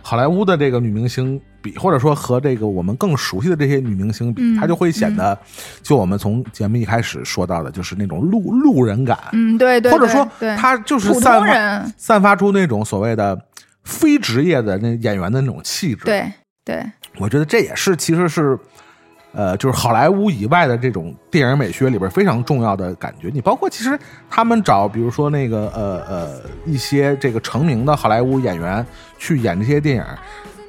[0.00, 5.38] 好莱坞的这个女明星比，或者说和这个我们更熟悉的这些女明星比，嗯她就会显得，
[5.82, 13.38] 就我们从节目一开始说到的，就是那种路路人感，嗯，对对，或者说她就是普散发散发出那种所谓的
[13.84, 16.32] 非职业的那演员的那种气质。，对
[16.64, 16.84] 对，
[17.18, 18.58] 我觉得这也是其实是。
[19.32, 23.30] 呃，就是好莱坞以外的这种电影美学里边非常重要的感觉。
[23.32, 23.98] 你包括其实
[24.28, 28.84] 他们找，比如说那个呃呃一些这个成名的好莱坞演员
[29.18, 30.04] 去演这些电影，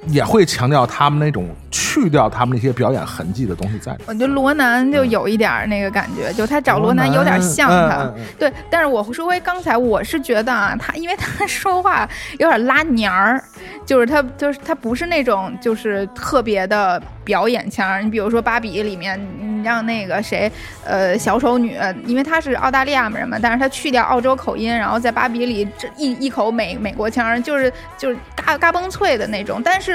[0.07, 3.95] 也会强调他们那种去掉他们那些表演痕迹的东西在。
[4.05, 8.51] 我觉得罗南就有一点儿那个感觉，就他找罗南有点像他，对。
[8.69, 12.07] 但是我说回刚才，我是觉得啊，他因为他说话
[12.39, 13.43] 有点拉娘儿，
[13.85, 18.05] 就是他就是他不是那种就是特别的表演腔。
[18.05, 20.51] 你比如说《芭比》里面，你让那个谁，
[20.84, 29.93] 呃，小丑女，因为她是澳大利亚人嘛，但是她去掉澳洲口音，然后在《芭比》里这一一口美美国腔，就是就是嘎嘎嘣脆的那种，但是。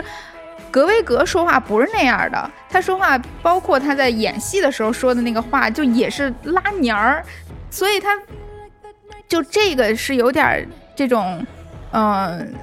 [0.71, 7.25] 格威格说话不是那样的，他说话包括他在演戏的时候说的那个话，就也是拉年儿，
[7.71, 8.19] 所以他
[9.27, 11.47] 就这个是有点这种，
[11.93, 12.55] 嗯、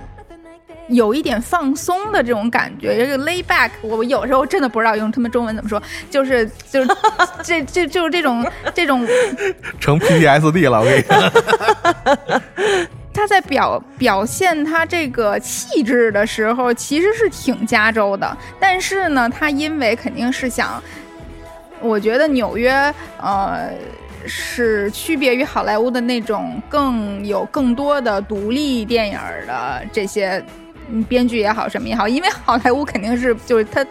[0.88, 5.82] 有一点放松的这种感觉，这个 lay back，我有时候真的不知道用他们中文怎么说，
[6.12, 6.90] 就是就是
[7.44, 9.07] 这这就是这种这种
[9.80, 11.16] 成 PTSD 了，我跟你说。
[13.16, 20.84] 他在表表现他这个气质的时候，其实是挺加州的，但是呢，他因为肯定是想，
[21.80, 23.70] 我觉得纽约呃
[24.26, 29.18] 是区别于好莱坞的那种更有更多的独立电影
[29.48, 30.44] 的这些
[31.08, 33.86] 编剧也好，什么也好，因为好莱坞肯定是就是他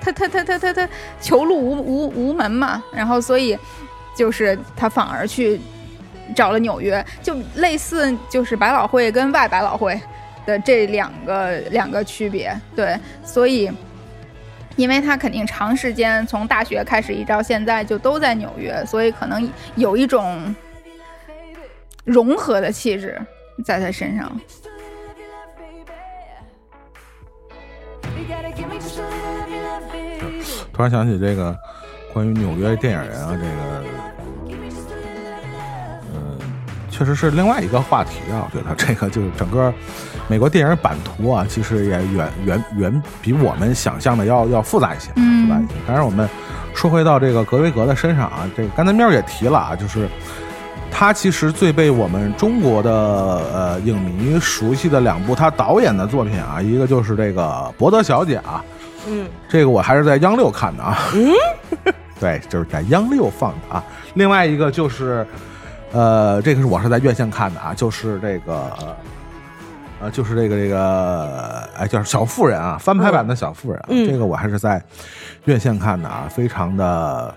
[0.00, 0.88] 他他他他他他
[1.20, 3.58] 求路无无无门嘛，然后所以
[4.14, 5.60] 就是他反而去。
[6.34, 10.00] 找了纽约，就类似就是百老汇跟外百老汇
[10.46, 13.70] 的这两个两个区别，对，所以
[14.76, 20.54] 因为他肯定长时间从大学开始一直到现在就都在纽约，所以可能有一种
[22.04, 23.20] 融合的气质
[23.64, 24.40] 在他身上。
[30.72, 31.54] 突然想起这个
[32.12, 33.84] 关于纽约电影人啊，这个，
[37.00, 38.46] 确实是另外一个话题啊。
[38.46, 39.72] 我觉得这个就是整个
[40.28, 45.72] 美国电影版图啊，其实也远远远比我们想象的要要复杂一些，嗯复杂一些。
[45.86, 46.28] 当然，我们
[46.74, 50.06] 说回到这个格维格的身上啊，这个刚才喵也提了啊，就是。
[50.92, 57.42] 他其实最被我们中国的呃影迷熟悉的两部他导演的作品啊，一个就是这个
[57.78, 58.62] 《博德小姐》啊，
[59.06, 60.98] 嗯， 这个我还是在央六看的啊。
[61.14, 61.32] 嗯
[62.18, 63.82] 对，就是在央六放的啊。
[64.14, 65.24] 另外一个就是，
[65.92, 68.70] 呃，这个是我是在院线看的啊，就是这个。
[70.02, 74.82] 呃，就是这个这个，哎，叫小妇人啊，翻拍版的小妇人、啊，嗯这个我还是在
[75.44, 77.34] 院线看的啊，非常的，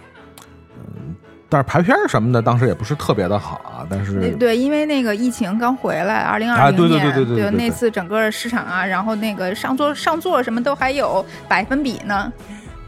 [0.77, 1.13] 嗯，
[1.49, 12.31] 但是排片儿什么的当时也不是特别的好啊，但是对，因为那个疫情刚回来，二零二零年对对年，对对对对对那次整个市场啊，然后那个上座上座什么都还有百分比呢，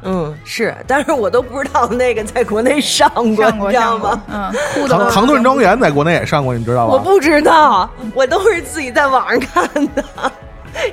[0.05, 6.93] 嗯，是，但是我都不知道那个在国内上过，上过你知道吗？，嗯，哭的唐唐顿庄园在国内也上过，你知道吗？
[6.93, 10.03] 我不知道，我都是自己在网上看的，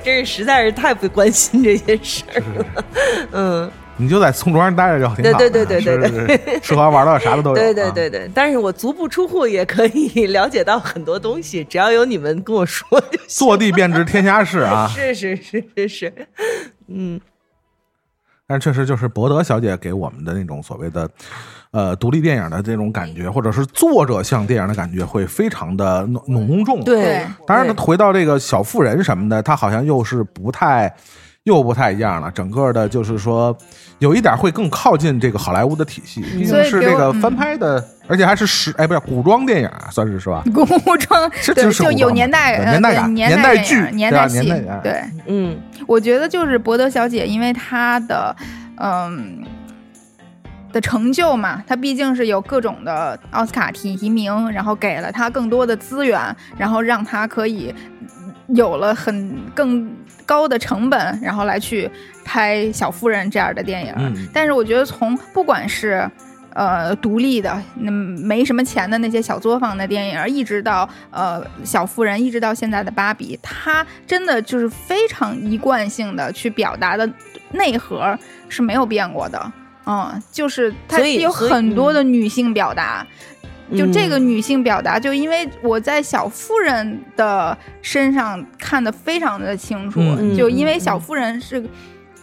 [0.03, 2.85] 真是实在是太不关心这些事儿了。
[3.33, 5.51] 嗯，你就在宋庄上待着就挺好的。
[5.51, 7.57] 对对对对对吃喝玩乐啥的都有。
[7.57, 13.27] 对对啊对对，但是我足不出户也可以 了解到很多东西，只要有你们跟我说就行。
[13.29, 14.89] 坐地便知天下事啊！
[14.95, 16.13] 是是是是是，
[16.89, 17.21] 嗯
[18.47, 21.09] 但确实就是博德小姐给我们的那种所谓的，
[21.71, 26.85] 呃，独立电影的这种感觉，或者是作者向电影的感觉，会非常的浓浓重。
[26.85, 30.95] 对对，当然，对回到这个小妇人什么的，她好像又是不太，
[31.45, 32.31] 又不太一样了。
[32.31, 33.57] 整个的，就是说，
[33.99, 40.45] 有一点会更靠近这个好莱坞的体系，毕竟是这个翻拍的，而且还是时，哎，不是古装电影啊，算是是吧？
[40.55, 40.65] 古
[40.99, 44.49] 装，这对，就有年代年代感年年代剧年代戏
[44.83, 45.59] 对，嗯
[45.89, 48.37] 我觉得就是博德小姐，因为她的
[48.77, 49.43] 嗯
[50.73, 56.21] 的成就嘛，她毕竟是有各种的奥斯卡提名，然后给了她更多的资源，
[56.57, 57.75] 然后让她可以
[58.49, 59.91] 有了很更
[60.27, 61.91] 高的成本，然后来去
[62.25, 63.95] 拍《小妇人》这样的电影。
[63.97, 66.09] 嗯但是我觉得从不管是
[66.55, 77.09] 呃独立的，那没什么钱的那些小作坊的电影，一直到呃小妇人，一直到现在的芭比，它真的就是非常一贯性的去表达的
[77.53, 79.53] 内核是没有变过的。
[79.85, 83.05] 嗯，就是它有很多的女性表达，
[83.77, 91.65] 就这个嗯女性表达，就因为我在小妇人的身上看得非常的清楚，嗯就因为嗯小妇人是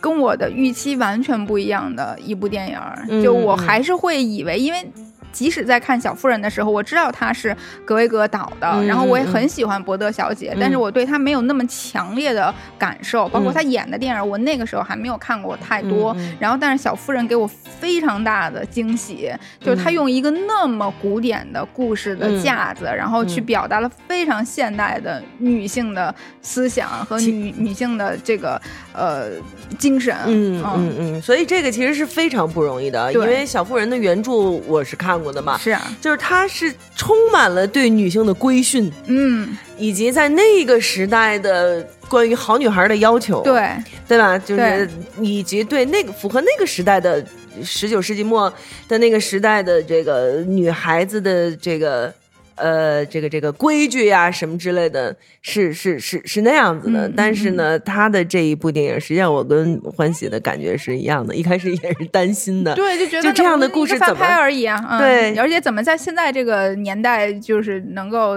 [0.01, 4.89] 跟我的预期完全不一样的一部电影就我嗯还是会以为，因为。
[5.31, 10.57] 即使在看小妇人的时候，我知道她是格维格导的，嗯然后我也嗯很喜欢伯德小姐，嗯。
[10.59, 16.15] 但是我对她没有那么强烈的感受，包括嗯她演的电影，我那个时候还没有看过太多。
[16.39, 28.59] 然后，但是小妇人给我非常大的惊喜，就是她嗯用一个那么古典的故事的嗯架子，然后去嗯表达了非常现代的女性的思想和女女性的这个
[28.93, 29.29] 呃
[29.77, 30.15] 精神。
[30.25, 30.95] 嗯嗯。
[30.99, 43.71] 嗯，所以这个其实是非常不容易的，因为小妇人的原著我是看过的嘛，是啊，就是他是充满了对女性的规训，嗯，以及在那个时代的关于好女孩的要求，对，
[44.07, 44.37] 对吧？
[44.37, 44.89] 就是
[45.21, 47.25] 以及对那个符合那个时代的
[47.63, 48.51] 十九世纪末
[48.87, 52.13] 的那个时代的这个女孩子的这个。
[52.59, 57.07] 呃，这个这个规矩呀、什么之类的，是是是是那样子的。
[57.07, 61.33] 嗯但是呢，他的这一部电影，实际上我跟欢喜的感觉是一样的。
[61.33, 64.85] 一开始也是担心的，对，就觉得就这样的故事怎么拍而已啊？
[64.89, 68.35] 嗯对而且怎么在现在这个年代，就是能够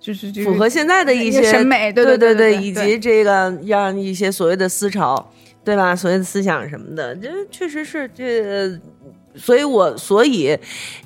[0.00, 5.32] 就是就是符合现在的一些审美，对对对对，对，以及这个让一些所谓的思潮，
[5.64, 5.94] 对吧？
[5.94, 8.78] 所谓的思想什么的，这确实是这。
[9.34, 10.58] 所以我所以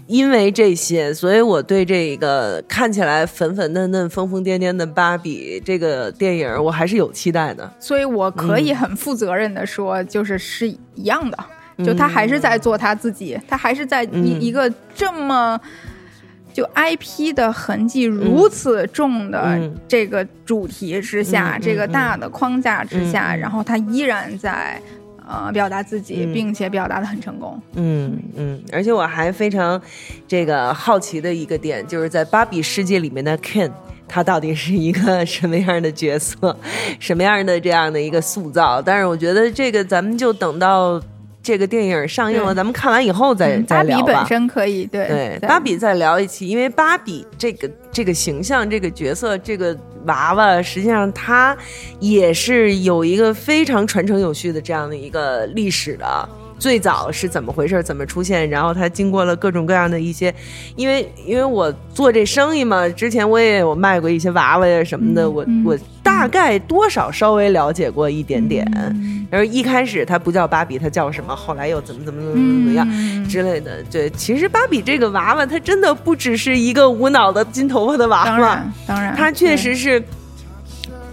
[0.06, 7.70] 因为这些，所以我对这个看起来粉粉嫩嫩、疯疯癫癫的芭比这个电影，我还是有期待的。
[7.78, 11.38] 所以我可嗯以很负责任的说，就是是一样的，
[11.84, 15.60] 就他还是在做他自己，他还是在一、嗯一个这么。
[16.54, 24.80] 就 IP 的痕迹如此重的嗯这个主题之下，这个大的框架之下，嗯嗯然后他依然在
[25.26, 27.60] 呃表达自己，嗯并且表达的很成功。
[27.74, 29.80] 嗯嗯，而且我还非常
[30.28, 33.70] 这个好奇的一个点，就是在芭比世界里面的 Ken。
[34.06, 36.54] 他到底是一个 什么样的角色，
[37.00, 38.80] 什么样的这样的一个塑造？
[38.80, 41.00] 但是我觉得这个咱们就等到
[41.44, 44.06] 这个电影上映了，咱们看完以后再、再聊吧。
[44.06, 49.76] 本身可以对对，芭比再聊一期，因为芭比这个这个形象、这个角色、这个
[50.06, 51.54] 娃娃，实际上它
[52.00, 56.28] 也是有一个非常传承有序的这样的一个历史的。
[56.64, 57.82] 最早是怎么回事？
[57.82, 58.48] 怎么出现？
[58.48, 60.34] 然后它经过了各种各样的一些，
[60.76, 68.66] 因为因为我做这生意嘛，之前我也有卖过一些娃娃呀什么的，我嗯我大概多少稍微了解过一点点。
[68.74, 71.36] 嗯然后一开始它不叫芭比，它叫什么？
[71.36, 72.88] 后来又怎么怎么怎么怎么样？
[72.90, 73.82] 嗯之类的。
[73.90, 80.02] 对，其实芭比这个娃娃，它真的不只是一个无脑的金头发的娃娃当然，当然，它确实是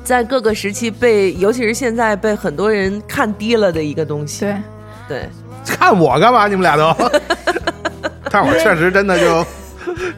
[0.01, 4.45] 在各个时期被，尤其是现在被很多人看低了的一个东西。
[4.45, 4.55] 对。
[5.07, 5.27] 对，
[5.65, 6.47] 看我干嘛？
[6.47, 6.95] 你们俩都
[8.31, 9.45] 但我确实真的就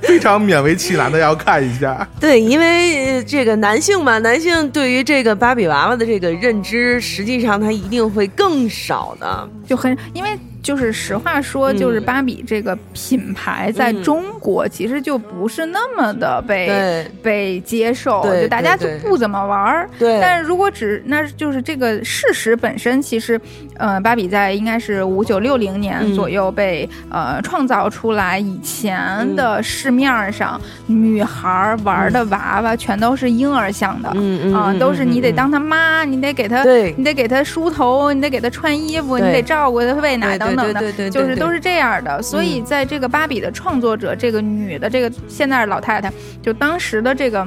[0.01, 2.07] 非常勉为其难的要看一下。
[2.19, 9.49] 对，因为呃这个男性嘛，男性对于这个芭比娃娃的这个认知，实际上他一定会更少的。
[9.67, 14.01] 就很因为就是实话说，嗯就是芭比这个品牌在嗯。
[14.03, 17.11] 中国其实就不是那么的被对。
[17.21, 19.89] 被接受，对就大家就不怎么玩儿。
[19.99, 20.19] 对。
[20.21, 23.39] 但是如果只那就是这个事实本身，其实，
[23.75, 26.15] 呃，芭比在应该是五九六零年嗯。
[26.15, 34.09] 左右被、呃创造出来，以前的市面上、女孩儿玩的娃娃全都是婴儿像的，
[34.55, 35.35] 啊、都是你得嗯。
[35.35, 36.63] 当她妈，你得给她，
[36.95, 42.21] 你得给她梳头，你得给她穿衣服，你得照顾她喂奶对等等的，对对对对对就是都是这样的。
[42.21, 46.11] 所以在这个芭比的创作者，这个女的这个现在是老太太，
[46.41, 47.45] 就当时的这个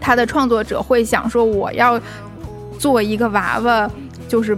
[0.00, 2.00] 她的创作者会想说，我要
[2.78, 3.90] 做一个娃娃，
[4.28, 4.56] 就是。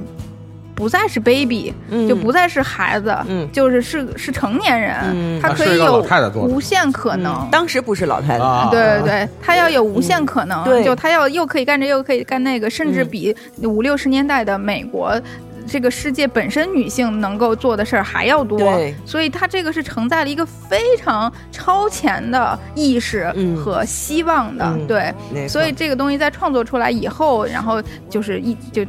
[0.76, 6.02] 不再是 baby，、嗯就不再是孩子，嗯就是是是成年人，嗯他可以有
[6.32, 7.32] 无限可能。
[7.32, 15.14] 嗯当时不是老太太，啊，对对对，他要有无限可能，嗯就他要又可以干这又可以干那个，甚至嗯比五六十年代的美国。
[15.66, 23.56] 这个世界本身女性能够做的事儿还要多对，所以它这个是承载了一个非常超前的意识嗯。
[23.56, 25.48] 和希望的，嗯对。
[25.48, 28.84] 所以这个东西在创作出来以后，然后就是一就。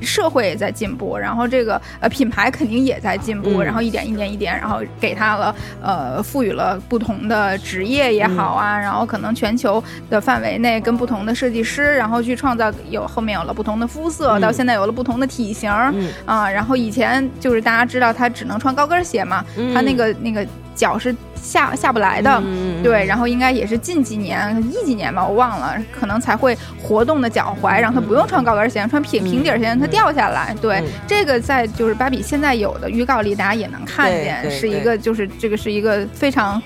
[0.00, 3.64] 社会也在进步，然后这个呃品牌肯定也在进步，嗯。
[3.64, 14.40] 然后一点一点一点，然后给它了呃赋予了不同的职业也好啊，然后可能全球的范围内跟不同的设计师，然后去创造有后面有了不同的肤色，嗯。
[14.40, 16.08] 到现在有了不同的体型，嗯。
[16.24, 19.74] 啊，然后以前就是大家知道他只能穿高跟鞋嘛，嗯。
[19.74, 20.46] 它那个那个
[20.76, 30.54] 脚是下下不来的，嗯对，然后应该也是近几年一几年吧，我忘了，可能才会活动的脚踝，让他不用穿高跟鞋，穿平平底鞋，让它掉下来。
[30.60, 36.62] 对，嗯这个在就是芭比现在有的预告里，大家也能看见，是一个就是这个是一个非常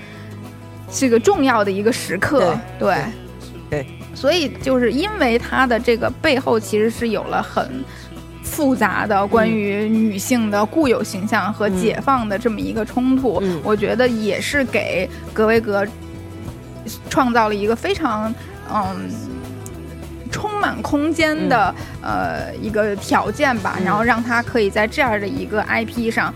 [0.91, 2.95] 是个重要的一个时刻，对
[3.69, 3.87] 对。
[4.13, 7.83] 所以就是因为它的这个背后其实是有了很。
[8.51, 13.61] 复杂的关于女性的固有形象和解放的这么一个冲突，嗯。
[13.63, 15.87] 我觉得也是给格维格
[17.09, 18.33] 创造了一个非常
[18.69, 19.09] 嗯
[20.29, 23.85] 充满空间的、呃一个条件吧，嗯。
[23.85, 26.33] 然后让他可以在这样的一个 IP 上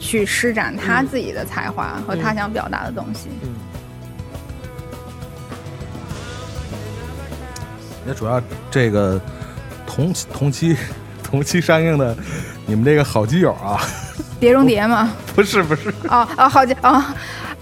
[0.00, 3.28] 去施展他自己的才华和他想表达的东西。
[8.06, 9.20] 也主要这个
[9.86, 10.76] 同同期
[11.34, 12.16] 同期上映的
[12.64, 13.80] 你们这个好基友啊，
[14.38, 17.02] 碟中谍嘛， 不是不是，哦哦，好基哦，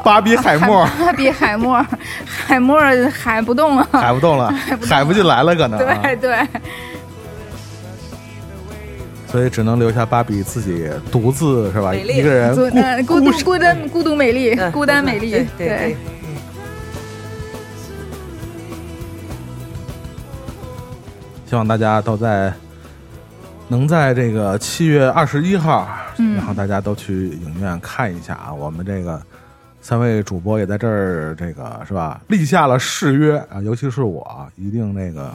[0.05, 1.83] 芭比海默芭比海默，
[2.29, 2.79] 海默
[3.11, 4.53] 海不动了，海不动了，
[4.87, 6.47] 海不进来了，可能、啊，对对，
[9.27, 11.95] 所以只能留下芭比自己独自是吧？
[11.95, 15.97] 一个人孤呃孤独孤单孤独美丽，嗯孤单美丽，对，
[21.49, 22.53] 希望大家都在
[23.73, 25.89] 能在这个七月二十一号，
[26.19, 28.53] 嗯然后大家都去影院看一下啊。
[28.53, 29.19] 我们这个
[29.81, 32.21] 三位主播也在这儿，这个是吧？
[32.29, 35.35] 立下了誓约啊，尤其是我，一定那个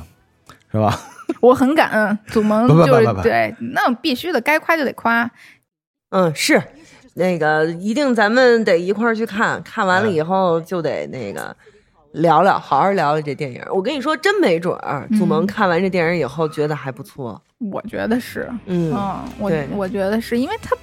[0.72, 0.96] 是吧？
[1.42, 5.28] 我很感恩祖萌不不，不就是不不对，那必须的，该夸就得夸。
[6.12, 6.62] 嗯，是
[7.16, 11.58] 那个一定咱们得一块儿去看，看完了以后就得那个
[12.12, 13.64] 聊聊，好好聊聊这电影。
[13.72, 17.42] 我跟你说，真没准儿祖萌看完这电影以后觉得还不错。
[17.60, 20.76] 我觉得是，嗯，嗯，我我觉得是因为他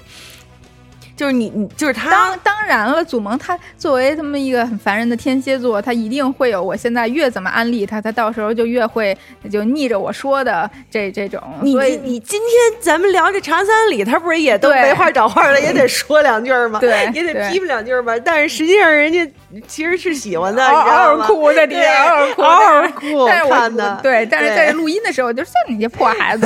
[1.17, 9.17] 就是你你就是他当当然了，祖萌他作为这么一个很烦人的天蝎座，他一定会有我现在越怎么安利他，他到时候就越会
[9.49, 16.81] 就逆着我说的这这种，你你你今天咱们聊这《长三里》，他不是也都对没话找话了，也得说两句儿吗？
[16.81, 18.19] 对 也得批评两句儿吧。
[18.19, 19.25] 但是实际上人家
[19.69, 21.27] 其实是喜欢的， 嗷嗷吗？
[21.29, 26.45] 哭在底对下，嗷嗷哭，嗷嗷哭，但是我看的对，但是对在录音的时候，我就像你这破孩子，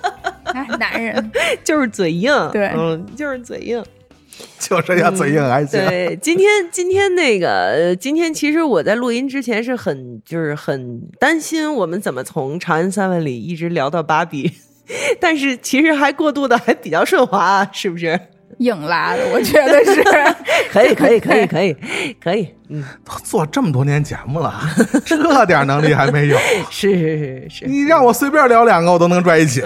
[0.54, 1.30] 哎，男人，
[1.62, 3.84] 就是嘴硬，对嗯，就是嘴硬。
[4.58, 5.80] 就这样嘴硬还行。
[5.86, 14.52] 对，今天今天那个，呃今天其实我在录音之前是很就是很担心我们怎么从《长安三万里》一直聊到芭比，
[15.20, 18.18] 但是其实还过渡的还比较顺滑，是不是？
[18.58, 20.02] 硬拉的，我觉得是。
[20.72, 21.76] 可以，可以，可以，可以，
[22.20, 22.82] 可以，嗯，
[23.22, 24.60] 做这么多年节目了，
[25.04, 26.36] 这点能力还没有？
[26.70, 29.62] 是是是是，你让我随便聊两个，我都能拽一起。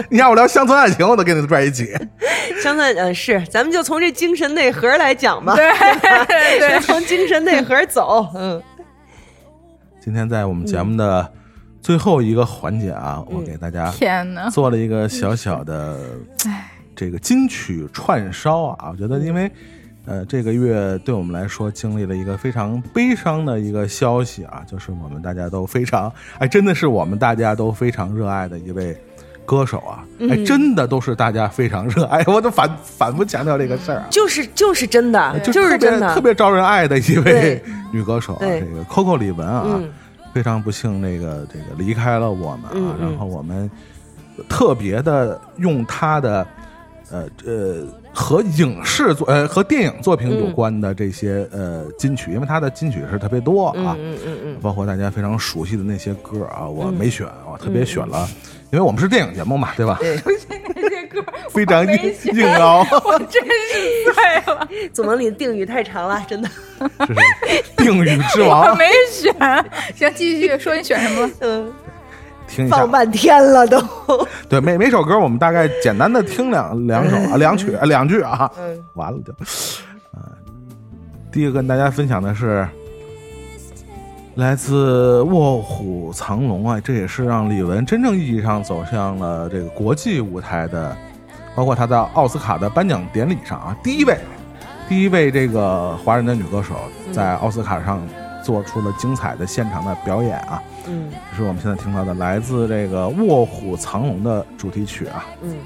[0.10, 1.92] 你让我聊乡村爱情，我都跟你拽一起。
[2.62, 5.70] 相算呃是，咱们就从这精神内核来讲吧，对
[6.58, 8.62] 对从精神内核走，嗯
[10.00, 11.30] 今天在我们节目的
[11.82, 14.48] 最后一个环节啊，我给大家天哪！
[14.48, 15.98] 做了一个小小的，
[16.96, 18.88] 这个金曲串烧啊。
[18.90, 19.50] 我觉得，因为
[20.06, 28.96] 呃，这个月对我们来说经历了一个非常悲伤的一个消息啊，就是我们大家都非常，哎，真的是我们大家都非常热爱的一位
[29.48, 39.88] 歌手啊，哎，真的都是大家非常热爱， 我都反反复强调这个事儿啊，就是就是真的，就是真的，特别招人爱的一位女歌手啊，这个 Coco 李玟啊，嗯。
[40.34, 43.68] 非常不幸，那个这个离开了我们啊，然后我们
[44.48, 46.46] 特别的用她的
[47.10, 47.76] 呃呃
[48.12, 58.28] 和影视作呃和电影作品有关的这些、呃金曲，因为她的金曲是特别多嗯啊，嗯嗯嗯，包括大家非常熟悉的那些歌啊，我没选，我特别选了。
[58.70, 59.96] 因为我们是电影节目嘛，对吧？
[59.98, 66.48] 对，这些歌非常硬硬凹， 我真是醉了，总能里定语太长了，真的。
[66.98, 68.76] 这是定语之王我王。
[68.76, 69.32] 没选。
[69.96, 71.30] 行，继续说你选什么？
[71.40, 71.72] 嗯，
[72.46, 73.82] 听一下放，半天了都。
[74.50, 79.32] 对每每首歌我们大概简单的听两两首啊，两曲啊两句啊，嗯，完了就，
[80.12, 80.28] 啊，
[81.32, 82.68] 第一个跟大家分享的是
[84.38, 90.96] 来自《卧虎藏龙》啊，这也是让李玟真正意义上走向了这个国际舞台的，
[91.56, 94.16] 包括她在奥斯卡的颁奖典礼上啊，第一位，
[94.88, 96.76] 第一位这个华人的女歌手
[97.10, 98.00] 在奥斯卡上
[98.44, 105.26] 做出了精彩的现场的表演啊，嗯这是我们现在听到的来自这个《卧虎藏龙》的主题曲啊。
[105.42, 105.56] 嗯，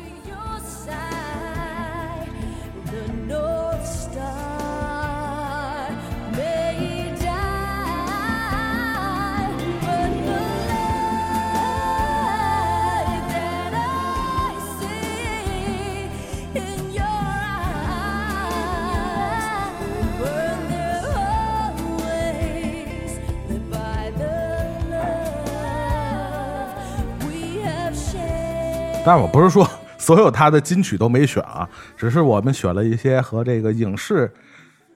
[29.05, 29.69] 但我不是说
[29.99, 34.33] 所有他的金曲都没选啊，只是我们选了一些和这个影视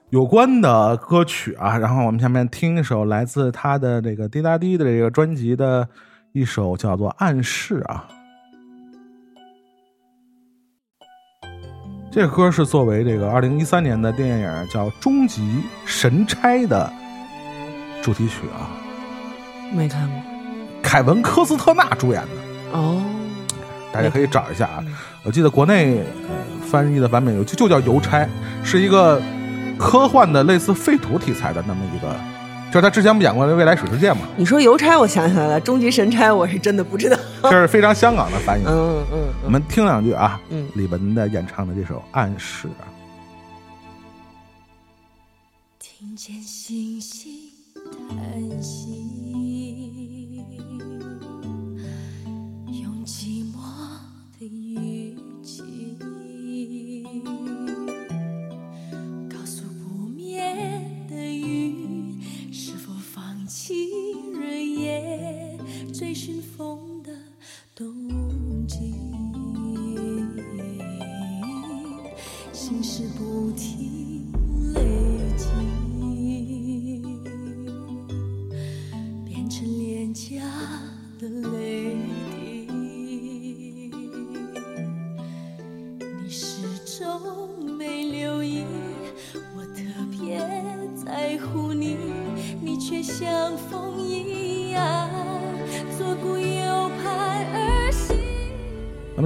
[0.09, 1.77] 有关的歌曲啊。
[1.77, 5.87] 然后我们下面听一首来自他的这个滴答滴的这个专辑的
[6.31, 8.07] 一首叫做《暗示》啊。
[12.09, 16.91] 这歌是作为这个二零一三年的电影叫《终极神差》的
[18.01, 18.71] 主题曲啊，
[19.73, 20.21] 没看过。
[20.81, 22.77] 凯文科斯特纳主演的。
[22.77, 23.03] 哦，
[23.91, 24.83] 大家可以找一下啊。
[25.23, 26.35] 我记得国内呃
[26.69, 28.27] 翻译的版本有就就叫邮差，
[28.63, 29.21] 是一个
[29.77, 32.15] 科幻的类似废土题材的那么一个，
[32.71, 37.17] 就是他之前不演过《未来水世界》嘛，你说邮差，我想起来了，终极神差我是真的不知道。
[37.43, 38.63] 这是非常香港的翻译。
[38.65, 42.87] 嗯嗯我们听两句啊，嗯李玟的演唱的这首《暗示》啊。
[45.79, 47.31] 听见星星
[48.09, 48.96] 叹息，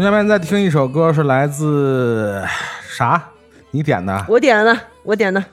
[0.02, 2.44] 们下面再听一首歌，是来自
[2.90, 3.24] 啥？
[3.70, 4.26] 你点的？
[4.28, 5.44] 我点的，我点的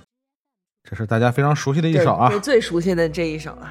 [0.89, 3.71] 这是大家非常熟悉的一首啊对，最熟悉的这一首了。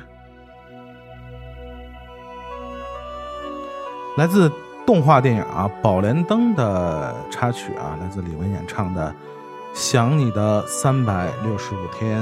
[4.18, 4.52] 来自
[4.86, 9.12] 动画电影啊《宝莲灯》的插曲啊，来自李玟演唱的
[9.74, 12.22] 《想你的三百六十五天》。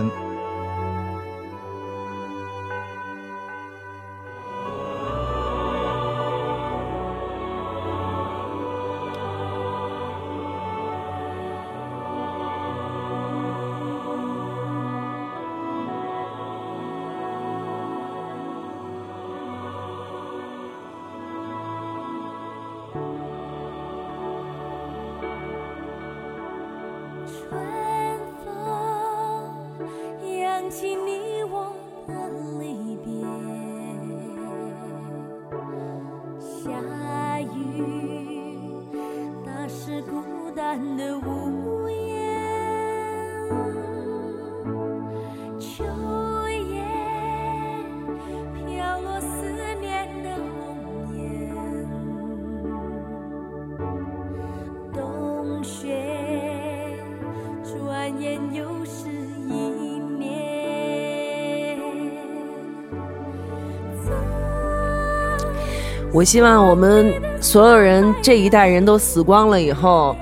[66.15, 70.15] 我希望我们所有人这一代人都死光了以后，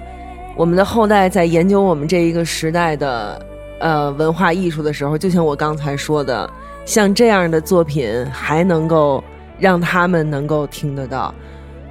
[0.57, 3.45] 我们的后代在研究我们这一个时代的
[3.79, 6.49] 呃文化艺术的时候，就像我刚才说的，
[6.83, 9.23] 像这样的作品还能够
[9.59, 11.31] 让他们能够听得到。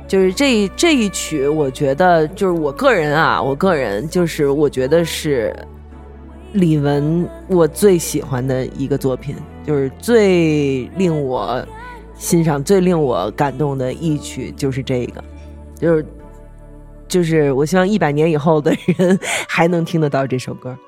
[0.08, 5.54] 就是这这一曲，我觉得就是我个人啊，我个人就是我觉得是
[6.54, 11.64] 李玟我最喜欢的一个作品，就是最令我
[12.22, 15.22] 欣赏、最令我感动的一曲就是这个，
[15.74, 16.06] 就是
[17.08, 19.18] 就是我希望一百年以后的人
[19.48, 20.78] 还能听得到这首歌。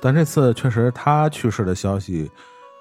[0.00, 2.28] 但这次确实他去世的消息，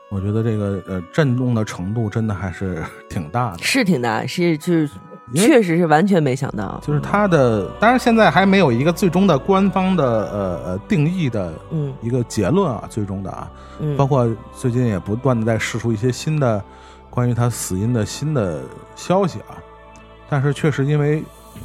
[0.09, 3.59] 我觉得这个呃震动的程度真的还是挺大的。
[3.59, 4.89] 是挺大，是就是
[5.33, 11.93] 确实是完全没想到，就是他的，当然现在还没有一个最终的官方的呃呃定义的嗯。
[12.01, 13.49] 一个结论啊，最终的啊，
[13.79, 16.63] 嗯，包括最近也不断的在释出一些新的
[17.09, 18.61] 关于他死因的新的
[18.95, 19.57] 消息啊，
[20.29, 21.19] 但是确实因为
[21.55, 21.61] 嗯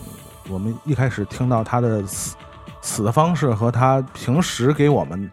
[0.48, 2.34] 我们一开始听到他的死
[2.80, 5.30] 死的方式和他平时给我们，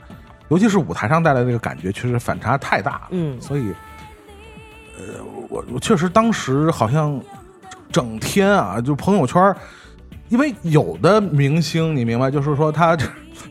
[0.49, 3.39] 尤其是舞台上带来的这个感觉，确实反差太大了，嗯。
[3.39, 3.73] 所以，
[4.97, 7.19] 呃，我我确实当时好像
[7.97, 9.51] 整天啊，就朋友圈，
[10.29, 12.95] 因为有的明星你明白，就是说他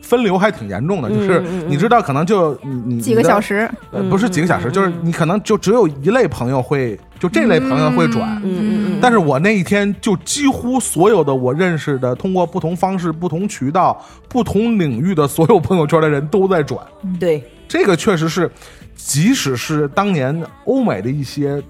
[0.01, 8.41] 分流还挺严重的，就是你知道可能就你你几个小，时，呃，不是几个小时，就是你可能就只有一类朋友会，就这类朋友会转。
[8.45, 16.81] 嗯嗯嗯，但是我那一天就几乎所有的我认识的，通过不同方式、不同渠道、不同领域的所有朋友圈的人都在转。
[17.19, 18.49] 对，这个确实是，
[18.95, 21.61] 即使是当年欧美的一些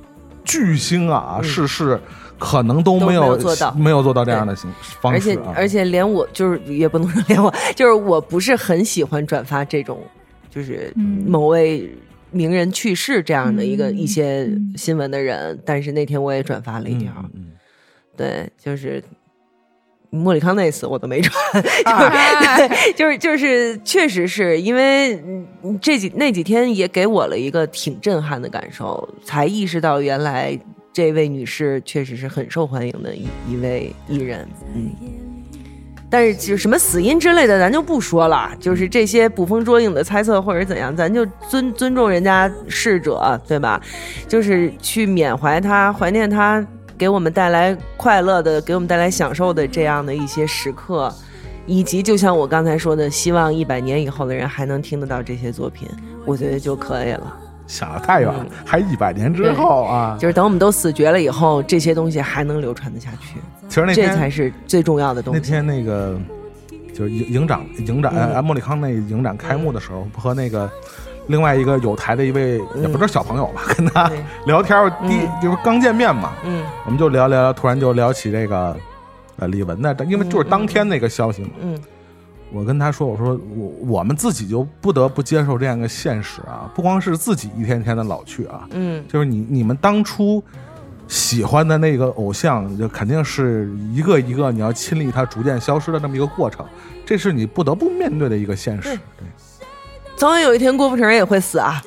[0.45, 1.99] 巨星啊逝世，
[2.39, 3.73] 可能都没嗯都没有有做到。
[3.75, 5.53] 没有做到这样的形方而且式啊。
[5.57, 10.01] 而且连我就是也不能说连我， 就是我不是很喜欢转发这种
[10.51, 11.25] 就是嗯。
[11.27, 11.91] 某位
[12.31, 17.13] 名人去世这样的一个、嗯一些新闻的人，但是那天我也转发了一条，
[18.17, 19.03] 对，就是。
[20.09, 21.35] 莫里康内死我都没转，
[21.85, 25.15] 哎就是就是，确实是因为
[25.63, 30.59] 嗯这几那几天也给我了一个挺震撼的感受，才意识到原来
[30.97, 34.91] 这位女士确实是很受欢迎的一一位艺人，嗯。
[36.09, 38.51] 但是就什么死因之类的，咱就不说了。
[38.59, 43.79] 就是这些捕风捉影的猜测或者怎样，咱就尊尊重人家逝者，对吧？
[44.27, 46.67] 就是去缅怀他，怀念他
[46.97, 51.15] 给我们带来快乐的、给我们带来享受的这样的一些时刻，
[51.67, 55.87] 以及就像我刚才说的，希望一百年以后的人还能听得到这些作品，
[56.25, 57.41] 我觉得就可以了。
[57.67, 58.51] 想的太远了，嗯。
[58.65, 60.17] 还一百年之后啊。
[60.19, 63.39] 就是等我们都死绝了以后，这些东西还能流传得下去，
[63.69, 65.41] 其实那天这才是最重要的东西。
[65.41, 65.47] 那。
[65.47, 66.19] 天那个
[66.95, 70.71] 就是营营长营长莫里康那营长开幕的时候，和那个
[71.27, 74.11] 另外一个有台的一位也不是小朋友吧， 跟他
[74.47, 75.29] 聊天儿，第嗯。
[75.43, 76.65] 就是刚见面嘛，嗯。
[76.85, 78.77] 我们就聊聊聊，突然就聊起这个
[79.39, 79.79] 呃李玟。
[79.81, 81.51] 的，因为就是当天那个消息嘛。
[81.61, 81.79] 嗯
[82.53, 90.43] 我跟他说：“我说我我们自己就不得不接受这样一个现实啊，不光是自己一天天的老去啊，嗯，就是你你们当初
[91.09, 96.65] 喜欢的那个偶像，就肯定是一个一个你要亲历他逐渐消失的这么一个过程，
[97.05, 98.91] 这是你不得不面对的一个现实。
[99.19, 99.27] 对，
[100.17, 101.83] 总有一天郭富城也会死啊！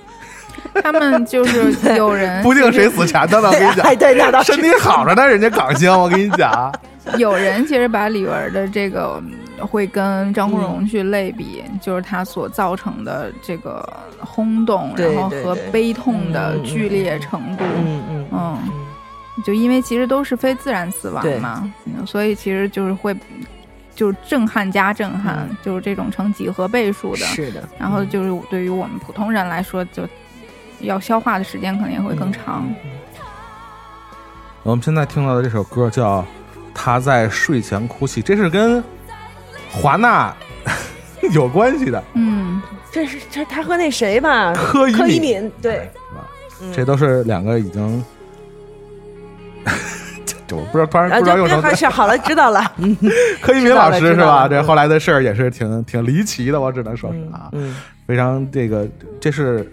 [0.83, 6.71] 他们就是 有人不定谁死前的呢，我跟你讲，哎，对，那倒是身体好着呢，人家港星，我跟你讲，
[7.17, 13.87] 有人其实把李玟的这个嗯会跟张国荣去类比，就是他所造成的这个
[14.19, 17.63] 轰动，然后和悲痛的剧烈程度。
[17.77, 18.57] 嗯嗯嗯，
[19.43, 23.15] 就因为其实都是非自然死亡嘛，嗯所以其实就是会，
[23.95, 25.57] 就是震撼加震撼，嗯。
[25.63, 27.25] 就是这种成几何倍数的。
[27.25, 30.03] 是的，然后就是对于我们普通人来说，就
[30.79, 32.67] 要消化的时间可能也会更长。
[34.63, 36.21] 我们现在听到的这首歌叫
[36.73, 38.83] 《他在睡前哭泣》，这是跟
[39.69, 40.33] 华纳
[41.31, 45.79] 有关系的，嗯，这是这他和那谁吧，柯以柯以敏敏，对，是
[46.15, 46.27] 吧？
[46.61, 48.03] 嗯这都是两个已经，
[50.25, 52.95] 这这我不知道，突然啊，不知道用成就是好了， 知道了，嗯
[53.41, 54.15] 柯以敏老师是吧？
[54.15, 54.17] 知道了。
[54.17, 57.75] 知道了这后来的事儿也是挺挺离奇的，我只能说是啊，嗯
[58.07, 58.87] 非常这个，
[59.21, 59.71] 这是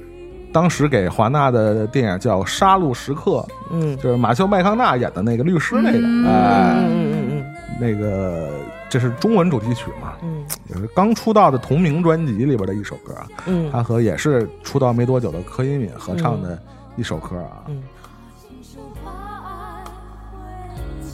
[0.52, 3.31] 当时给华纳的电影叫《杀戮时刻》，
[3.70, 3.97] 嗯。
[3.97, 6.27] 就是马修麦康纳演的那个律师那个，嗯。
[6.27, 7.44] 哎，嗯嗯。
[7.81, 8.51] 那个
[8.88, 10.44] 这是中文主题曲嘛，嗯。
[10.68, 13.70] 也是刚出道的同名专辑里边的一首歌啊，嗯。
[13.70, 16.58] 他和也是出道没多久的柯以敏合唱的
[16.96, 17.82] 一首歌啊，嗯。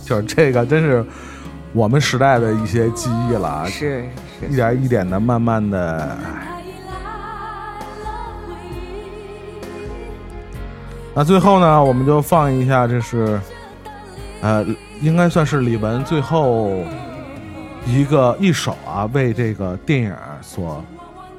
[0.04, 1.04] 就是这个真是
[1.72, 4.04] 我们时代的一些记忆了啊嗯，，是。
[4.48, 6.48] 一，点一点的慢慢的，哎
[11.14, 13.38] 那最后呢，我们就放一下，这是
[14.40, 14.64] 呃，
[15.02, 16.82] 应该算是李玟最后
[17.86, 20.82] 一个一首啊，为这个电影所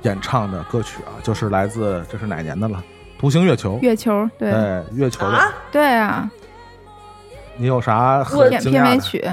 [0.04, 2.78] 演唱的歌曲啊，就是来自这是哪年的了？
[3.22, 3.78] 《独行月球》。
[3.80, 5.38] 月球，对对，月球的。
[5.38, 6.30] 啊对啊，
[7.58, 8.84] 你有啥我很片惊讶的？
[8.84, 9.32] 片尾曲，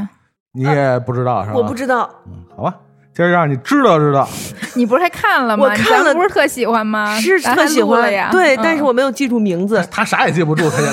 [0.52, 1.56] 你也不知道是吧？
[1.56, 2.74] 我不知道，嗯，好吧，
[3.12, 4.28] 今儿让你知道知道。
[4.74, 5.64] 你不是还看了吗？
[5.64, 7.18] 我看了不是特喜欢吗？
[7.18, 8.28] 是特喜欢了呀。
[8.30, 9.84] 对，嗯但是我没有记住名字。
[9.90, 10.86] 他啥也记不住，他现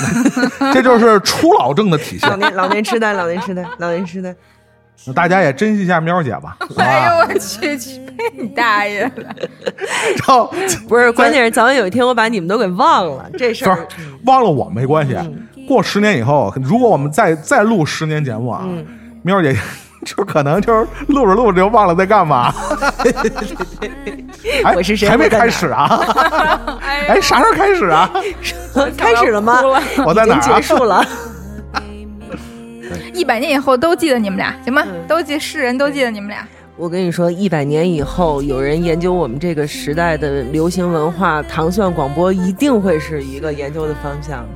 [0.58, 2.38] 在， 这就是初老症的体老现。
[2.40, 4.34] 年老年痴呆，老年痴呆，老年痴呆。
[5.06, 8.00] 那大家也珍惜一下喵姐吧， 哎呦我去，去
[8.36, 9.22] 你大爷的！
[9.22, 10.52] 然后
[10.88, 13.88] 不是，关键是早晚有一天我把你们都给忘了这事不是儿。
[14.24, 18.84] 忘了我没关系，嗯过十年以后，如果我们再再录十年节目啊，嗯
[19.22, 19.54] 喵姐
[20.04, 22.52] 就可能就是录着录着就忘了在干嘛。
[24.64, 26.00] 哎我是谁还没开始啊？
[27.06, 28.10] 哎，啥时候开始啊？
[28.96, 29.60] 开始了吗？
[30.06, 31.04] 我在哪儿啊结束了。
[33.14, 34.82] 一百年以后都记得你们俩，行吗？
[34.86, 36.46] 嗯都记世人都记得你们俩。
[36.76, 44.46] 我跟你说，一百年以后，有人研究我们这个时代的流行文化，糖蒜广播一定会是一个研究的方向。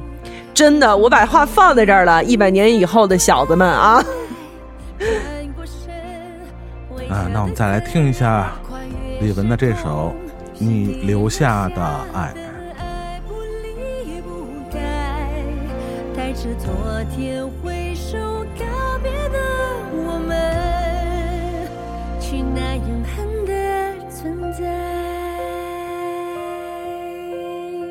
[0.54, 2.22] 真的，我把话放在这儿了。
[2.22, 4.04] 一百年以后的小子们啊，
[7.09, 8.52] 啊，那我们再来听一下
[9.20, 10.14] 李玟的这首
[10.59, 11.82] 《你留下的
[12.12, 12.32] 爱》。
[13.26, 14.78] 不离不开，
[16.16, 16.70] 带着昨
[17.16, 17.44] 天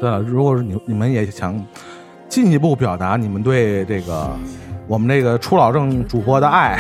[0.02, 1.64] 对了，如果是你你们也想
[2.28, 4.36] 进一步表达你们对这个
[4.88, 6.76] 我们这个初老症主播的爱，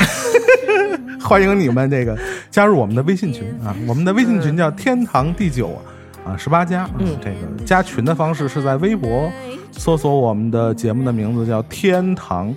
[1.22, 2.18] 欢迎你们这个
[2.50, 3.76] 加入我们的微信群啊！
[3.88, 5.80] 我们的微信群叫天堂第九
[6.26, 6.90] 啊，十八加。
[6.98, 9.32] 嗯，这个加群的方式是在微博
[9.72, 12.52] 搜索我们的节目的名字叫天堂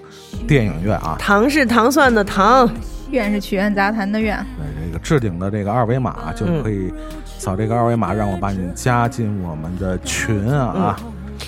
[0.49, 1.15] 电影院啊。
[1.19, 2.66] 糖是糖蒜的糖，
[3.15, 4.45] 愿是曲苑杂谈的院。
[4.57, 6.93] 对，这个置顶的这个二维码就可以
[7.39, 11.01] 扫这个二维码，让我把你加进我们的群啊啊！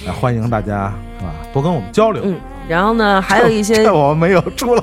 [0.07, 1.33] 呃欢迎大家是吧？
[1.53, 2.23] 多跟我们交流。
[2.25, 2.37] 嗯，
[2.69, 4.83] 然后呢，还有一些 这我们没有出了。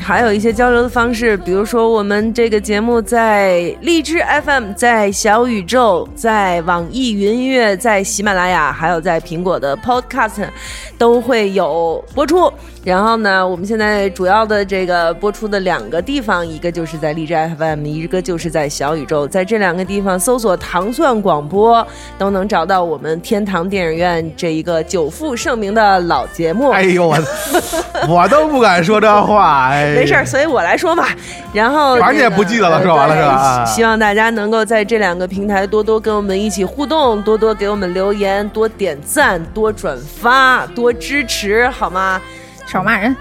[0.00, 10.48] 还有一些交流的方式，比如说我们这个节目在荔枝 FM、在小宇宙、在网易云音乐、在喜马拉雅，还有在苹果的 Podcast
[10.96, 12.50] 都会有播出。
[12.88, 21.86] 然后呢，我们现在主要的这个播出的两个地方，一个就是在荔枝 FM，一个就是在小宇宙，在这两个地方搜索“糖蒜广播”，
[22.16, 26.70] 都能找到我们天堂电影院这一个久负盛名的老节目。
[26.70, 27.18] 哎呦我，
[28.08, 29.68] 我都不敢说这话。
[29.68, 31.04] 哎，没事儿，所以我来说嘛。
[31.52, 42.18] 然后反正你也不记得了说完了是吧希望大家能够在这两个平台多多跟我们一起互动，多多给我们留言，多点赞，多转发，多支持，好吗？
[42.68, 43.16] 少骂人。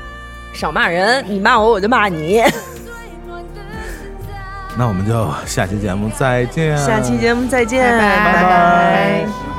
[0.53, 2.41] 少骂人，你骂我我就骂你。
[4.75, 6.77] 那我们就下期节目再见。
[6.77, 9.56] 下期节目再见，拜拜拜拜